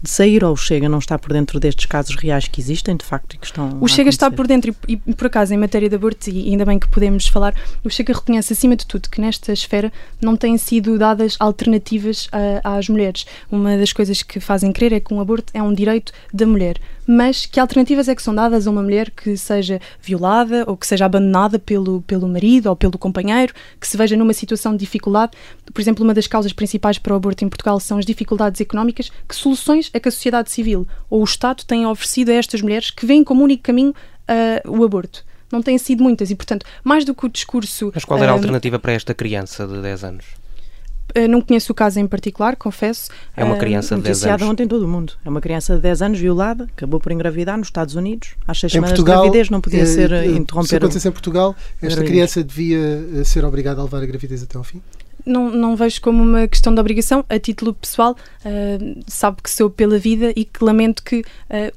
de 0.02 0.08
sair 0.08 0.42
ou 0.44 0.52
o 0.52 0.56
Chega 0.56 0.88
não 0.88 0.98
está 0.98 1.18
por 1.18 1.32
dentro 1.32 1.60
destes 1.60 1.86
casos 1.86 2.16
reais 2.16 2.48
que 2.48 2.60
existem, 2.60 2.96
de 2.96 3.04
facto, 3.04 3.34
e 3.34 3.38
que 3.38 3.46
estão. 3.46 3.78
O 3.80 3.88
Chega 3.88 4.08
está 4.08 4.30
por 4.30 4.46
dentro 4.46 4.74
e, 4.88 5.00
e, 5.06 5.14
por 5.14 5.26
acaso, 5.26 5.52
em 5.52 5.58
matéria 5.58 5.88
de 5.88 5.94
aborto, 5.94 6.30
e 6.30 6.50
ainda 6.50 6.64
bem 6.64 6.78
que 6.78 6.88
podemos 6.88 7.26
falar, 7.26 7.54
o 7.84 7.90
Chega 7.90 8.14
reconhece, 8.14 8.52
acima 8.52 8.76
de 8.76 8.86
tudo, 8.86 9.08
que 9.10 9.20
nesta 9.20 9.52
esfera 9.52 9.92
não 10.20 10.36
têm 10.36 10.56
sido 10.56 10.98
dadas 10.98 11.36
alternativas 11.38 12.28
a, 12.32 12.76
às 12.76 12.88
mulheres. 12.88 13.26
Uma 13.50 13.76
das 13.76 13.92
coisas 13.92 14.22
que 14.22 14.40
fazem 14.40 14.72
crer 14.72 14.92
é 14.92 15.00
que 15.00 15.12
um 15.12 15.20
aborto 15.20 15.50
é 15.54 15.62
um 15.62 15.74
direito 15.74 16.12
da 16.32 16.46
mulher. 16.46 16.76
Mas 17.06 17.46
que 17.46 17.58
alternativas 17.58 18.08
é 18.08 18.14
que 18.14 18.22
são 18.22 18.34
dadas 18.34 18.66
a 18.66 18.70
uma 18.70 18.82
mulher 18.82 19.10
que 19.10 19.36
seja 19.36 19.80
violada 20.00 20.64
ou 20.66 20.76
que 20.76 20.86
seja 20.86 21.06
abandonada 21.06 21.58
pelo, 21.58 22.02
pelo 22.02 22.28
marido 22.28 22.66
ou 22.68 22.76
pelo 22.76 22.98
companheiro, 22.98 23.52
que 23.80 23.86
se 23.86 23.96
veja 23.96 24.16
numa 24.16 24.32
situação 24.32 24.72
de 24.72 24.78
dificuldade? 24.78 25.32
Por 25.72 25.80
exemplo, 25.80 26.04
uma 26.04 26.14
das 26.14 26.26
causas 26.26 26.52
principais 26.52 26.98
para 26.98 27.12
o 27.12 27.16
aborto 27.16 27.44
em 27.44 27.48
Portugal 27.48 27.80
são 27.80 27.98
as 27.98 28.06
dificuldades 28.06 28.60
económicas. 28.60 29.10
Que 29.28 29.34
soluções 29.34 29.90
é 29.92 30.00
que 30.00 30.08
a 30.08 30.12
sociedade 30.12 30.50
civil 30.50 30.86
ou 31.08 31.20
o 31.20 31.24
Estado 31.24 31.64
têm 31.64 31.86
oferecido 31.86 32.30
a 32.30 32.34
estas 32.34 32.62
mulheres 32.62 32.90
que 32.90 33.06
veem 33.06 33.24
como 33.24 33.42
único 33.42 33.62
caminho 33.62 33.90
uh, 33.90 34.70
o 34.70 34.84
aborto? 34.84 35.24
Não 35.50 35.62
têm 35.62 35.78
sido 35.78 36.02
muitas 36.02 36.30
e, 36.30 36.36
portanto, 36.36 36.64
mais 36.84 37.04
do 37.04 37.14
que 37.14 37.26
o 37.26 37.28
discurso. 37.28 37.90
Mas 37.92 38.04
qual 38.04 38.22
era 38.22 38.30
a 38.30 38.34
ah, 38.34 38.36
alternativa 38.36 38.78
para 38.78 38.92
esta 38.92 39.12
criança 39.12 39.66
de 39.66 39.80
10 39.82 40.04
anos? 40.04 40.39
Uh, 41.16 41.28
não 41.28 41.40
conheço 41.40 41.72
o 41.72 41.74
caso 41.74 41.98
em 41.98 42.06
particular, 42.06 42.56
confesso. 42.56 43.10
É 43.36 43.44
uma 43.44 43.56
criança 43.56 43.96
de 43.96 44.02
10 44.02 44.24
anos. 44.24 44.42
ontem 44.42 44.64
em 44.64 44.68
todo 44.68 44.84
o 44.84 44.88
mundo. 44.88 45.14
É 45.24 45.28
uma 45.28 45.40
criança 45.40 45.76
de 45.76 45.82
10 45.82 46.02
anos 46.02 46.18
violada, 46.18 46.64
acabou 46.64 47.00
por 47.00 47.12
engravidar 47.12 47.56
nos 47.56 47.68
Estados 47.68 47.94
Unidos. 47.94 48.30
Às 48.46 48.60
6 48.60 48.72
semanas 48.72 48.90
Portugal, 48.92 49.16
de 49.16 49.22
gravidez 49.22 49.50
não 49.50 49.60
podia 49.60 49.86
ser 49.86 50.12
uh, 50.12 50.24
interromper. 50.24 50.68
Se 50.68 50.76
acontecesse 50.76 51.08
em 51.08 51.12
Portugal, 51.12 51.56
esta 51.82 52.02
criança 52.04 52.42
devia 52.42 53.24
ser 53.24 53.44
obrigada 53.44 53.80
a 53.80 53.84
levar 53.84 54.02
a 54.02 54.06
gravidez 54.06 54.42
até 54.42 54.56
ao 54.56 54.64
fim? 54.64 54.80
não, 55.24 55.50
não 55.50 55.76
vejo 55.76 56.00
como 56.00 56.22
uma 56.22 56.46
questão 56.48 56.74
de 56.74 56.80
obrigação. 56.80 57.24
A 57.28 57.38
título 57.38 57.74
pessoal, 57.74 58.16
uh, 58.44 59.04
sabe 59.06 59.42
que 59.42 59.50
sou 59.50 59.70
pela 59.70 59.98
vida 59.98 60.32
e 60.34 60.44
que 60.44 60.62
lamento 60.64 61.02
que 61.02 61.20
uh, 61.20 61.24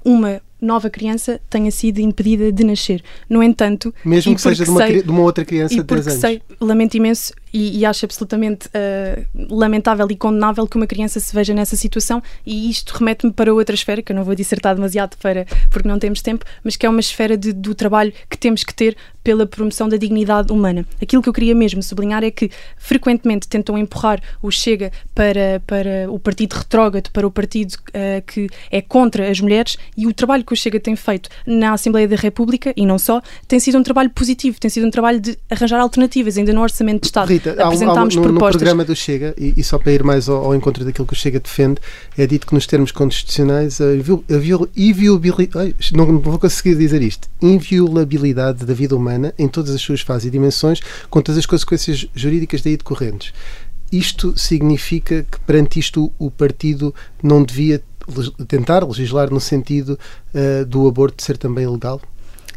uma 0.03 0.41
nova 0.61 0.89
criança 0.89 1.41
tenha 1.49 1.69
sido 1.71 1.99
impedida 1.99 2.51
de 2.51 2.63
nascer. 2.63 3.03
No 3.29 3.43
entanto, 3.43 3.93
mesmo 4.03 4.33
que 4.33 4.41
seja 4.41 4.63
de 4.63 4.69
uma, 4.69 4.85
sei, 4.85 5.03
de 5.03 5.09
uma, 5.09 5.21
outra 5.21 5.43
criança 5.43 5.75
de 5.75 5.83
10 5.83 6.07
anos. 6.07 6.21
Sei, 6.21 6.41
lamento 6.59 6.95
imenso 6.95 7.33
e, 7.53 7.79
e 7.79 7.85
acho 7.85 8.05
absolutamente 8.05 8.67
uh, 8.67 9.55
lamentável 9.55 10.07
e 10.09 10.15
condenável 10.15 10.67
que 10.67 10.75
uma 10.75 10.87
criança 10.87 11.19
se 11.19 11.33
veja 11.33 11.53
nessa 11.53 11.75
situação 11.75 12.21
e 12.45 12.69
isto 12.69 12.91
remete-me 12.97 13.31
para 13.31 13.53
outra 13.53 13.75
esfera, 13.75 14.01
que 14.01 14.11
eu 14.11 14.15
não 14.15 14.23
vou 14.23 14.33
dissertar 14.33 14.75
demasiado 14.75 15.15
para, 15.17 15.45
porque 15.69 15.87
não 15.87 15.99
temos 15.99 16.21
tempo, 16.21 16.43
mas 16.63 16.75
que 16.75 16.85
é 16.85 16.89
uma 16.89 16.99
esfera 16.99 17.37
de, 17.37 17.53
do 17.53 17.75
trabalho 17.75 18.11
que 18.29 18.37
temos 18.37 18.63
que 18.63 18.73
ter 18.73 18.97
pela 19.23 19.45
promoção 19.45 19.87
da 19.87 19.95
dignidade 19.95 20.51
humana. 20.51 20.85
Aquilo 21.01 21.21
que 21.21 21.29
eu 21.29 21.33
queria 21.33 21.55
mesmo 21.55 21.81
sublinhar 21.81 22.23
é 22.23 22.31
que 22.31 22.51
frequentemente 22.77 23.47
tentam 23.47 23.77
empurrar 23.77 24.21
o 24.41 24.51
Chega 24.51 24.91
para, 25.15 25.61
para 25.65 26.11
o 26.11 26.19
partido 26.19 26.53
retrógrado, 26.53 27.09
para 27.11 27.25
o 27.25 27.31
partido 27.31 27.73
uh, 27.73 28.21
que 28.27 28.49
é 28.69 28.81
contra 28.81 29.29
as 29.29 29.39
mulheres 29.39 29.77
e 29.95 30.05
o 30.05 30.13
trabalho 30.13 30.43
que 30.43 30.53
o 30.53 30.55
Chega 30.55 30.79
tem 30.79 30.95
feito 30.95 31.29
na 31.45 31.73
Assembleia 31.73 32.07
da 32.07 32.15
República, 32.15 32.73
e 32.75 32.85
não 32.85 32.99
só, 32.99 33.21
tem 33.47 33.59
sido 33.59 33.77
um 33.77 33.83
trabalho 33.83 34.09
positivo, 34.09 34.59
tem 34.59 34.69
sido 34.69 34.85
um 34.85 34.91
trabalho 34.91 35.19
de 35.19 35.37
arranjar 35.49 35.79
alternativas, 35.79 36.37
ainda 36.37 36.51
no 36.51 36.61
Orçamento 36.61 37.01
de 37.01 37.07
Estado. 37.07 37.27
Rita, 37.43 37.63
apresentámos 37.63 38.15
há 38.15 38.19
uma, 38.19 38.27
no. 38.27 38.33
No 38.33 38.39
programa 38.39 38.85
do 38.85 38.95
Chega, 38.95 39.35
e, 39.37 39.53
e, 39.57 39.63
só 39.63 39.77
para 39.77 39.91
ir 39.91 40.03
mais 40.03 40.29
ao, 40.29 40.45
ao, 40.45 40.55
encontro 40.55 40.85
daquilo 40.85 41.05
que 41.05 41.13
o 41.13 41.15
Chega 41.15 41.39
defende, 41.39 41.79
é 42.17 42.25
dito 42.25 42.47
que 42.47 42.53
nos 42.53 42.65
termos 42.65 42.91
constitucionais 42.91 43.81
a, 43.81 43.87
inviolabilidade, 44.75 45.75
não 45.93 46.19
vou 46.19 46.39
conseguir 46.39 46.75
dizer 46.75 47.01
isto, 47.01 47.27
inviolabilidade 47.41 48.65
da 48.65 48.73
vida 48.73 48.95
humana 48.95 49.33
em 49.37 49.47
todas 49.47 49.71
as 49.75 49.81
suas 49.81 50.01
fases 50.01 50.27
e 50.27 50.31
dimensões, 50.31 50.79
com 51.09 51.21
todas 51.21 51.39
as 51.39 51.45
consequências 51.45 52.07
jurídicas 52.15 52.61
daí 52.61 52.77
decorrentes. 52.77 53.33
Isto 53.91 54.37
significa 54.37 55.25
que 55.29 55.39
perante 55.41 55.79
isto 55.79 56.11
o 56.17 56.31
partido 56.31 56.95
não 57.21 57.43
devia 57.43 57.83
tentar 58.47 58.83
legislar 58.85 59.29
no 59.31 59.39
sentido 59.39 59.97
uh, 60.33 60.65
do 60.65 60.87
aborto 60.87 61.23
ser 61.23 61.37
também 61.37 61.67
legal? 61.67 62.01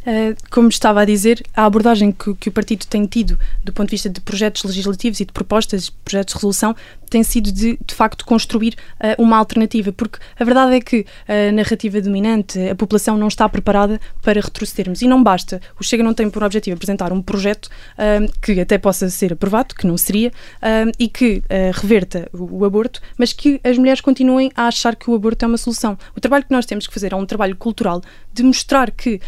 Uh, 0.07 0.37
como 0.51 0.69
estava 0.69 1.01
a 1.01 1.05
dizer, 1.05 1.43
a 1.53 1.65
abordagem 1.65 2.13
que, 2.13 2.33
que, 2.37 2.49
o 2.49 2.53
partido 2.53 2.87
tem 2.87 3.05
tido 3.07 3.37
do 3.65 3.73
ponto 3.73 3.89
de 3.89 3.97
vista 3.97 4.09
de 4.09 4.21
projetos 4.21 4.63
legislativos 4.63 5.19
e 5.19 5.25
de 5.25 5.33
propostas, 5.33 5.91
projetos 5.91 6.33
de 6.33 6.37
resolução, 6.37 6.77
tem 7.11 7.23
sido 7.23 7.51
de, 7.51 7.79
de 7.85 7.95
facto, 7.95 8.25
construir 8.25 8.77
uh, 9.01 9.21
uma 9.21 9.37
alternativa, 9.37 9.93
porque 9.93 10.19
a 10.39 10.45
verdade 10.45 10.77
é 10.77 10.81
que 10.81 11.07
a 11.27 11.53
narrativa 11.53 12.01
dominante, 12.01 12.59
a 12.69 12.75
população 12.75 13.17
não 13.17 13.29
está 13.29 13.49
preparada 13.49 14.01
para 14.23 14.41
retrocedermos. 14.41 15.03
E 15.03 15.09
não 15.09 15.23
basta. 15.23 15.61
O 15.79 15.85
Chega 15.85 16.03
não 16.03 16.15
tem 16.15 16.29
por 16.29 16.43
objetivo 16.43 16.77
apresentar 16.77 17.13
um 17.13 17.23
projeto 17.23 17.67
uh, 17.67 18.31
que 18.41 18.61
até 18.61 18.79
possa 18.79 19.09
ser 19.09 19.33
aprovado, 19.33 19.75
que 19.75 19.87
não 19.87 19.97
seria, 19.97 20.29
uh, 20.29 20.93
e 20.99 21.09
que 21.09 21.43
reverta 21.75 22.29
o, 22.33 22.61
o, 22.61 22.65
aborto, 22.65 23.01
mas 23.19 23.33
que 23.33 23.61
as 23.65 23.79
mulheres 23.79 24.01
continuem 24.01 24.51
a 24.55 24.67
achar 24.67 24.95
que 24.95 25.11
o 25.11 25.15
aborto 25.15 25.45
é 25.45 25.49
uma 25.49 25.57
solução. 25.57 25.99
O 26.15 26.21
trabalho 26.21 26.45
que 26.45 26.53
nós 26.53 26.67
temos 26.67 26.87
que 26.87 26.95
fazer 26.95 27.13
é 27.13 27.17
um 27.17 27.27
trabalho 27.27 27.57
cultural 27.57 28.03
de 28.33 28.43
mostrar 28.43 28.91
que 28.91 29.21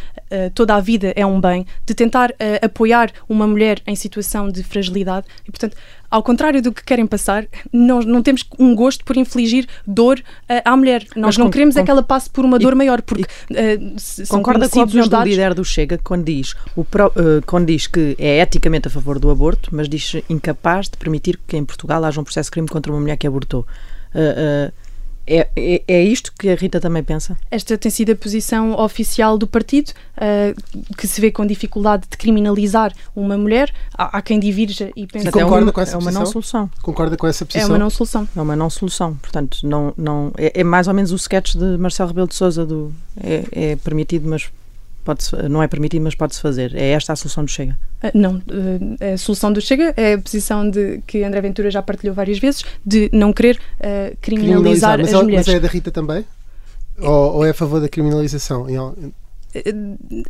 toda 0.55 0.68
a 0.77 0.81
vida 0.81 1.13
é 1.17 1.25
um 1.25 1.41
bem, 1.41 1.67
de 1.87 1.95
tentar 1.95 2.35
apoiar 2.63 3.11
uma 3.29 3.47
mulher 3.47 3.81
em 3.87 3.95
situação 3.95 4.49
de 4.49 4.63
fragilidade. 4.63 5.27
E, 5.47 5.51
portanto, 5.51 5.77
ao 6.11 6.23
contrário 6.23 6.63
do 6.63 6.73
que 6.73 6.83
querem 6.83 7.07
passar, 7.07 7.47
nós 7.73 8.07
não 8.07 8.23
temos 8.23 8.45
um 8.59 8.75
gosto 8.75 9.05
por 9.05 9.17
infligir 9.17 9.67
dor 9.87 10.19
uh, 10.19 10.63
à 10.65 10.77
mulher. 10.77 11.05
Nós 11.15 11.37
Mas 11.37 11.39
não 11.39 11.51
queremos 11.51 11.77
é 11.77 11.83
que 11.83 11.91
ela 11.91 12.03
passe 12.03 12.31
por 12.31 12.45
uma 12.45 12.59
dor 12.59 12.75
maior, 12.75 13.03
porque 13.03 13.25
uh, 13.25 14.27
concorda 14.29 14.69
com 14.69 14.81
a 14.81 14.85
opinião 14.85 15.07
do 15.07 15.23
líder 15.23 15.55
do 15.55 15.65
Chega 15.65 15.99
quando 15.99 16.25
diz, 16.25 16.55
o 16.75 16.85
pro, 16.85 17.09
uh, 17.09 17.43
quando 17.47 17.67
diz 17.67 17.87
que 17.87 18.17
é 18.19 18.41
eticamente 18.41 18.89
a 18.89 18.91
favor 18.91 19.19
do 19.19 19.31
aborto, 19.31 19.69
mas 19.73 19.89
diz 19.89 20.17
incapaz 20.31 20.89
de 20.89 20.97
permitir 20.97 21.39
que 21.47 21.57
em 21.57 21.65
Portugal 21.65 22.03
haja 22.05 22.21
um 22.21 22.25
processo 22.25 22.47
de 22.47 22.53
crime 22.53 22.69
contra 22.69 22.91
uma 22.91 23.01
mulher 23.01 23.17
que 23.17 23.27
abortou. 23.27 23.67
Uh, 24.15 24.73
é, 25.29 25.49
é, 25.55 25.83
é, 25.87 26.03
isto 26.03 26.33
que 26.39 26.49
a 26.49 26.55
Rita 26.55 26.81
também 26.81 27.03
pensa? 27.03 27.37
Esta 27.51 27.77
tem 27.77 27.91
sido 27.91 28.13
a 28.13 28.17
posição 28.17 28.73
oficial 28.79 29.37
do 29.37 29.47
partido, 29.47 29.91
uh, 30.17 30.95
que 30.97 31.07
se 31.07 31.21
vê 31.21 31.31
com 31.31 31.47
dificuldade 31.47 32.05
de 32.11 32.17
criminalizar 32.17 32.93
uma 33.15 33.37
mulher. 33.37 33.73
Há, 33.97 34.17
há 34.17 34.23
quem 34.23 34.41
divirja 34.41 34.91
e 34.97 35.07
pensa 35.07 35.31
que 35.31 35.39
é 35.39 35.45
uma, 35.45 35.71
com 35.71 35.81
essa 35.81 35.97
é 35.97 35.99
uma 35.99 36.11
não 36.11 36.25
solução. 36.25 36.71
Concorda 36.83 37.17
com 37.17 37.27
essa 37.27 37.45
posição? 37.45 37.69
É 37.69 37.73
uma 37.73 37.79
não 37.79 37.91
solução. 37.91 38.29
É 38.35 38.41
uma 38.41 38.57
não 38.57 38.71
solução. 38.71 39.15
Portanto, 39.17 39.59
não, 39.63 39.93
não, 39.97 40.33
é, 40.39 40.61
é 40.61 40.65
mais 40.65 40.89
ou 40.89 40.95
menos 40.95 41.13
o 41.13 41.17
sketch 41.17 41.55
de 41.55 41.77
Marcelo 41.77 42.09
Rebelo 42.09 42.29
de 42.29 42.35
Souza 42.35 42.65
do 42.65 42.93
é, 43.23 43.45
é 43.53 43.77
permitido, 43.77 44.29
mas 44.29 44.51
pode 45.05 45.25
não 45.49 45.63
é 45.63 45.69
permitido, 45.69 46.03
mas 46.03 46.15
pode-se 46.15 46.41
fazer. 46.41 46.75
É 46.75 46.91
esta 46.91 47.13
a 47.13 47.17
solução 47.17 47.45
do 47.45 47.51
Chega? 47.51 47.79
Uh, 48.03 48.11
não. 48.15 48.37
Uh, 48.37 49.15
a 49.15 49.17
solução 49.17 49.53
do 49.53 49.61
Chega 49.61 49.95
é 49.97 50.15
a 50.15 50.19
posição 50.19 50.69
de 50.69 51.03
que 51.07 51.23
André 51.23 51.41
Ventura 51.41 51.71
já 51.71 51.83
partilhou 51.83 52.15
várias 52.15 52.39
vezes 52.39 52.65
de 52.85 53.09
não 53.13 53.33
querer 53.33 53.57
uh, 53.57 54.17
criminalizar, 54.21 54.97
criminalizar 54.97 54.99
mas, 54.99 55.15
as 55.15 55.23
mulheres. 55.23 55.47
Mas 55.47 55.57
é 55.57 55.61
da 55.61 55.69
Rita 55.69 55.91
também? 55.91 56.25
Ou, 57.01 57.37
ou 57.37 57.45
é 57.45 57.51
a 57.51 57.55
favor 57.55 57.81
da 57.81 57.89
criminalização? 57.89 58.67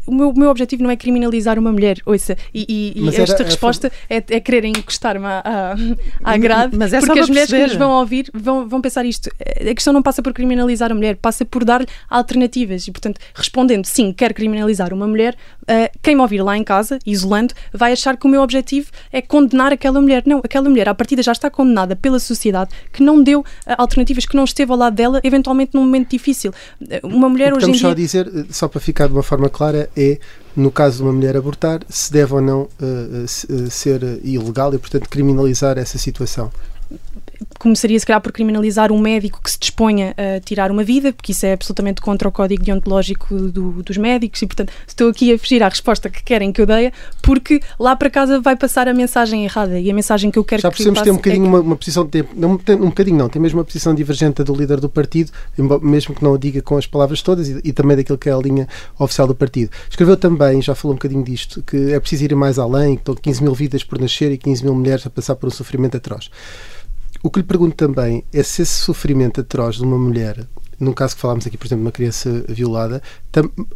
O 0.06 0.14
meu, 0.14 0.30
o 0.30 0.38
meu 0.38 0.50
objetivo 0.50 0.82
não 0.82 0.90
é 0.90 0.96
criminalizar 0.96 1.58
uma 1.58 1.72
mulher, 1.72 1.98
ouça, 2.06 2.36
e, 2.54 2.94
e, 2.96 3.04
e 3.04 3.16
esta 3.16 3.42
resposta 3.42 3.90
é, 4.08 4.16
é 4.16 4.40
quererem 4.40 4.72
encostar-me 4.76 5.26
à, 5.26 5.74
à, 6.22 6.36
grade, 6.36 6.76
mas 6.76 6.92
é 6.92 7.00
porque 7.00 7.18
as 7.18 7.28
mulheres 7.28 7.50
que 7.50 7.58
nos 7.58 7.76
vão 7.76 7.90
ouvir 7.92 8.30
vão, 8.32 8.68
vão 8.68 8.80
pensar 8.80 9.04
isto. 9.04 9.30
A 9.60 9.74
questão 9.74 9.92
não 9.92 10.02
passa 10.02 10.22
por 10.22 10.32
criminalizar 10.32 10.92
a 10.92 10.94
mulher, 10.94 11.16
passa 11.16 11.44
por 11.44 11.64
dar 11.64 11.84
alternativas 12.08 12.86
e, 12.86 12.92
portanto, 12.92 13.20
respondendo 13.34 13.86
sim, 13.86 14.12
quer 14.12 14.32
criminalizar 14.32 14.92
uma 14.92 15.06
mulher, 15.06 15.36
uh, 15.62 15.98
quem 16.02 16.14
me 16.14 16.22
ouvir 16.22 16.42
lá 16.42 16.56
em 16.56 16.62
casa, 16.62 16.98
isolando, 17.04 17.54
vai 17.72 17.92
achar 17.92 18.16
que 18.16 18.26
o 18.26 18.28
meu 18.28 18.42
objetivo 18.42 18.90
é 19.12 19.20
condenar 19.20 19.72
aquela 19.72 20.00
mulher. 20.00 20.22
Não, 20.26 20.38
aquela 20.38 20.68
mulher, 20.68 20.88
à 20.88 20.94
partida, 20.94 21.22
já 21.22 21.32
está 21.32 21.50
condenada 21.50 21.96
pela 21.96 22.18
sociedade 22.18 22.70
que 22.92 23.02
não 23.02 23.22
deu 23.22 23.40
uh, 23.40 23.44
alternativas, 23.78 24.24
que 24.26 24.36
não 24.36 24.44
esteve 24.44 24.70
ao 24.70 24.78
lado 24.78 24.94
dela, 24.94 25.20
eventualmente 25.24 25.72
num 25.74 25.82
momento 25.82 26.10
difícil. 26.10 26.52
Uh, 26.80 27.06
uma 27.06 27.28
mulher 27.28 27.52
hoje 27.52 27.68
em 27.68 27.72
dia. 27.72 27.80
só 27.80 27.90
a 27.90 27.94
dizer, 27.94 28.46
só 28.50 28.68
para 28.68 28.80
ficar 28.80 29.07
de 29.08 29.14
uma 29.14 29.22
forma 29.22 29.48
clara 29.48 29.88
é, 29.96 30.18
no 30.56 30.70
caso 30.70 30.98
de 30.98 31.02
uma 31.02 31.12
mulher 31.12 31.36
abortar, 31.36 31.80
se 31.88 32.12
deve 32.12 32.34
ou 32.34 32.40
não 32.40 32.62
uh, 32.62 33.68
ser 33.70 34.02
ilegal 34.22 34.74
e, 34.74 34.78
portanto, 34.78 35.08
criminalizar 35.08 35.78
essa 35.78 35.98
situação 35.98 36.50
começaria 37.58 37.98
se 37.98 38.06
calhar 38.06 38.20
por 38.20 38.32
criminalizar 38.32 38.92
um 38.92 38.98
médico 38.98 39.40
que 39.42 39.50
se 39.50 39.58
disponha 39.58 40.14
a 40.16 40.40
tirar 40.40 40.70
uma 40.70 40.84
vida, 40.84 41.12
porque 41.12 41.32
isso 41.32 41.44
é 41.46 41.52
absolutamente 41.52 42.00
contra 42.00 42.28
o 42.28 42.32
código 42.32 42.62
deontológico 42.62 43.34
do, 43.34 43.82
dos 43.82 43.96
médicos 43.96 44.42
e, 44.42 44.46
portanto, 44.46 44.72
estou 44.86 45.08
aqui 45.10 45.32
a 45.32 45.38
fugir 45.38 45.62
à 45.62 45.68
resposta 45.68 46.08
que 46.08 46.22
querem 46.22 46.52
que 46.52 46.60
eu 46.60 46.66
dê, 46.66 46.92
porque 47.22 47.60
lá 47.78 47.96
para 47.96 48.10
casa 48.10 48.40
vai 48.40 48.56
passar 48.56 48.88
a 48.88 48.94
mensagem 48.94 49.44
errada 49.44 49.78
e 49.78 49.90
a 49.90 49.94
mensagem 49.94 50.30
que 50.30 50.38
eu 50.38 50.44
quero 50.44 50.62
Já 50.62 50.70
que 50.70 50.84
passe 50.84 51.04
ter 51.04 51.10
um 51.10 51.16
bocadinho 51.16 51.44
é 51.44 51.48
que... 51.48 51.48
uma, 51.48 51.60
uma, 51.60 51.76
posição 51.76 52.04
de 52.04 52.24
não, 52.34 52.52
um 52.52 52.88
bocadinho 52.88 53.16
não, 53.16 53.28
tem 53.28 53.40
mesmo 53.40 53.58
uma 53.58 53.64
posição 53.64 53.94
divergente 53.94 54.42
do 54.42 54.54
líder 54.54 54.80
do 54.80 54.88
partido, 54.88 55.32
mesmo 55.82 56.14
que 56.14 56.22
não 56.22 56.32
o 56.32 56.38
diga 56.38 56.62
com 56.62 56.76
as 56.76 56.86
palavras 56.86 57.22
todas 57.22 57.48
e, 57.48 57.60
e 57.64 57.72
também 57.72 57.96
daquilo 57.96 58.18
que 58.18 58.28
é 58.28 58.32
a 58.32 58.38
linha 58.38 58.68
oficial 58.98 59.26
do 59.26 59.34
partido. 59.34 59.70
Escreveu 59.88 60.16
também, 60.16 60.60
já 60.62 60.74
falou 60.74 60.94
um 60.94 60.96
bocadinho 60.96 61.24
disto, 61.24 61.62
que 61.62 61.92
é 61.92 62.00
preciso 62.00 62.24
ir 62.24 62.34
mais 62.34 62.58
além, 62.58 62.96
que 62.96 63.02
estão 63.02 63.14
15 63.14 63.42
mil 63.42 63.54
vidas 63.54 63.84
por 63.84 64.00
nascer 64.00 64.30
e 64.32 64.38
15 64.38 64.64
mil 64.64 64.74
mulheres 64.74 65.06
a 65.06 65.10
passar 65.10 65.34
por 65.36 65.46
um 65.48 65.50
sofrimento 65.50 65.96
atroz. 65.96 66.30
O 67.22 67.30
que 67.30 67.40
lhe 67.40 67.46
pergunto 67.46 67.74
também 67.74 68.24
é 68.32 68.42
se 68.42 68.62
esse 68.62 68.74
sofrimento 68.74 69.40
atroz 69.40 69.76
de 69.76 69.82
uma 69.82 69.98
mulher 69.98 70.46
num 70.80 70.92
caso 70.92 71.14
que 71.14 71.20
falámos 71.20 71.46
aqui, 71.46 71.56
por 71.56 71.66
exemplo, 71.66 71.82
de 71.82 71.86
uma 71.86 71.92
criança 71.92 72.44
violada, 72.48 73.02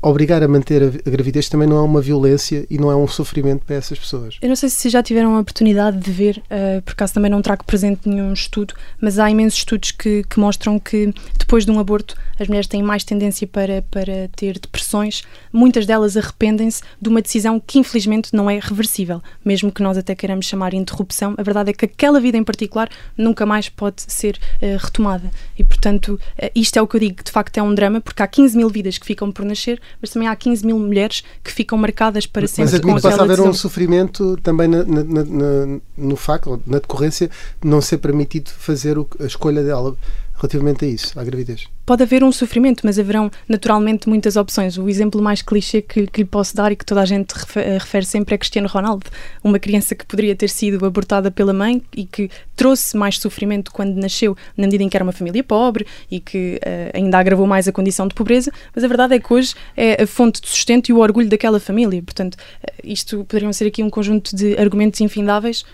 obrigar 0.01 0.43
a 0.43 0.49
manter 0.49 0.83
a, 0.83 1.11
gravidez 1.11 1.49
também 1.49 1.69
não 1.69 1.77
é 1.77 1.81
uma 1.81 2.01
violência 2.01 2.67
e 2.71 2.79
não 2.79 2.91
é 2.91 2.97
um 2.97 3.07
sofrimento 3.07 3.65
para 3.65 3.77
essas 3.77 3.99
pessoas. 3.99 4.39
Eu 4.41 4.49
não 4.49 4.57
sei 4.57 4.69
se 4.69 4.89
já 4.89 5.03
tiveram 5.03 5.37
a 5.37 5.41
oportunidade 5.41 5.99
de 5.99 6.11
ver, 6.11 6.43
uh, 6.47 6.83
por 6.83 6.93
acaso 6.93 7.15
também 7.15 7.31
não 7.31 7.43
trago 7.43 7.65
presente 7.65 8.09
nenhum 8.09 8.33
estudo, 8.33 8.75
mas 9.01 9.19
há 9.19 9.31
imensos 9.31 9.59
estudos 9.59 9.91
que, 9.91 10.25
que 10.25 10.39
mostram 10.39 10.79
que 10.79 11.13
depois 11.39 11.65
de 11.65 11.71
um 11.71 11.79
aborto 11.79 12.17
as 12.39 12.49
mulheres 12.49 12.67
têm 12.67 12.83
mais 12.83 13.05
tendência 13.05 13.47
para, 13.47 13.83
para 13.91 14.29
ter 14.35 14.59
depressões. 14.59 15.23
Muitas 15.53 15.87
delas 15.87 16.17
arrependem-se 16.17 16.83
de 17.01 17.09
uma 17.09 17.23
decisão 17.23 17.61
que 17.61 17.79
infelizmente 17.79 18.35
não 18.35 18.51
é 18.51 18.59
reversível, 18.59 19.23
mesmo 19.45 19.71
que 19.71 19.83
nós 19.83 19.97
até 19.97 20.15
queiramos 20.15 20.47
chamar 20.47 20.75
interrupção. 20.75 21.35
A 21.39 21.43
verdade 21.43 21.71
é 21.71 21.73
que 21.73 21.85
aquela 21.85 22.21
vida 22.21 22.37
em 22.37 22.45
particular 22.45 22.89
nunca 23.17 23.47
mais 23.47 23.69
pode 23.69 24.03
ser 24.07 24.39
uh, 24.61 24.77
retomada 24.83 25.31
e, 25.59 25.63
portanto, 25.63 26.19
uh, 26.43 26.51
isto 26.55 26.77
é 26.79 26.83
o 26.83 26.87
que 26.93 26.97
eu 26.97 27.01
digo 27.01 27.17
que 27.17 27.25
de 27.25 27.31
facto 27.31 27.57
é 27.57 27.63
um 27.63 27.75
drama, 27.75 28.01
porque 28.01 28.23
há 28.23 28.27
15 28.27 28.55
mil 28.55 28.69
vidas 28.69 28.99
que 28.99 29.07
ficam 29.07 29.33
por 29.33 29.45
nascer, 29.47 29.81
mas 30.01 30.11
também 30.11 30.29
há 30.29 30.37
15 30.37 30.67
mil 30.67 30.79
mulheres 30.79 31.25
que 31.43 31.51
ficam 31.51 31.79
marcadas 31.79 32.27
para 32.27 32.47
sempre 32.47 32.65
mas 32.65 32.75
admito 32.75 33.01
com 33.01 33.09
aquela 33.09 33.25
haver 33.25 33.41
um 33.41 33.55
sofrimento 33.55 34.37
também 34.43 34.69
na, 34.69 34.85
na, 34.85 35.03
na, 35.03 35.81
no 35.97 36.17
facto, 36.17 36.63
na 36.67 36.79
decorrência, 36.79 37.31
não 37.65 37.81
ser 37.81 37.97
permitido 37.99 38.51
fazer 38.51 38.99
o, 38.99 39.09
a 39.19 39.25
escolha 39.25 39.63
dela 39.63 39.97
relativamente 40.43 40.85
a 40.85 40.89
isso, 40.89 41.19
à 41.19 41.23
gravidez? 41.23 41.69
Pode 41.87 42.03
haver 42.03 42.25
um 42.25 42.33
sofrimento, 42.33 42.83
mas 42.85 42.99
haverão 42.99 43.31
naturalmente 43.49 44.09
muitas 44.09 44.37
opções. 44.37 44.77
O 44.77 44.89
exemplo 44.89 45.23
mais 45.23 45.41
clichê 45.41 45.81
que, 45.81 46.07
que 46.07 46.23
lhe 46.23 46.25
posso 46.25 46.55
dar 46.57 46.73
e 46.73 46.77
que 46.77 46.85
toda 46.85 47.01
a 47.01 47.05
gente 47.05 47.33
refere, 47.33 47.79
refere 47.79 48.05
sempre 48.05 48.35
é 48.35 48.39
Cristiano 48.39 48.69
Ronaldo, 48.69 49.07
uma 49.43 49.59
criança 49.59 49.95
que 49.95 50.05
poderia 50.05 50.35
ter 50.35 50.51
sido 50.51 50.85
abortada 50.85 51.31
pela 51.31 51.53
mãe 51.53 51.83
e 51.97 52.05
que 52.05 52.29
trouxe 52.57 52.97
mais 52.97 53.19
sofrimento 53.19 53.71
quando 53.73 53.95
nasceu, 53.95 54.37
na 54.57 54.67
medida 54.67 54.83
em 54.83 54.89
que 54.89 54.97
era 54.97 55.05
uma 55.05 55.13
família 55.13 55.45
pobre 55.45 55.87
e 56.11 56.19
que 56.19 56.59
uh, 56.65 56.97
ainda 56.97 57.19
agravou 57.19 57.47
mais 57.47 57.69
a 57.69 57.73
condição 57.73 58.09
de 58.09 58.15
pobreza, 58.15 58.51
mas 58.75 58.83
a 58.85 58.89
verdade 58.89 59.15
é 59.15 59.19
que 59.19 59.33
hoje 59.33 59.55
é 59.77 60.03
a 60.03 60.07
fonte 60.07 60.41
de 60.41 60.49
sustento 60.49 60.89
e 60.89 60.93
o 60.93 60.99
orgulho 60.99 61.29
daquela 61.29 61.61
família. 61.61 62.03
Portanto, 62.03 62.35
uh, 62.35 62.73
isto 62.83 63.25
poderiam 63.25 63.53
ser 63.53 63.67
aqui 63.67 63.83
um 63.83 63.91
conjunto 63.91 64.35
de 64.35 64.57
argumentos 64.57 65.01
infindáveis 65.01 65.65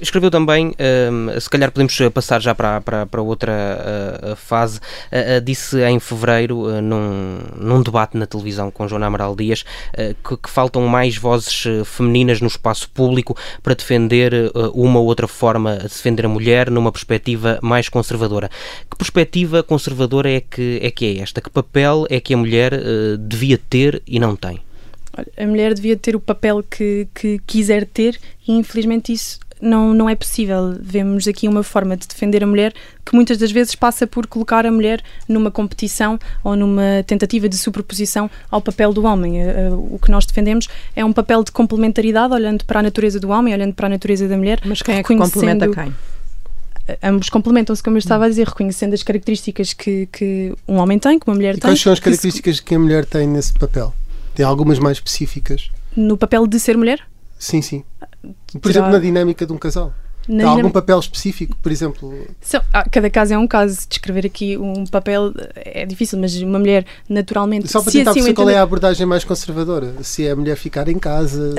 Escreveu 0.00 0.30
também, 0.30 0.74
um, 1.12 1.40
se 1.40 1.50
calhar 1.50 1.72
podemos 1.72 1.98
passar 2.14 2.40
já 2.40 2.54
para, 2.54 2.80
para, 2.80 3.06
para 3.06 3.20
outra 3.20 3.52
uh, 4.32 4.36
fase, 4.36 4.78
uh, 4.78 5.38
uh, 5.38 5.40
disse 5.40 5.80
em 5.82 5.98
fevereiro, 5.98 6.80
num, 6.80 7.38
num 7.56 7.82
debate 7.82 8.16
na 8.16 8.26
televisão 8.26 8.70
com 8.70 8.86
Joana 8.86 9.06
Amaral 9.06 9.34
Dias, 9.34 9.64
que, 10.24 10.36
que, 10.36 10.48
faltam 10.48 10.86
mais 10.86 11.16
vozes 11.16 11.64
femininas 11.84 12.40
no 12.40 12.46
espaço 12.46 12.88
público 12.90 13.36
para 13.62 13.74
defender 13.74 14.32
uma 14.72 15.00
ou 15.00 15.06
outra 15.06 15.26
forma 15.26 15.76
de 15.76 15.82
defender 15.84 16.26
a 16.26 16.28
mulher 16.28 16.70
numa 16.70 16.92
perspectiva 16.92 17.58
mais 17.62 17.88
conservadora. 17.88 18.50
Que 18.90 18.96
perspectiva 18.96 19.62
conservadora 19.62 20.30
é 20.30 20.40
que 20.40 20.78
é, 20.82 20.90
que 20.90 21.06
é 21.06 21.22
esta? 21.22 21.40
Que 21.40 21.50
papel 21.50 22.06
é 22.08 22.20
que 22.20 22.34
a 22.34 22.36
mulher 22.36 22.72
devia 23.18 23.58
ter 23.58 24.02
e 24.06 24.18
não 24.18 24.36
tem? 24.36 24.60
A 25.36 25.46
mulher 25.46 25.74
devia 25.74 25.96
ter 25.96 26.14
o 26.14 26.20
papel 26.20 26.62
que, 26.62 27.08
que 27.14 27.40
quiser 27.46 27.86
ter 27.86 28.18
e 28.46 28.52
infelizmente 28.52 29.12
isso 29.12 29.40
não, 29.60 29.94
não 29.94 30.08
é 30.08 30.14
possível. 30.14 30.76
Vemos 30.80 31.26
aqui 31.26 31.48
uma 31.48 31.62
forma 31.62 31.96
de 31.96 32.06
defender 32.06 32.42
a 32.42 32.46
mulher 32.46 32.72
que 33.04 33.14
muitas 33.14 33.38
das 33.38 33.50
vezes 33.50 33.74
passa 33.74 34.06
por 34.06 34.26
colocar 34.26 34.66
a 34.66 34.70
mulher 34.70 35.02
numa 35.28 35.50
competição 35.50 36.18
ou 36.44 36.54
numa 36.56 37.02
tentativa 37.06 37.48
de 37.48 37.56
superposição 37.56 38.30
ao 38.50 38.60
papel 38.60 38.92
do 38.92 39.04
homem. 39.04 39.42
Eh, 39.42 39.46
eh, 39.46 39.70
o 39.70 39.98
que 40.02 40.10
nós 40.10 40.26
defendemos 40.26 40.68
é 40.94 41.04
um 41.04 41.12
papel 41.12 41.42
de 41.42 41.52
complementaridade, 41.52 42.32
olhando 42.32 42.64
para 42.64 42.80
a 42.80 42.82
natureza 42.82 43.18
do 43.18 43.30
homem, 43.30 43.54
olhando 43.54 43.74
para 43.74 43.86
a 43.86 43.90
natureza 43.90 44.28
da 44.28 44.36
mulher. 44.36 44.60
Mas 44.64 44.82
quem 44.82 44.96
é 44.96 45.02
que 45.02 45.16
complementa 45.16 45.68
quem? 45.68 45.92
ambos 47.02 47.28
complementam-se, 47.28 47.82
como 47.82 47.96
eu 47.96 47.98
estava 47.98 48.24
a 48.24 48.28
dizer, 48.28 48.46
reconhecendo 48.46 48.94
as 48.94 49.02
características 49.02 49.72
que, 49.72 50.08
que 50.10 50.54
um 50.66 50.76
homem 50.76 50.98
tem, 50.98 51.18
que 51.18 51.28
uma 51.28 51.34
mulher 51.34 51.56
e 51.56 51.58
tem. 51.58 51.70
Quais 51.70 51.80
são 51.80 51.92
as 51.92 52.00
características 52.00 52.60
que 52.60 52.74
a 52.74 52.78
mulher 52.78 53.04
tem 53.04 53.26
nesse 53.26 53.52
papel? 53.52 53.92
Tem 54.34 54.44
algumas 54.44 54.78
mais 54.78 54.96
específicas? 54.96 55.70
No 55.96 56.16
papel 56.16 56.46
de 56.46 56.58
ser 56.58 56.76
mulher? 56.76 57.00
Sim, 57.38 57.62
sim. 57.62 57.84
Por 58.60 58.70
exemplo, 58.70 58.90
na 58.90 58.98
dinâmica 58.98 59.46
de 59.46 59.52
um 59.52 59.58
casal. 59.58 59.92
Há 60.28 60.48
algum 60.48 60.70
papel 60.70 60.98
específico, 60.98 61.56
por 61.62 61.72
exemplo? 61.72 62.26
So, 62.40 62.60
ah, 62.72 62.84
cada 62.90 63.08
caso 63.08 63.32
é 63.32 63.38
um 63.38 63.46
caso. 63.46 63.88
Descrever 63.88 64.26
aqui 64.26 64.58
um 64.58 64.84
papel 64.84 65.32
é 65.54 65.86
difícil, 65.86 66.18
mas 66.18 66.36
uma 66.42 66.58
mulher 66.58 66.84
naturalmente. 67.08 67.68
Só 67.68 67.80
para 67.82 67.92
tentar 67.92 68.10
assim 68.10 68.20
perceber 68.20 68.34
qual 68.34 68.50
é 68.50 68.58
a 68.58 68.62
abordagem 68.62 69.06
mais 69.06 69.24
conservadora. 69.24 69.94
Se 70.02 70.26
é 70.26 70.32
a 70.32 70.36
mulher 70.36 70.56
ficar 70.56 70.88
em 70.88 70.98
casa. 70.98 71.54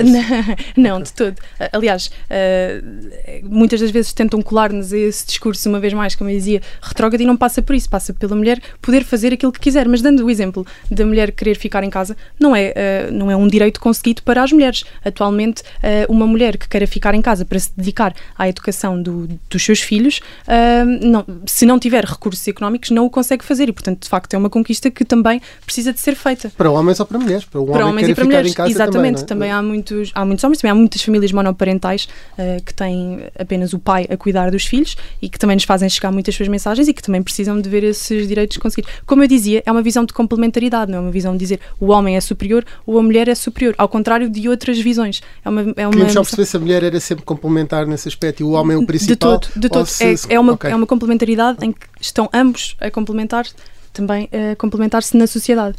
Não, 0.76 0.98
não 0.98 1.02
de 1.02 1.12
todo. 1.12 1.36
Aliás, 1.72 2.06
uh, 2.06 3.48
muitas 3.48 3.80
das 3.80 3.90
vezes 3.90 4.12
tentam 4.12 4.40
colar-nos 4.42 4.92
esse 4.92 5.26
discurso, 5.26 5.68
uma 5.68 5.80
vez 5.80 5.92
mais, 5.92 6.14
como 6.14 6.30
eu 6.30 6.36
dizia, 6.36 6.60
retrógrado 6.80 7.20
e 7.20 7.26
não 7.26 7.36
passa 7.36 7.62
por 7.62 7.74
isso. 7.74 7.88
Passa 7.88 8.12
pela 8.12 8.36
mulher 8.36 8.60
poder 8.80 9.04
fazer 9.04 9.32
aquilo 9.32 9.52
que 9.52 9.60
quiser. 9.60 9.88
Mas 9.88 10.02
dando 10.02 10.24
o 10.24 10.30
exemplo 10.30 10.66
da 10.90 11.04
mulher 11.04 11.32
querer 11.32 11.56
ficar 11.56 11.82
em 11.82 11.90
casa, 11.90 12.16
não 12.38 12.54
é, 12.54 13.08
uh, 13.08 13.12
não 13.12 13.30
é 13.30 13.36
um 13.36 13.48
direito 13.48 13.80
conseguido 13.80 14.22
para 14.22 14.42
as 14.42 14.52
mulheres. 14.52 14.84
Atualmente, 15.04 15.62
uma 16.08 16.26
mulher 16.26 16.56
que 16.56 16.68
queira 16.68 16.86
ficar 16.86 17.14
em 17.14 17.22
casa 17.22 17.44
para 17.44 17.58
se 17.58 17.70
dedicar 17.76 18.14
à 18.36 18.48
educação 18.48 18.59
educação 18.60 19.02
do, 19.02 19.28
dos 19.48 19.64
seus 19.64 19.80
filhos, 19.80 20.20
uh, 20.46 21.06
não, 21.06 21.24
se 21.46 21.64
não 21.66 21.78
tiver 21.78 22.04
recursos 22.04 22.46
económicos, 22.46 22.90
não 22.90 23.06
o 23.06 23.10
consegue 23.10 23.44
fazer 23.44 23.68
e, 23.68 23.72
portanto, 23.72 24.02
de 24.02 24.08
facto, 24.08 24.34
é 24.34 24.38
uma 24.38 24.50
conquista 24.50 24.90
que 24.90 25.04
também 25.04 25.40
precisa 25.64 25.92
de 25.92 25.98
ser 25.98 26.14
feita. 26.14 26.52
Para 26.56 26.70
homens 26.70 27.00
ou 27.00 27.06
para 27.06 27.18
mulheres? 27.18 27.44
Para, 27.44 27.62
para 27.64 27.86
homens 27.86 28.08
e 28.08 28.14
para 28.14 28.24
mulheres, 28.24 28.54
exatamente. 28.58 29.24
Também, 29.24 29.48
é? 29.48 29.50
também, 29.50 29.50
há, 29.50 29.62
muitos, 29.62 30.12
há 30.14 30.24
muitos 30.24 30.44
homens, 30.44 30.58
também 30.58 30.72
há 30.72 30.74
muitas 30.74 31.02
famílias 31.02 31.32
monoparentais 31.32 32.08
uh, 32.38 32.62
que 32.64 32.74
têm 32.74 33.24
apenas 33.38 33.72
o 33.72 33.78
pai 33.78 34.06
a 34.10 34.16
cuidar 34.16 34.50
dos 34.50 34.64
filhos 34.64 34.96
e 35.20 35.28
que 35.28 35.38
também 35.38 35.56
nos 35.56 35.64
fazem 35.64 35.88
chegar 35.88 36.12
muitas 36.12 36.34
suas 36.34 36.48
mensagens 36.48 36.86
e 36.86 36.92
que 36.92 37.02
também 37.02 37.22
precisam 37.22 37.60
de 37.60 37.68
ver 37.68 37.82
esses 37.82 38.28
direitos 38.28 38.58
conseguidos. 38.58 38.92
Como 39.06 39.22
eu 39.22 39.28
dizia, 39.28 39.62
é 39.64 39.72
uma 39.72 39.82
visão 39.82 40.04
de 40.04 40.12
complementaridade, 40.12 40.90
não 40.90 40.98
é 40.98 41.00
uma 41.00 41.10
visão 41.10 41.32
de 41.32 41.38
dizer 41.38 41.60
o 41.78 41.90
homem 41.90 42.16
é 42.16 42.20
superior 42.20 42.64
ou 42.86 42.98
a 42.98 43.02
mulher 43.02 43.28
é 43.28 43.34
superior, 43.34 43.74
ao 43.78 43.88
contrário 43.88 44.28
de 44.28 44.48
outras 44.48 44.78
visões. 44.78 45.22
É 45.44 45.48
uma, 45.48 45.60
é 45.76 45.86
uma 45.86 45.90
Queríamos 45.90 46.12
só 46.12 46.20
perceber 46.22 46.46
se 46.46 46.56
a 46.56 46.60
mulher 46.60 46.82
era 46.82 47.00
sempre 47.00 47.24
complementar 47.24 47.86
nesse 47.86 48.08
aspecto 48.08 48.40
e 48.40 48.44
o 48.44 48.49
homem 48.52 48.76
o 48.76 48.86
principal. 48.86 49.38
De 49.38 49.68
todo, 49.68 49.84
de. 49.84 49.90
Se... 49.90 50.32
É, 50.32 50.34
é, 50.34 50.40
uma, 50.40 50.52
okay. 50.52 50.70
é 50.70 50.74
uma 50.74 50.86
complementaridade 50.86 51.64
em 51.64 51.72
que 51.72 51.86
estão 52.00 52.28
ambos 52.32 52.76
a 52.80 52.90
complementar 52.90 53.46
também 53.92 54.28
a 54.32 54.56
complementar-se 54.56 55.16
na 55.16 55.26
sociedade. 55.26 55.76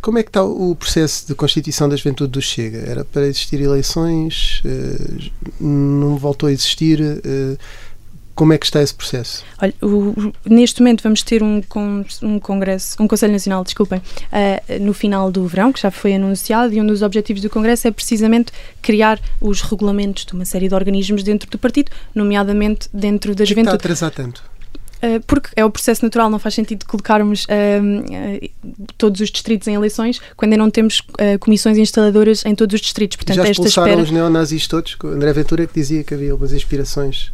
Como 0.00 0.18
é 0.18 0.22
que 0.22 0.30
está 0.30 0.42
o 0.42 0.74
processo 0.74 1.26
de 1.26 1.34
constituição 1.34 1.86
da 1.86 1.94
juventude 1.94 2.32
do 2.32 2.40
Chega? 2.40 2.78
Era 2.78 3.04
para 3.04 3.26
existir 3.26 3.60
eleições? 3.60 4.62
Eh, 4.64 5.30
não 5.60 6.16
voltou 6.16 6.48
a 6.48 6.52
existir? 6.52 7.00
Como 8.40 8.54
é 8.54 8.56
que 8.56 8.64
está 8.64 8.80
esse 8.80 8.94
processo? 8.94 9.44
Olha, 9.60 9.74
o, 9.82 10.32
neste 10.48 10.80
momento 10.80 11.02
vamos 11.02 11.22
ter 11.22 11.42
um, 11.42 11.60
um 12.22 12.40
congresso, 12.40 12.96
um 12.98 13.06
Conselho 13.06 13.34
Nacional, 13.34 13.62
desculpem, 13.62 13.98
uh, 13.98 14.82
no 14.82 14.94
final 14.94 15.30
do 15.30 15.46
verão, 15.46 15.70
que 15.70 15.78
já 15.78 15.90
foi 15.90 16.14
anunciado, 16.14 16.72
e 16.72 16.80
um 16.80 16.86
dos 16.86 17.02
objetivos 17.02 17.42
do 17.42 17.50
congresso 17.50 17.86
é 17.86 17.90
precisamente 17.90 18.50
criar 18.80 19.20
os 19.42 19.60
regulamentos 19.60 20.24
de 20.24 20.32
uma 20.32 20.46
série 20.46 20.68
de 20.68 20.74
organismos 20.74 21.22
dentro 21.22 21.50
do 21.50 21.58
partido, 21.58 21.92
nomeadamente 22.14 22.88
dentro 22.94 23.34
da 23.34 23.44
juventude. 23.44 23.76
Está 23.76 23.88
a 23.88 23.92
atrasar 23.92 24.10
tanto? 24.10 24.49
Eh, 25.02 25.20
porque 25.26 25.48
é 25.56 25.64
o 25.64 25.70
processo 25.70 26.04
natural, 26.04 26.28
não 26.28 26.38
faz 26.38 26.54
sentido 26.54 26.84
colocarmos 26.84 27.44
uh, 27.44 28.50
todos 28.98 29.20
os 29.20 29.30
distritos 29.30 29.66
em 29.66 29.74
eleições 29.74 30.20
quando 30.36 30.52
ainda 30.52 30.62
não 30.62 30.70
temos 30.70 31.00
uh, 31.00 31.38
comissões 31.38 31.78
instaladoras 31.78 32.44
em 32.44 32.54
todos 32.54 32.74
os 32.74 32.80
distritos. 32.80 33.16
Portanto, 33.16 33.36
Já 33.36 33.48
expulsaram 33.48 33.88
espera... 33.88 34.02
os 34.02 34.10
neonazis 34.10 34.66
todos? 34.66 34.96
André 35.02 35.32
Ventura 35.32 35.66
que 35.66 35.74
dizia 35.74 36.04
que 36.04 36.12
havia 36.12 36.32
algumas 36.32 36.52
inspirações. 36.52 37.32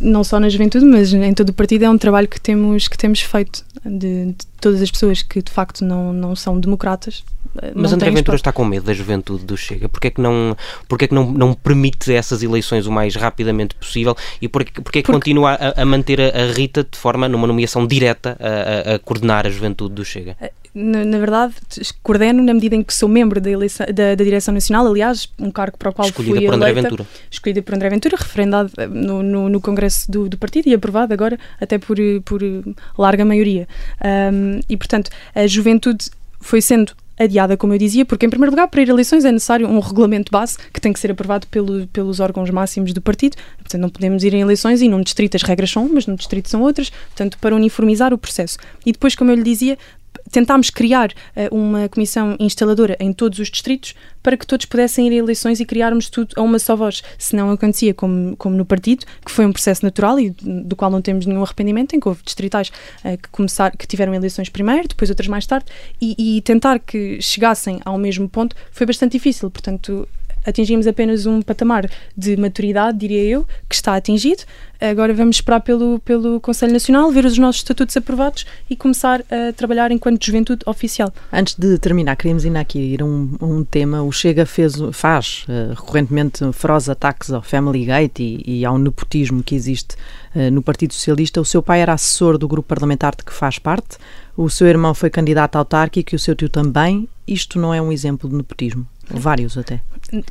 Não 0.00 0.22
só 0.22 0.38
na 0.38 0.48
juventude, 0.48 0.84
mas 0.84 1.12
em 1.12 1.34
todo 1.34 1.50
o 1.50 1.52
partido 1.52 1.84
é 1.84 1.90
um 1.90 1.98
trabalho 1.98 2.28
que 2.28 2.40
temos, 2.40 2.88
que 2.88 2.96
temos 2.96 3.20
feito 3.20 3.64
de, 3.84 4.26
de 4.26 4.46
todas 4.64 4.80
as 4.80 4.90
pessoas 4.90 5.22
que 5.22 5.42
de 5.42 5.52
facto 5.52 5.84
não, 5.84 6.10
não 6.10 6.34
são 6.34 6.58
democratas 6.58 7.22
mas 7.74 7.92
André 7.92 8.10
Ventura 8.10 8.36
está 8.36 8.52
com 8.52 8.64
medo 8.64 8.84
da 8.84 8.92
juventude 8.92 9.44
do 9.44 9.56
Chega. 9.56 9.88
Porquê 9.88 10.08
é 10.08 10.10
que 10.10 10.20
não, 10.20 10.56
porquê 10.88 11.04
é 11.04 11.08
que 11.08 11.14
não, 11.14 11.30
não 11.30 11.54
permite 11.54 12.12
essas 12.12 12.42
eleições 12.42 12.86
o 12.86 12.90
mais 12.90 13.14
rapidamente 13.14 13.76
possível 13.76 14.16
e 14.42 14.48
porquê, 14.48 14.80
porquê 14.80 14.98
é 14.98 15.02
que 15.02 15.06
Porque... 15.06 15.20
continua 15.20 15.52
a, 15.52 15.82
a 15.82 15.84
manter 15.84 16.20
a, 16.20 16.30
a, 16.30 16.52
Rita 16.52 16.82
de 16.82 16.98
forma, 16.98 17.28
numa 17.28 17.46
nomeação 17.46 17.86
direta, 17.86 18.36
a, 18.40 18.94
a 18.94 18.98
coordenar 18.98 19.46
a 19.46 19.50
juventude 19.50 19.94
do 19.94 20.04
Chega? 20.04 20.36
Eh, 20.74 20.78
na, 20.82 21.04
na, 21.04 21.18
verdade, 21.18 21.54
coordeno 22.02 22.42
na 22.42 22.52
medida 22.52 22.74
em 22.76 22.82
que 22.82 22.92
sou 22.92 23.08
membro 23.08 23.40
da, 23.40 23.50
eleição, 23.50 23.86
da, 23.86 24.14
da 24.14 24.24
Direção 24.24 24.52
Nacional, 24.52 24.86
aliás, 24.86 25.28
um 25.38 25.50
cargo 25.50 25.78
para 25.78 25.90
o 25.90 25.92
qual 25.92 26.08
escolhida 26.08 26.36
fui 26.36 26.46
por 26.46 26.54
eleita, 26.54 26.70
André 26.70 26.82
Ventura. 26.82 27.06
Escolhida 27.30 27.62
por 27.62 27.74
André 27.74 27.90
Ventura, 27.90 28.16
referendado 28.18 28.70
eh, 28.76 28.86
no, 28.86 29.22
no, 29.22 29.48
no 29.48 29.60
Congresso 29.60 30.10
do, 30.10 30.28
do, 30.28 30.38
Partido 30.38 30.68
e 30.68 30.74
aprovado 30.74 31.12
agora 31.12 31.38
até 31.60 31.78
por, 31.78 31.96
por 32.24 32.40
larga 32.98 33.24
maioria. 33.24 33.66
Um, 34.32 34.60
e, 34.68 34.76
portanto, 34.76 35.10
a 35.34 35.46
juventude 35.46 36.10
foi 36.40 36.60
sendo 36.60 36.92
adiada, 37.18 37.56
como 37.56 37.72
eu 37.72 37.78
dizia, 37.78 38.04
porque, 38.04 38.26
em 38.26 38.30
primeiro 38.30 38.50
lugar, 38.50 38.68
para 38.68 38.82
ir 38.82 38.90
a 38.90 38.92
eleições 38.92 39.24
é 39.24 39.32
necessário 39.32 39.66
um 39.68 39.78
regulamento 39.78 40.30
base 40.30 40.58
que 40.72 40.80
tem 40.80 40.92
que 40.92 40.98
ser 40.98 41.10
aprovado 41.10 41.46
pelo, 41.46 41.86
pelos 41.88 42.20
órgãos 42.20 42.50
máximos 42.50 42.92
do 42.92 43.00
partido. 43.00 43.36
Portanto, 43.58 43.80
não 43.80 43.88
podemos 43.88 44.24
ir 44.24 44.34
em 44.34 44.40
eleições 44.40 44.82
e 44.82 44.88
num 44.88 45.00
distrito 45.00 45.36
as 45.36 45.42
regras 45.42 45.70
são 45.70 45.86
umas, 45.86 46.06
num 46.06 46.16
distrito 46.16 46.48
são 46.48 46.62
outras, 46.62 46.90
portanto, 46.90 47.38
para 47.40 47.54
uniformizar 47.54 48.12
o 48.12 48.18
processo. 48.18 48.58
E 48.84 48.92
depois, 48.92 49.14
como 49.14 49.30
eu 49.30 49.36
lhe 49.36 49.42
dizia, 49.42 49.78
tentámos 50.34 50.68
criar 50.68 51.12
uh, 51.12 51.56
uma 51.56 51.88
comissão 51.88 52.36
instaladora 52.40 52.96
em 52.98 53.12
todos 53.12 53.38
os 53.38 53.48
distritos 53.48 53.94
para 54.20 54.36
que 54.36 54.44
todos 54.44 54.66
pudessem 54.66 55.06
ir 55.06 55.12
a 55.12 55.16
eleições 55.16 55.60
e 55.60 55.64
criarmos 55.64 56.10
tudo 56.10 56.34
a 56.36 56.42
uma 56.42 56.58
só 56.58 56.74
voz. 56.74 57.04
Se 57.16 57.36
não 57.36 57.52
acontecia 57.52 57.94
como, 57.94 58.36
como 58.36 58.56
no 58.56 58.64
partido, 58.64 59.06
que 59.24 59.30
foi 59.30 59.46
um 59.46 59.52
processo 59.52 59.84
natural 59.84 60.18
e 60.18 60.30
do 60.30 60.74
qual 60.74 60.90
não 60.90 61.00
temos 61.00 61.24
nenhum 61.24 61.42
arrependimento, 61.44 61.94
em 61.94 62.00
que 62.00 62.08
houve 62.08 62.20
distritais 62.24 62.72
uh, 63.04 63.16
que, 63.16 63.28
começar, 63.28 63.70
que 63.76 63.86
tiveram 63.86 64.12
eleições 64.12 64.48
primeiro, 64.48 64.88
depois 64.88 65.08
outras 65.08 65.28
mais 65.28 65.46
tarde, 65.46 65.66
e, 66.00 66.36
e 66.36 66.40
tentar 66.42 66.80
que 66.80 67.22
chegassem 67.22 67.80
ao 67.84 67.96
mesmo 67.96 68.28
ponto 68.28 68.56
foi 68.72 68.86
bastante 68.86 69.12
difícil. 69.12 69.48
Portanto, 69.50 70.08
atingimos 70.44 70.86
apenas 70.86 71.26
um 71.26 71.42
patamar 71.42 71.88
de 72.16 72.36
maturidade, 72.36 72.98
diria 72.98 73.22
eu, 73.22 73.46
que 73.68 73.74
está 73.74 73.96
atingido. 73.96 74.44
Agora 74.80 75.14
vamos 75.14 75.36
esperar 75.36 75.60
pelo, 75.60 75.98
pelo 76.00 76.38
Conselho 76.40 76.72
Nacional, 76.72 77.10
ver 77.10 77.24
os 77.24 77.38
nossos 77.38 77.62
estatutos 77.62 77.96
aprovados 77.96 78.44
e 78.68 78.76
começar 78.76 79.24
a 79.30 79.52
trabalhar 79.52 79.90
enquanto 79.90 80.24
juventude 80.24 80.60
oficial. 80.66 81.12
Antes 81.32 81.54
de 81.54 81.78
terminar, 81.78 82.16
queríamos 82.16 82.44
ainda 82.44 82.60
aqui 82.60 82.78
ir 82.78 83.00
a 83.00 83.04
um, 83.04 83.34
um 83.40 83.64
tema. 83.64 84.02
O 84.02 84.12
Chega 84.12 84.44
fez, 84.44 84.74
faz 84.92 85.46
uh, 85.48 85.74
recorrentemente 85.74 86.40
ferozes 86.52 86.90
ataques 86.90 87.32
ao 87.32 87.40
Family 87.40 87.86
Gate 87.86 88.20
e, 88.20 88.42
e 88.44 88.64
ao 88.64 88.76
nepotismo 88.78 89.42
que 89.42 89.54
existe 89.54 89.96
uh, 90.34 90.50
no 90.50 90.60
Partido 90.60 90.92
Socialista. 90.92 91.40
O 91.40 91.44
seu 91.44 91.62
pai 91.62 91.80
era 91.80 91.94
assessor 91.94 92.36
do 92.36 92.46
grupo 92.46 92.68
parlamentar 92.68 93.14
de 93.16 93.24
que 93.24 93.32
faz 93.32 93.58
parte. 93.58 93.96
O 94.36 94.50
seu 94.50 94.66
irmão 94.66 94.92
foi 94.92 95.08
candidato 95.08 95.56
autárquico 95.56 96.14
e 96.14 96.16
o 96.16 96.18
seu 96.18 96.34
tio 96.34 96.48
também. 96.48 97.08
Isto 97.26 97.58
não 97.58 97.72
é 97.72 97.80
um 97.80 97.90
exemplo 97.90 98.28
de 98.28 98.36
nepotismo? 98.36 98.86
Vários 99.10 99.56
até. 99.58 99.80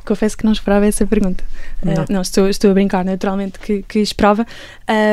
Confesso 0.04 0.36
que 0.36 0.44
não 0.44 0.52
esperava 0.52 0.86
essa 0.86 1.06
pergunta. 1.06 1.44
Não, 1.82 1.92
uh, 1.92 2.06
não 2.08 2.22
estou, 2.22 2.48
estou 2.48 2.70
a 2.70 2.74
brincar, 2.74 3.04
naturalmente, 3.04 3.58
que, 3.58 3.82
que 3.82 3.98
esperava. 3.98 4.46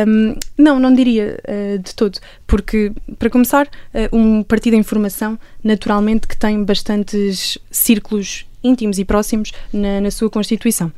Um, 0.07 0.36
não, 0.57 0.80
não 0.80 0.93
diria 0.93 1.38
uh, 1.47 1.80
de 1.80 1.93
todo. 1.93 2.20
Porque, 2.47 2.91
para 3.20 3.30
começar, 3.30 3.68
uh, 3.68 4.16
um 4.16 4.43
partido 4.43 4.76
em 4.76 4.84
formação, 4.84 5.38
naturalmente, 5.64 6.28
que 6.28 6.38
tem 6.38 6.64
bastantes 6.64 7.57
círculos 7.70 8.45
íntimos 8.64 8.99
e 8.99 9.05
próximos 9.05 9.51
na, 9.74 10.01
na 10.01 10.12
sua 10.12 10.30
Constituição. 10.30 10.91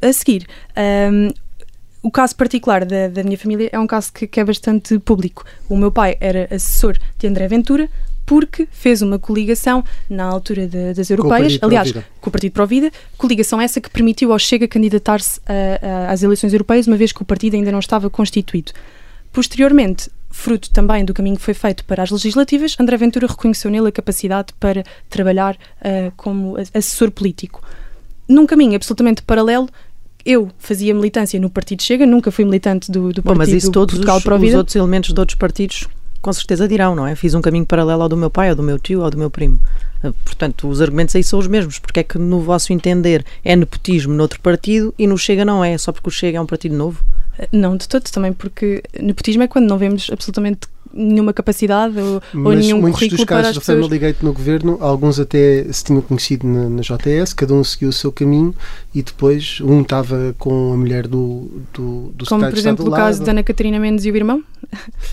A 0.00 0.12
seguir, 0.12 0.46
um, 1.12 1.30
o 2.02 2.10
caso 2.10 2.34
particular 2.34 2.84
da, 2.84 3.08
da, 3.08 3.22
minha 3.22 3.38
família 3.38 3.68
é 3.72 3.78
um 3.78 3.86
caso 3.86 4.12
que, 4.12 4.26
que, 4.26 4.40
é 4.40 4.44
bastante 4.44 4.98
público. 4.98 5.44
O 5.68 5.76
meu 5.76 5.92
pai 5.92 6.16
era 6.20 6.48
assessor 6.52 6.98
de 7.18 7.26
André 7.26 7.46
Ventura, 7.46 7.88
porque 8.24 8.68
fez 8.70 9.02
uma 9.02 9.18
coligação 9.18 9.84
na 10.08 10.24
altura 10.24 10.66
de, 10.66 10.94
das 10.94 11.10
europeias, 11.10 11.58
com 11.58 11.66
aliás, 11.66 11.92
com 11.92 12.28
o 12.28 12.32
Partido 12.32 12.52
Pro 12.52 12.66
Vida, 12.66 12.90
coligação 13.18 13.60
essa 13.60 13.80
que 13.80 13.90
permitiu 13.90 14.32
ao 14.32 14.38
Chega 14.38 14.68
candidatar-se 14.68 15.40
às 16.08 16.22
eleições 16.22 16.52
europeias, 16.52 16.86
uma 16.86 16.96
vez 16.96 17.12
que 17.12 17.22
o 17.22 17.24
partido 17.24 17.54
ainda 17.54 17.72
não 17.72 17.78
estava 17.78 18.08
constituído. 18.08 18.72
Posteriormente, 19.32 20.10
fruto 20.30 20.70
também 20.70 21.04
do 21.04 21.14
caminho 21.14 21.36
que 21.36 21.42
foi 21.42 21.54
feito 21.54 21.84
para 21.84 22.02
as 22.02 22.10
legislativas, 22.10 22.76
André 22.78 22.96
Ventura 22.96 23.26
reconheceu 23.26 23.70
nele 23.70 23.88
a 23.88 23.92
capacidade 23.92 24.52
para 24.58 24.82
trabalhar 25.08 25.54
uh, 25.54 26.12
como 26.16 26.56
assessor 26.74 27.10
político. 27.10 27.62
Num 28.28 28.46
caminho 28.46 28.74
absolutamente 28.74 29.22
paralelo, 29.22 29.68
eu 30.24 30.50
fazia 30.58 30.94
militância 30.94 31.38
no 31.38 31.50
Partido 31.50 31.82
Chega, 31.82 32.06
nunca 32.06 32.30
fui 32.30 32.44
militante 32.44 32.90
do, 32.90 33.12
do 33.12 33.22
Bom, 33.22 33.34
Partido 33.34 33.38
mas 33.38 33.48
isso 33.50 33.70
todos 33.70 33.94
Portugal 33.94 34.18
os, 34.18 34.48
os 34.48 34.54
outros 34.54 34.76
elementos 34.76 35.12
de 35.12 35.20
outros 35.20 35.36
partidos 35.36 35.86
com 36.22 36.32
certeza 36.32 36.68
dirão, 36.68 36.94
não 36.94 37.06
é? 37.06 37.14
Fiz 37.16 37.34
um 37.34 37.42
caminho 37.42 37.66
paralelo 37.66 38.02
ao 38.02 38.08
do 38.08 38.16
meu 38.16 38.30
pai, 38.30 38.48
ao 38.48 38.54
do 38.54 38.62
meu 38.62 38.78
tio, 38.78 39.02
ao 39.02 39.10
do 39.10 39.18
meu 39.18 39.30
primo. 39.30 39.60
Portanto, 40.24 40.68
os 40.68 40.80
argumentos 40.80 41.14
aí 41.14 41.22
são 41.22 41.38
os 41.38 41.46
mesmos. 41.46 41.78
Porque 41.78 42.00
é 42.00 42.02
que, 42.02 42.16
no 42.16 42.40
vosso 42.40 42.72
entender, 42.72 43.24
é 43.44 43.54
nepotismo 43.56 44.14
noutro 44.14 44.40
partido 44.40 44.94
e 44.98 45.06
no 45.06 45.18
Chega 45.18 45.44
não 45.44 45.64
é? 45.64 45.76
Só 45.76 45.92
porque 45.92 46.08
o 46.08 46.12
Chega 46.12 46.38
é 46.38 46.40
um 46.40 46.46
partido 46.46 46.76
novo? 46.76 47.04
Não, 47.50 47.76
de 47.76 47.88
todo 47.88 48.04
também, 48.04 48.32
porque 48.32 48.82
nepotismo 49.00 49.42
é 49.42 49.48
quando 49.48 49.66
não 49.66 49.78
vemos 49.78 50.08
absolutamente 50.12 50.68
nenhuma 50.94 51.32
capacidade 51.32 51.98
ou, 51.98 52.20
ou 52.44 52.52
nenhum 52.54 52.80
muitos 52.80 52.98
currículo 53.00 53.18
dos 53.18 53.24
casos 53.26 53.58
pessoas. 53.58 53.78
Family 53.78 53.98
Gate 53.98 54.22
no 54.22 54.32
governo, 54.32 54.78
alguns 54.80 55.18
até 55.18 55.64
se 55.72 55.84
tinham 55.84 56.00
conhecido 56.02 56.46
na, 56.46 56.68
na 56.68 56.82
JS, 56.82 57.32
cada 57.32 57.54
um 57.54 57.62
seguiu 57.64 57.88
o 57.88 57.92
seu 57.92 58.12
caminho 58.12 58.54
e 58.94 59.02
depois 59.02 59.58
um 59.62 59.80
estava 59.82 60.34
com 60.38 60.72
a 60.72 60.76
mulher 60.76 61.06
do, 61.06 61.48
do, 61.72 62.12
do 62.14 62.26
Como, 62.26 62.48
por 62.48 62.58
exemplo, 62.58 62.86
o 62.88 62.90
caso 62.90 63.22
da 63.24 63.32
Ana 63.32 63.42
Catarina 63.42 63.78
Mendes 63.80 64.04
e 64.04 64.10
o 64.10 64.16
irmão. 64.16 64.42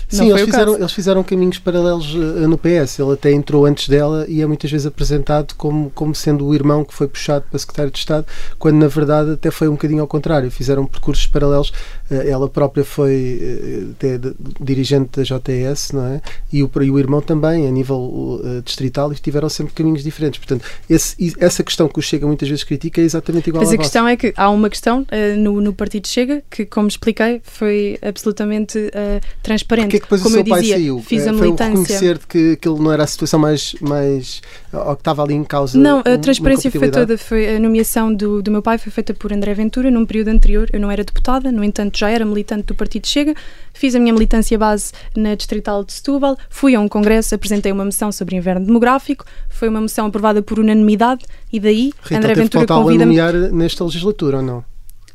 Sim, 0.08 0.30
eles 0.30 0.42
fizeram, 0.42 0.74
eles 0.76 0.92
fizeram 0.92 1.22
caminhos 1.22 1.58
paralelos 1.58 2.14
eh, 2.14 2.46
no 2.46 2.56
PS. 2.56 2.98
Ele 2.98 3.12
até 3.12 3.32
entrou 3.32 3.66
antes 3.66 3.88
dela 3.88 4.24
e 4.28 4.40
é 4.40 4.46
muitas 4.46 4.70
vezes 4.70 4.86
apresentado 4.86 5.54
como, 5.56 5.90
como 5.94 6.14
sendo 6.14 6.46
o 6.46 6.54
irmão 6.54 6.84
que 6.84 6.94
foi 6.94 7.08
puxado 7.08 7.44
para 7.50 7.58
secretário 7.58 7.90
de 7.90 7.98
Estado, 7.98 8.26
quando 8.58 8.76
na 8.76 8.86
verdade 8.88 9.32
até 9.32 9.50
foi 9.50 9.68
um 9.68 9.72
bocadinho 9.72 10.00
ao 10.00 10.06
contrário. 10.06 10.50
Fizeram 10.50 10.86
percursos 10.86 11.26
paralelos. 11.26 11.72
Eh, 12.10 12.28
Ela 12.30 12.48
própria 12.48 12.84
foi 12.84 13.38
eh, 13.42 13.84
até 13.92 14.18
de- 14.18 14.34
dirigente 14.60 15.10
da 15.16 15.22
JTS, 15.22 15.69
não 15.94 16.04
é? 16.06 16.20
E 16.52 16.62
o, 16.62 16.70
e 16.82 16.90
o 16.90 16.98
irmão 16.98 17.20
também, 17.20 17.66
a 17.66 17.70
nível 17.70 18.40
eh, 18.44 18.60
distrital, 18.64 19.12
e 19.12 19.16
tiveram 19.16 19.48
sempre 19.48 19.72
caminhos 19.74 20.02
diferentes. 20.02 20.38
Portanto, 20.38 20.64
esse- 20.88 21.34
essa 21.38 21.62
questão 21.62 21.88
que 21.88 21.98
o 21.98 22.02
Chega 22.02 22.26
muitas 22.26 22.48
vezes 22.48 22.64
critica 22.64 23.00
é 23.00 23.04
exatamente 23.04 23.48
igual 23.48 23.62
Mas 23.62 23.68
a 23.72 23.76
vossa. 23.76 23.82
questão 23.82 24.08
é 24.08 24.16
que 24.16 24.32
há 24.36 24.50
uma 24.50 24.68
questão 24.70 25.06
eh, 25.10 25.34
no, 25.36 25.60
no 25.60 25.72
Partido 25.72 26.06
Chega 26.08 26.42
que, 26.50 26.64
como 26.66 26.88
expliquei, 26.88 27.40
foi 27.44 27.98
absolutamente 28.02 28.78
eh, 28.92 29.20
transparente. 29.42 29.84
Porque 29.86 29.96
é 29.96 30.00
que 30.00 30.04
depois 30.06 30.22
como 30.22 30.34
o 30.34 30.38
eu 30.38 30.44
seu 30.44 30.50
pai 30.50 30.60
dizia, 30.60 30.76
saiu? 30.76 31.02
fiz 31.02 31.26
Eh, 31.26 31.28
a 31.30 31.32
Foi 31.32 31.38
o 31.38 31.44
militância. 31.44 31.70
reconhecer 31.80 32.18
de 32.18 32.26
que 32.26 32.52
aquilo 32.52 32.82
não 32.82 32.92
era 32.92 33.04
a 33.04 33.06
situação 33.06 33.38
mais, 33.40 33.74
mais 33.80 34.40
ou 34.72 34.94
que 34.94 35.00
estava 35.00 35.22
ali 35.22 35.34
em 35.34 35.44
causa. 35.44 35.78
Não, 35.78 36.00
a 36.00 36.18
transparência 36.18 36.70
foi 36.70 36.90
toda. 36.90 37.18
Foi 37.18 37.56
a 37.56 37.60
nomeação 37.60 38.12
do, 38.12 38.42
do 38.42 38.50
meu 38.50 38.62
pai 38.62 38.78
foi 38.78 38.92
feita 38.92 39.12
por 39.12 39.32
André 39.32 39.52
Ventura 39.54 39.90
num 39.90 40.06
período 40.06 40.28
anterior. 40.28 40.68
Eu 40.72 40.80
não 40.80 40.90
era 40.90 41.02
deputada, 41.02 41.50
no 41.50 41.64
entanto 41.64 41.98
já 41.98 42.10
era 42.10 42.24
militante 42.24 42.64
do 42.64 42.74
Partido 42.74 43.06
Chega. 43.06 43.34
Fiz 43.72 43.94
a 43.94 43.98
minha 43.98 44.12
militância 44.12 44.56
base 44.58 44.92
na 45.16 45.34
Distrital 45.34 45.84
de 45.84 45.92
Setúbal. 45.92 46.36
Fui 46.48 46.74
a 46.74 46.80
um 46.80 46.88
congresso, 46.88 47.34
apresentei 47.34 47.72
uma 47.72 47.84
moção 47.84 48.12
sobre 48.12 48.36
inverno 48.36 48.64
demográfico. 48.64 49.24
Foi 49.48 49.68
uma 49.68 49.80
moção 49.80 50.06
aprovada 50.06 50.42
por 50.42 50.58
unanimidade 50.58 51.24
e 51.52 51.58
daí 51.58 51.92
Rita, 52.02 52.16
André 52.16 52.34
Ventura 52.34 52.66
convida-me. 52.66 53.16
nomear 53.16 53.34
nesta 53.52 53.84
legislatura 53.84 54.38
ou 54.38 54.42
não? 54.42 54.64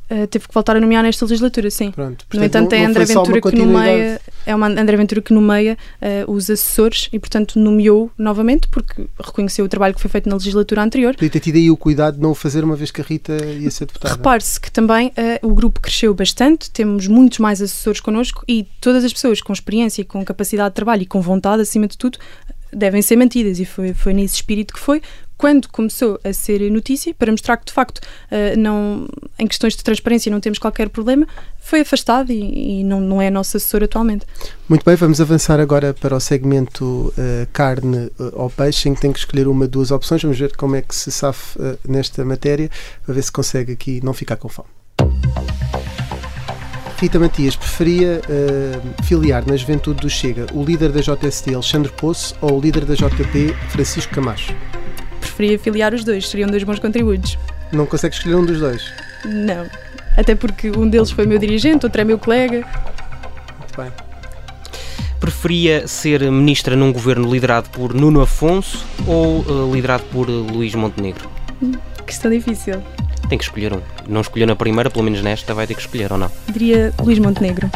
Uh, 0.10 0.28
teve 0.28 0.48
que 0.48 0.54
voltar 0.54 0.76
a 0.76 0.80
nomear 0.80 1.02
nesta 1.04 1.26
legislatura, 1.26 1.72
sim. 1.72 1.90
Pronto, 1.92 2.12
no 2.12 2.40
portanto, 2.40 2.46
entanto, 2.46 2.72
não- 2.72 2.78
é 2.78 2.86
André 2.86 3.06
Ventura 3.06 3.42
que 3.42 3.56
nomeia, 3.56 4.22
é 4.46 4.56
uma 4.56 4.68
André 4.68 4.98
Ventura 4.98 5.22
que 5.22 5.34
nomeia 5.34 5.78
uh, 6.28 6.32
os 6.32 6.48
assessores 6.48 7.10
e, 7.12 7.18
portanto, 7.18 7.58
nomeou 7.58 8.12
novamente 8.18 8.68
porque 8.68 9.08
reconheceu 9.20 9.66
o 9.66 9.68
trabalho 9.68 9.96
que 9.96 10.02
foi 10.02 10.12
feito 10.12 10.30
na 10.30 10.36
legislatura 10.36 10.84
anterior. 10.84 11.16
Podia 11.16 11.30
ter 11.30 11.40
tido 11.40 11.56
aí 11.56 11.72
o 11.72 11.78
cuidado 11.78 12.18
de 12.18 12.22
não 12.22 12.32
o 12.32 12.36
fazer 12.36 12.64
uma 12.64 12.76
vez 12.76 12.92
que 12.92 13.02
a 13.02 13.04
Rita 13.04 13.34
ia 13.44 13.72
ser 13.72 13.86
deputada. 13.86 14.14
Repare-se 14.16 14.60
que 14.60 14.72
também 14.72 15.08
uh, 15.08 15.48
o 15.48 15.56
grupo 15.56 15.80
cresceu 15.80 16.14
bastante, 16.14 16.70
temos 16.70 17.08
muitos 17.08 17.40
mais 17.40 17.60
assessores 17.62 18.00
connosco 18.00 18.44
e 18.48 18.68
todas 18.80 19.04
as 19.04 19.12
pessoas 19.12 19.42
com 19.42 19.54
experiência, 19.54 20.06
com 20.06 20.24
capacidade 20.24 20.70
de 20.70 20.76
trabalho 20.76 21.02
e 21.02 21.06
com 21.08 21.20
vontade, 21.20 21.64
acima 21.64 21.88
de 21.88 21.98
tudo, 21.98 22.20
devem 22.72 23.02
ser 23.02 23.16
mantidas 23.16 23.60
e 23.60 23.66
foi, 23.66 23.94
foi 23.94 24.14
nesse 24.14 24.36
espírito 24.36 24.74
que 24.74 24.80
foi. 24.80 25.02
Quando 25.38 25.68
começou 25.70 26.20
a 26.24 26.32
ser 26.34 26.70
notícia, 26.72 27.14
para 27.14 27.32
mostrar 27.32 27.58
que 27.58 27.66
de 27.66 27.74
facto 27.74 28.00
uh, 28.00 28.58
não, 28.58 29.08
em 29.38 29.48
questões 29.48 29.76
de 29.76 29.84
transparência 29.84 30.32
não 30.32 30.40
temos 30.40 30.60
qualquer 30.60 30.90
problema, 30.90 31.28
foi 31.66 31.82
afastado 31.82 32.32
e, 32.32 32.82
e 32.82 32.84
não, 32.84 33.02
não 33.02 33.22
é 33.22 33.30
nosso 33.30 33.58
assessor 33.58 33.84
atualmente. 33.84 34.26
Muito 34.70 34.86
bem, 34.86 34.96
vamos 34.96 35.20
avançar 35.20 35.60
agora 35.60 35.94
para 35.94 36.16
o 36.16 36.20
segmento 36.20 37.14
eh, 37.18 37.48
carne 37.52 38.12
eh, 38.20 38.32
ou 38.34 38.50
peixe, 38.50 38.88
em 38.88 38.94
que 38.94 39.02
tem 39.02 39.12
que 39.12 39.20
escolher 39.20 39.48
uma, 39.48 39.68
duas 39.68 39.90
opções. 39.90 40.22
Vamos 40.22 40.38
ver 40.38 40.56
como 40.56 40.76
é 40.76 40.82
que 40.82 40.96
se 40.96 41.12
safe 41.12 41.60
eh, 41.60 41.78
nesta 41.88 42.24
matéria, 42.24 42.70
para 43.04 43.16
ver 43.16 43.22
se 43.24 43.32
consegue 43.32 43.74
aqui 43.74 44.00
não 44.04 44.14
ficar 44.14 44.36
com 44.36 44.48
fome. 44.48 44.70
Rita 46.98 47.20
Matias, 47.20 47.56
preferia 47.56 48.22
eh, 48.30 48.80
filiar 49.04 49.46
na 49.46 49.56
juventude 49.58 50.02
do 50.02 50.10
Chega 50.10 50.46
o 50.54 50.64
líder 50.64 50.92
da 50.92 51.02
JSD, 51.02 51.54
Alexandre 51.54 51.92
Poço, 51.92 52.36
ou 52.42 52.58
o 52.58 52.62
líder 52.62 52.86
da 52.86 52.94
JP, 52.94 53.54
Francisco 53.70 54.14
Camacho? 54.14 54.56
Preferia 55.36 55.60
filiar 55.60 55.94
os 55.94 56.06
dois, 56.06 56.30
seriam 56.30 56.50
dois 56.50 56.64
bons 56.64 56.80
contributos. 56.80 57.38
Não 57.70 57.86
consegue 57.86 58.16
escolher 58.16 58.36
um 58.36 58.46
dos 58.46 58.58
dois? 58.58 58.90
Não. 59.26 59.66
Até 60.16 60.34
porque 60.34 60.70
um 60.70 60.88
deles 60.88 61.12
foi 61.12 61.26
meu 61.26 61.38
dirigente, 61.38 61.86
outro 61.86 62.00
é 62.00 62.06
meu 62.06 62.18
colega. 62.18 62.66
Muito 63.60 63.76
bem. 63.76 63.92
Preferia 65.20 65.90
ser 65.90 66.22
ministra 66.32 66.78
num 66.78 66.94
governo 66.94 67.30
liderado 67.30 67.70
por 67.70 67.94
Nuno 67.94 68.22
Afonso 68.22 68.86
ou 69.06 69.42
eh, 69.42 69.76
liderado 69.76 70.04
por 70.06 70.30
eh, 70.30 70.32
Luís 70.32 70.74
Montenegro? 70.74 71.30
Questão 72.06 72.32
difícil. 72.32 72.82
Tem 73.28 73.38
que 73.38 73.44
escolher 73.44 73.74
um. 73.74 73.82
Não 74.08 74.22
escolheu 74.22 74.48
na 74.48 74.56
primeira, 74.56 74.90
pelo 74.90 75.04
menos 75.04 75.22
nesta, 75.22 75.54
vai 75.54 75.68
ter 75.68 75.74
que 75.74 75.82
escolher 75.82 76.14
ou 76.14 76.18
não? 76.18 76.32
Diria 76.48 76.94
Luís 77.04 77.20
Montenegro. 77.20 77.70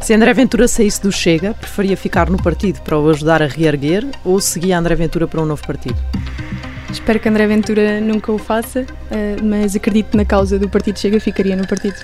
Se 0.00 0.14
André 0.14 0.32
Ventura 0.32 0.66
saísse 0.66 1.02
do 1.02 1.12
Chega, 1.12 1.52
preferia 1.52 1.96
ficar 1.96 2.30
no 2.30 2.42
partido 2.42 2.80
para 2.80 2.98
o 2.98 3.10
ajudar 3.10 3.42
a 3.42 3.46
reerguer 3.46 4.06
ou 4.24 4.40
seguia 4.40 4.78
André 4.78 4.94
Ventura 4.94 5.28
para 5.28 5.42
um 5.42 5.46
novo 5.46 5.64
partido? 5.64 5.96
Espero 6.90 7.20
que 7.20 7.28
André 7.28 7.46
Ventura 7.46 8.00
nunca 8.00 8.32
o 8.32 8.38
faça, 8.38 8.86
eh, 9.10 9.36
mas 9.42 9.76
acredito 9.76 10.16
na 10.16 10.24
causa 10.24 10.58
do 10.58 10.68
Partido 10.68 10.98
Chega, 10.98 11.20
ficaria 11.20 11.54
no 11.54 11.66
partido. 11.66 11.94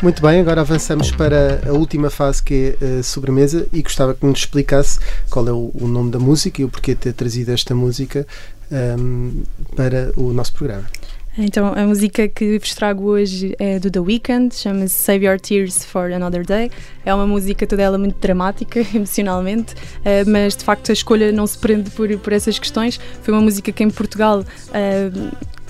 Muito 0.00 0.22
bem, 0.22 0.40
agora 0.40 0.60
avançamos 0.60 1.10
para 1.10 1.60
a 1.66 1.72
última 1.72 2.08
fase 2.08 2.42
que 2.42 2.76
é 2.80 2.98
a 3.00 3.02
sobremesa 3.02 3.66
e 3.72 3.82
gostava 3.82 4.14
que 4.14 4.24
nos 4.24 4.40
explicasse 4.40 5.00
qual 5.28 5.48
é 5.48 5.52
o, 5.52 5.72
o 5.74 5.88
nome 5.88 6.10
da 6.10 6.18
música 6.18 6.62
e 6.62 6.64
o 6.64 6.68
porquê 6.68 6.94
de 6.94 7.00
ter 7.00 7.12
trazido 7.14 7.50
esta 7.50 7.74
música 7.74 8.26
ahm, 8.70 9.42
para 9.74 10.12
o 10.16 10.32
nosso 10.32 10.52
programa. 10.52 10.84
Então, 11.38 11.74
a 11.76 11.86
música 11.86 12.26
que 12.28 12.58
vos 12.58 12.74
trago 12.74 13.04
hoje 13.04 13.54
é 13.58 13.78
do 13.78 13.90
The 13.90 14.00
Weeknd, 14.00 14.54
chama-se 14.54 14.94
Save 14.94 15.26
Your 15.26 15.38
Tears 15.38 15.84
for 15.84 16.10
Another 16.10 16.46
Day. 16.46 16.70
É 17.04 17.14
uma 17.14 17.26
música 17.26 17.66
toda 17.66 17.82
ela 17.82 17.98
muito 17.98 18.18
dramática, 18.18 18.80
emocionalmente, 18.94 19.74
eh, 20.02 20.24
mas 20.24 20.56
de 20.56 20.64
facto 20.64 20.88
a 20.88 20.94
escolha 20.94 21.30
não 21.32 21.46
se 21.46 21.58
prende 21.58 21.90
por, 21.90 22.08
por 22.20 22.32
essas 22.32 22.58
questões. 22.58 22.98
Foi 23.22 23.34
uma 23.34 23.42
música 23.42 23.70
que 23.70 23.84
em 23.84 23.90
Portugal 23.90 24.42
eh, 24.72 25.10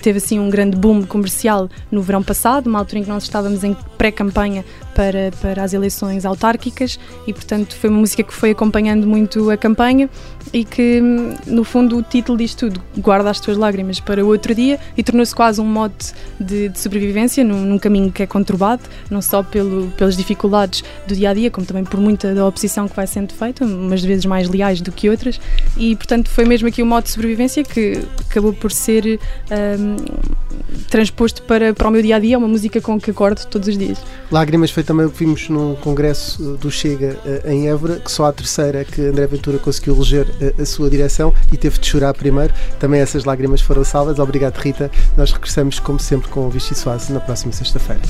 teve 0.01 0.19
assim 0.19 0.39
um 0.39 0.49
grande 0.49 0.77
boom 0.77 1.03
comercial 1.03 1.69
no 1.91 2.01
verão 2.01 2.23
passado, 2.23 2.67
uma 2.67 2.79
altura 2.79 2.99
em 2.99 3.03
que 3.03 3.09
nós 3.09 3.23
estávamos 3.23 3.61
em 3.63 3.75
pré-campanha 3.97 4.63
para, 4.97 5.31
para 5.39 5.63
as 5.63 5.73
eleições 5.73 6.25
autárquicas 6.25 6.99
e, 7.27 7.31
portanto, 7.31 7.75
foi 7.75 7.87
uma 7.87 7.99
música 7.99 8.23
que 8.23 8.33
foi 8.33 8.49
acompanhando 8.49 9.05
muito 9.05 9.51
a 9.51 9.55
campanha 9.55 10.09
e 10.51 10.65
que, 10.65 10.99
no 11.45 11.63
fundo, 11.63 11.99
o 11.99 12.01
título 12.01 12.35
diz 12.35 12.55
tudo: 12.55 12.81
guarda 12.97 13.29
as 13.29 13.39
tuas 13.39 13.57
lágrimas 13.57 13.99
para 13.99 14.25
o 14.25 14.27
outro 14.27 14.55
dia 14.55 14.79
e 14.97 15.03
tornou-se 15.03 15.35
quase 15.35 15.61
um 15.61 15.65
mote 15.65 16.13
de, 16.39 16.69
de 16.69 16.79
sobrevivência 16.79 17.43
num, 17.43 17.61
num, 17.61 17.77
caminho 17.77 18.11
que 18.11 18.23
é 18.23 18.25
conturbado, 18.25 18.81
não 19.11 19.21
só 19.21 19.43
pelo, 19.43 19.87
pelas 19.91 20.17
dificuldades 20.17 20.83
do 21.07 21.15
dia 21.15 21.29
a 21.29 21.33
dia, 21.35 21.51
como 21.51 21.67
também 21.67 21.83
por 21.83 21.99
muita 21.99 22.33
da 22.33 22.47
oposição 22.47 22.87
que 22.87 22.95
vai 22.95 23.05
sendo 23.05 23.35
feita, 23.35 23.63
umas 23.63 24.03
vezes 24.03 24.25
mais 24.25 24.49
leais 24.49 24.81
do 24.81 24.91
que 24.91 25.11
outras, 25.11 25.39
e, 25.77 25.95
portanto, 25.95 26.27
foi 26.27 26.43
mesmo 26.43 26.67
aqui 26.67 26.81
o 26.81 26.85
um 26.85 26.87
mote 26.87 27.05
de 27.05 27.11
sobrevivência 27.11 27.63
que 27.63 28.01
acabou 28.27 28.51
por 28.51 28.71
ser. 28.71 29.19
Um, 29.51 30.46
transposto 30.89 31.41
para, 31.43 31.73
para 31.73 31.87
o 31.87 31.91
meu 31.91 32.01
dia 32.01 32.15
a 32.15 32.19
dia, 32.19 32.35
é 32.35 32.37
uma 32.37 32.47
música 32.47 32.79
com 32.81 32.99
que 32.99 33.11
acordo 33.11 33.45
todos 33.47 33.67
os 33.67 33.77
dias. 33.77 33.97
Lágrimas 34.31 34.71
foi 34.71 34.83
também 34.83 35.05
o 35.05 35.09
que 35.09 35.19
vimos 35.19 35.49
no 35.49 35.75
congresso 35.77 36.57
do 36.57 36.69
Chega 36.71 37.17
em 37.45 37.67
Évora, 37.69 37.99
que 37.99 38.11
só 38.11 38.25
a 38.25 38.33
terceira 38.33 38.83
que 38.85 39.01
André 39.01 39.27
Ventura 39.27 39.57
conseguiu 39.57 39.95
eleger 39.95 40.27
a, 40.57 40.61
a 40.61 40.65
sua 40.65 40.89
direção 40.89 41.33
e 41.51 41.57
teve 41.57 41.79
de 41.79 41.87
chorar 41.87 42.13
primeiro. 42.13 42.53
Também 42.79 43.01
essas 43.01 43.25
lágrimas 43.25 43.61
foram 43.61 43.83
salvas. 43.83 44.19
Obrigado, 44.19 44.57
Rita. 44.57 44.91
Nós 45.15 45.31
regressamos, 45.31 45.79
como 45.79 45.99
sempre, 45.99 46.29
com 46.29 46.47
o 46.47 46.49
Vichy 46.49 46.75
Soase 46.75 47.11
na 47.11 47.19
próxima 47.19 47.51
sexta-feira. 47.53 48.01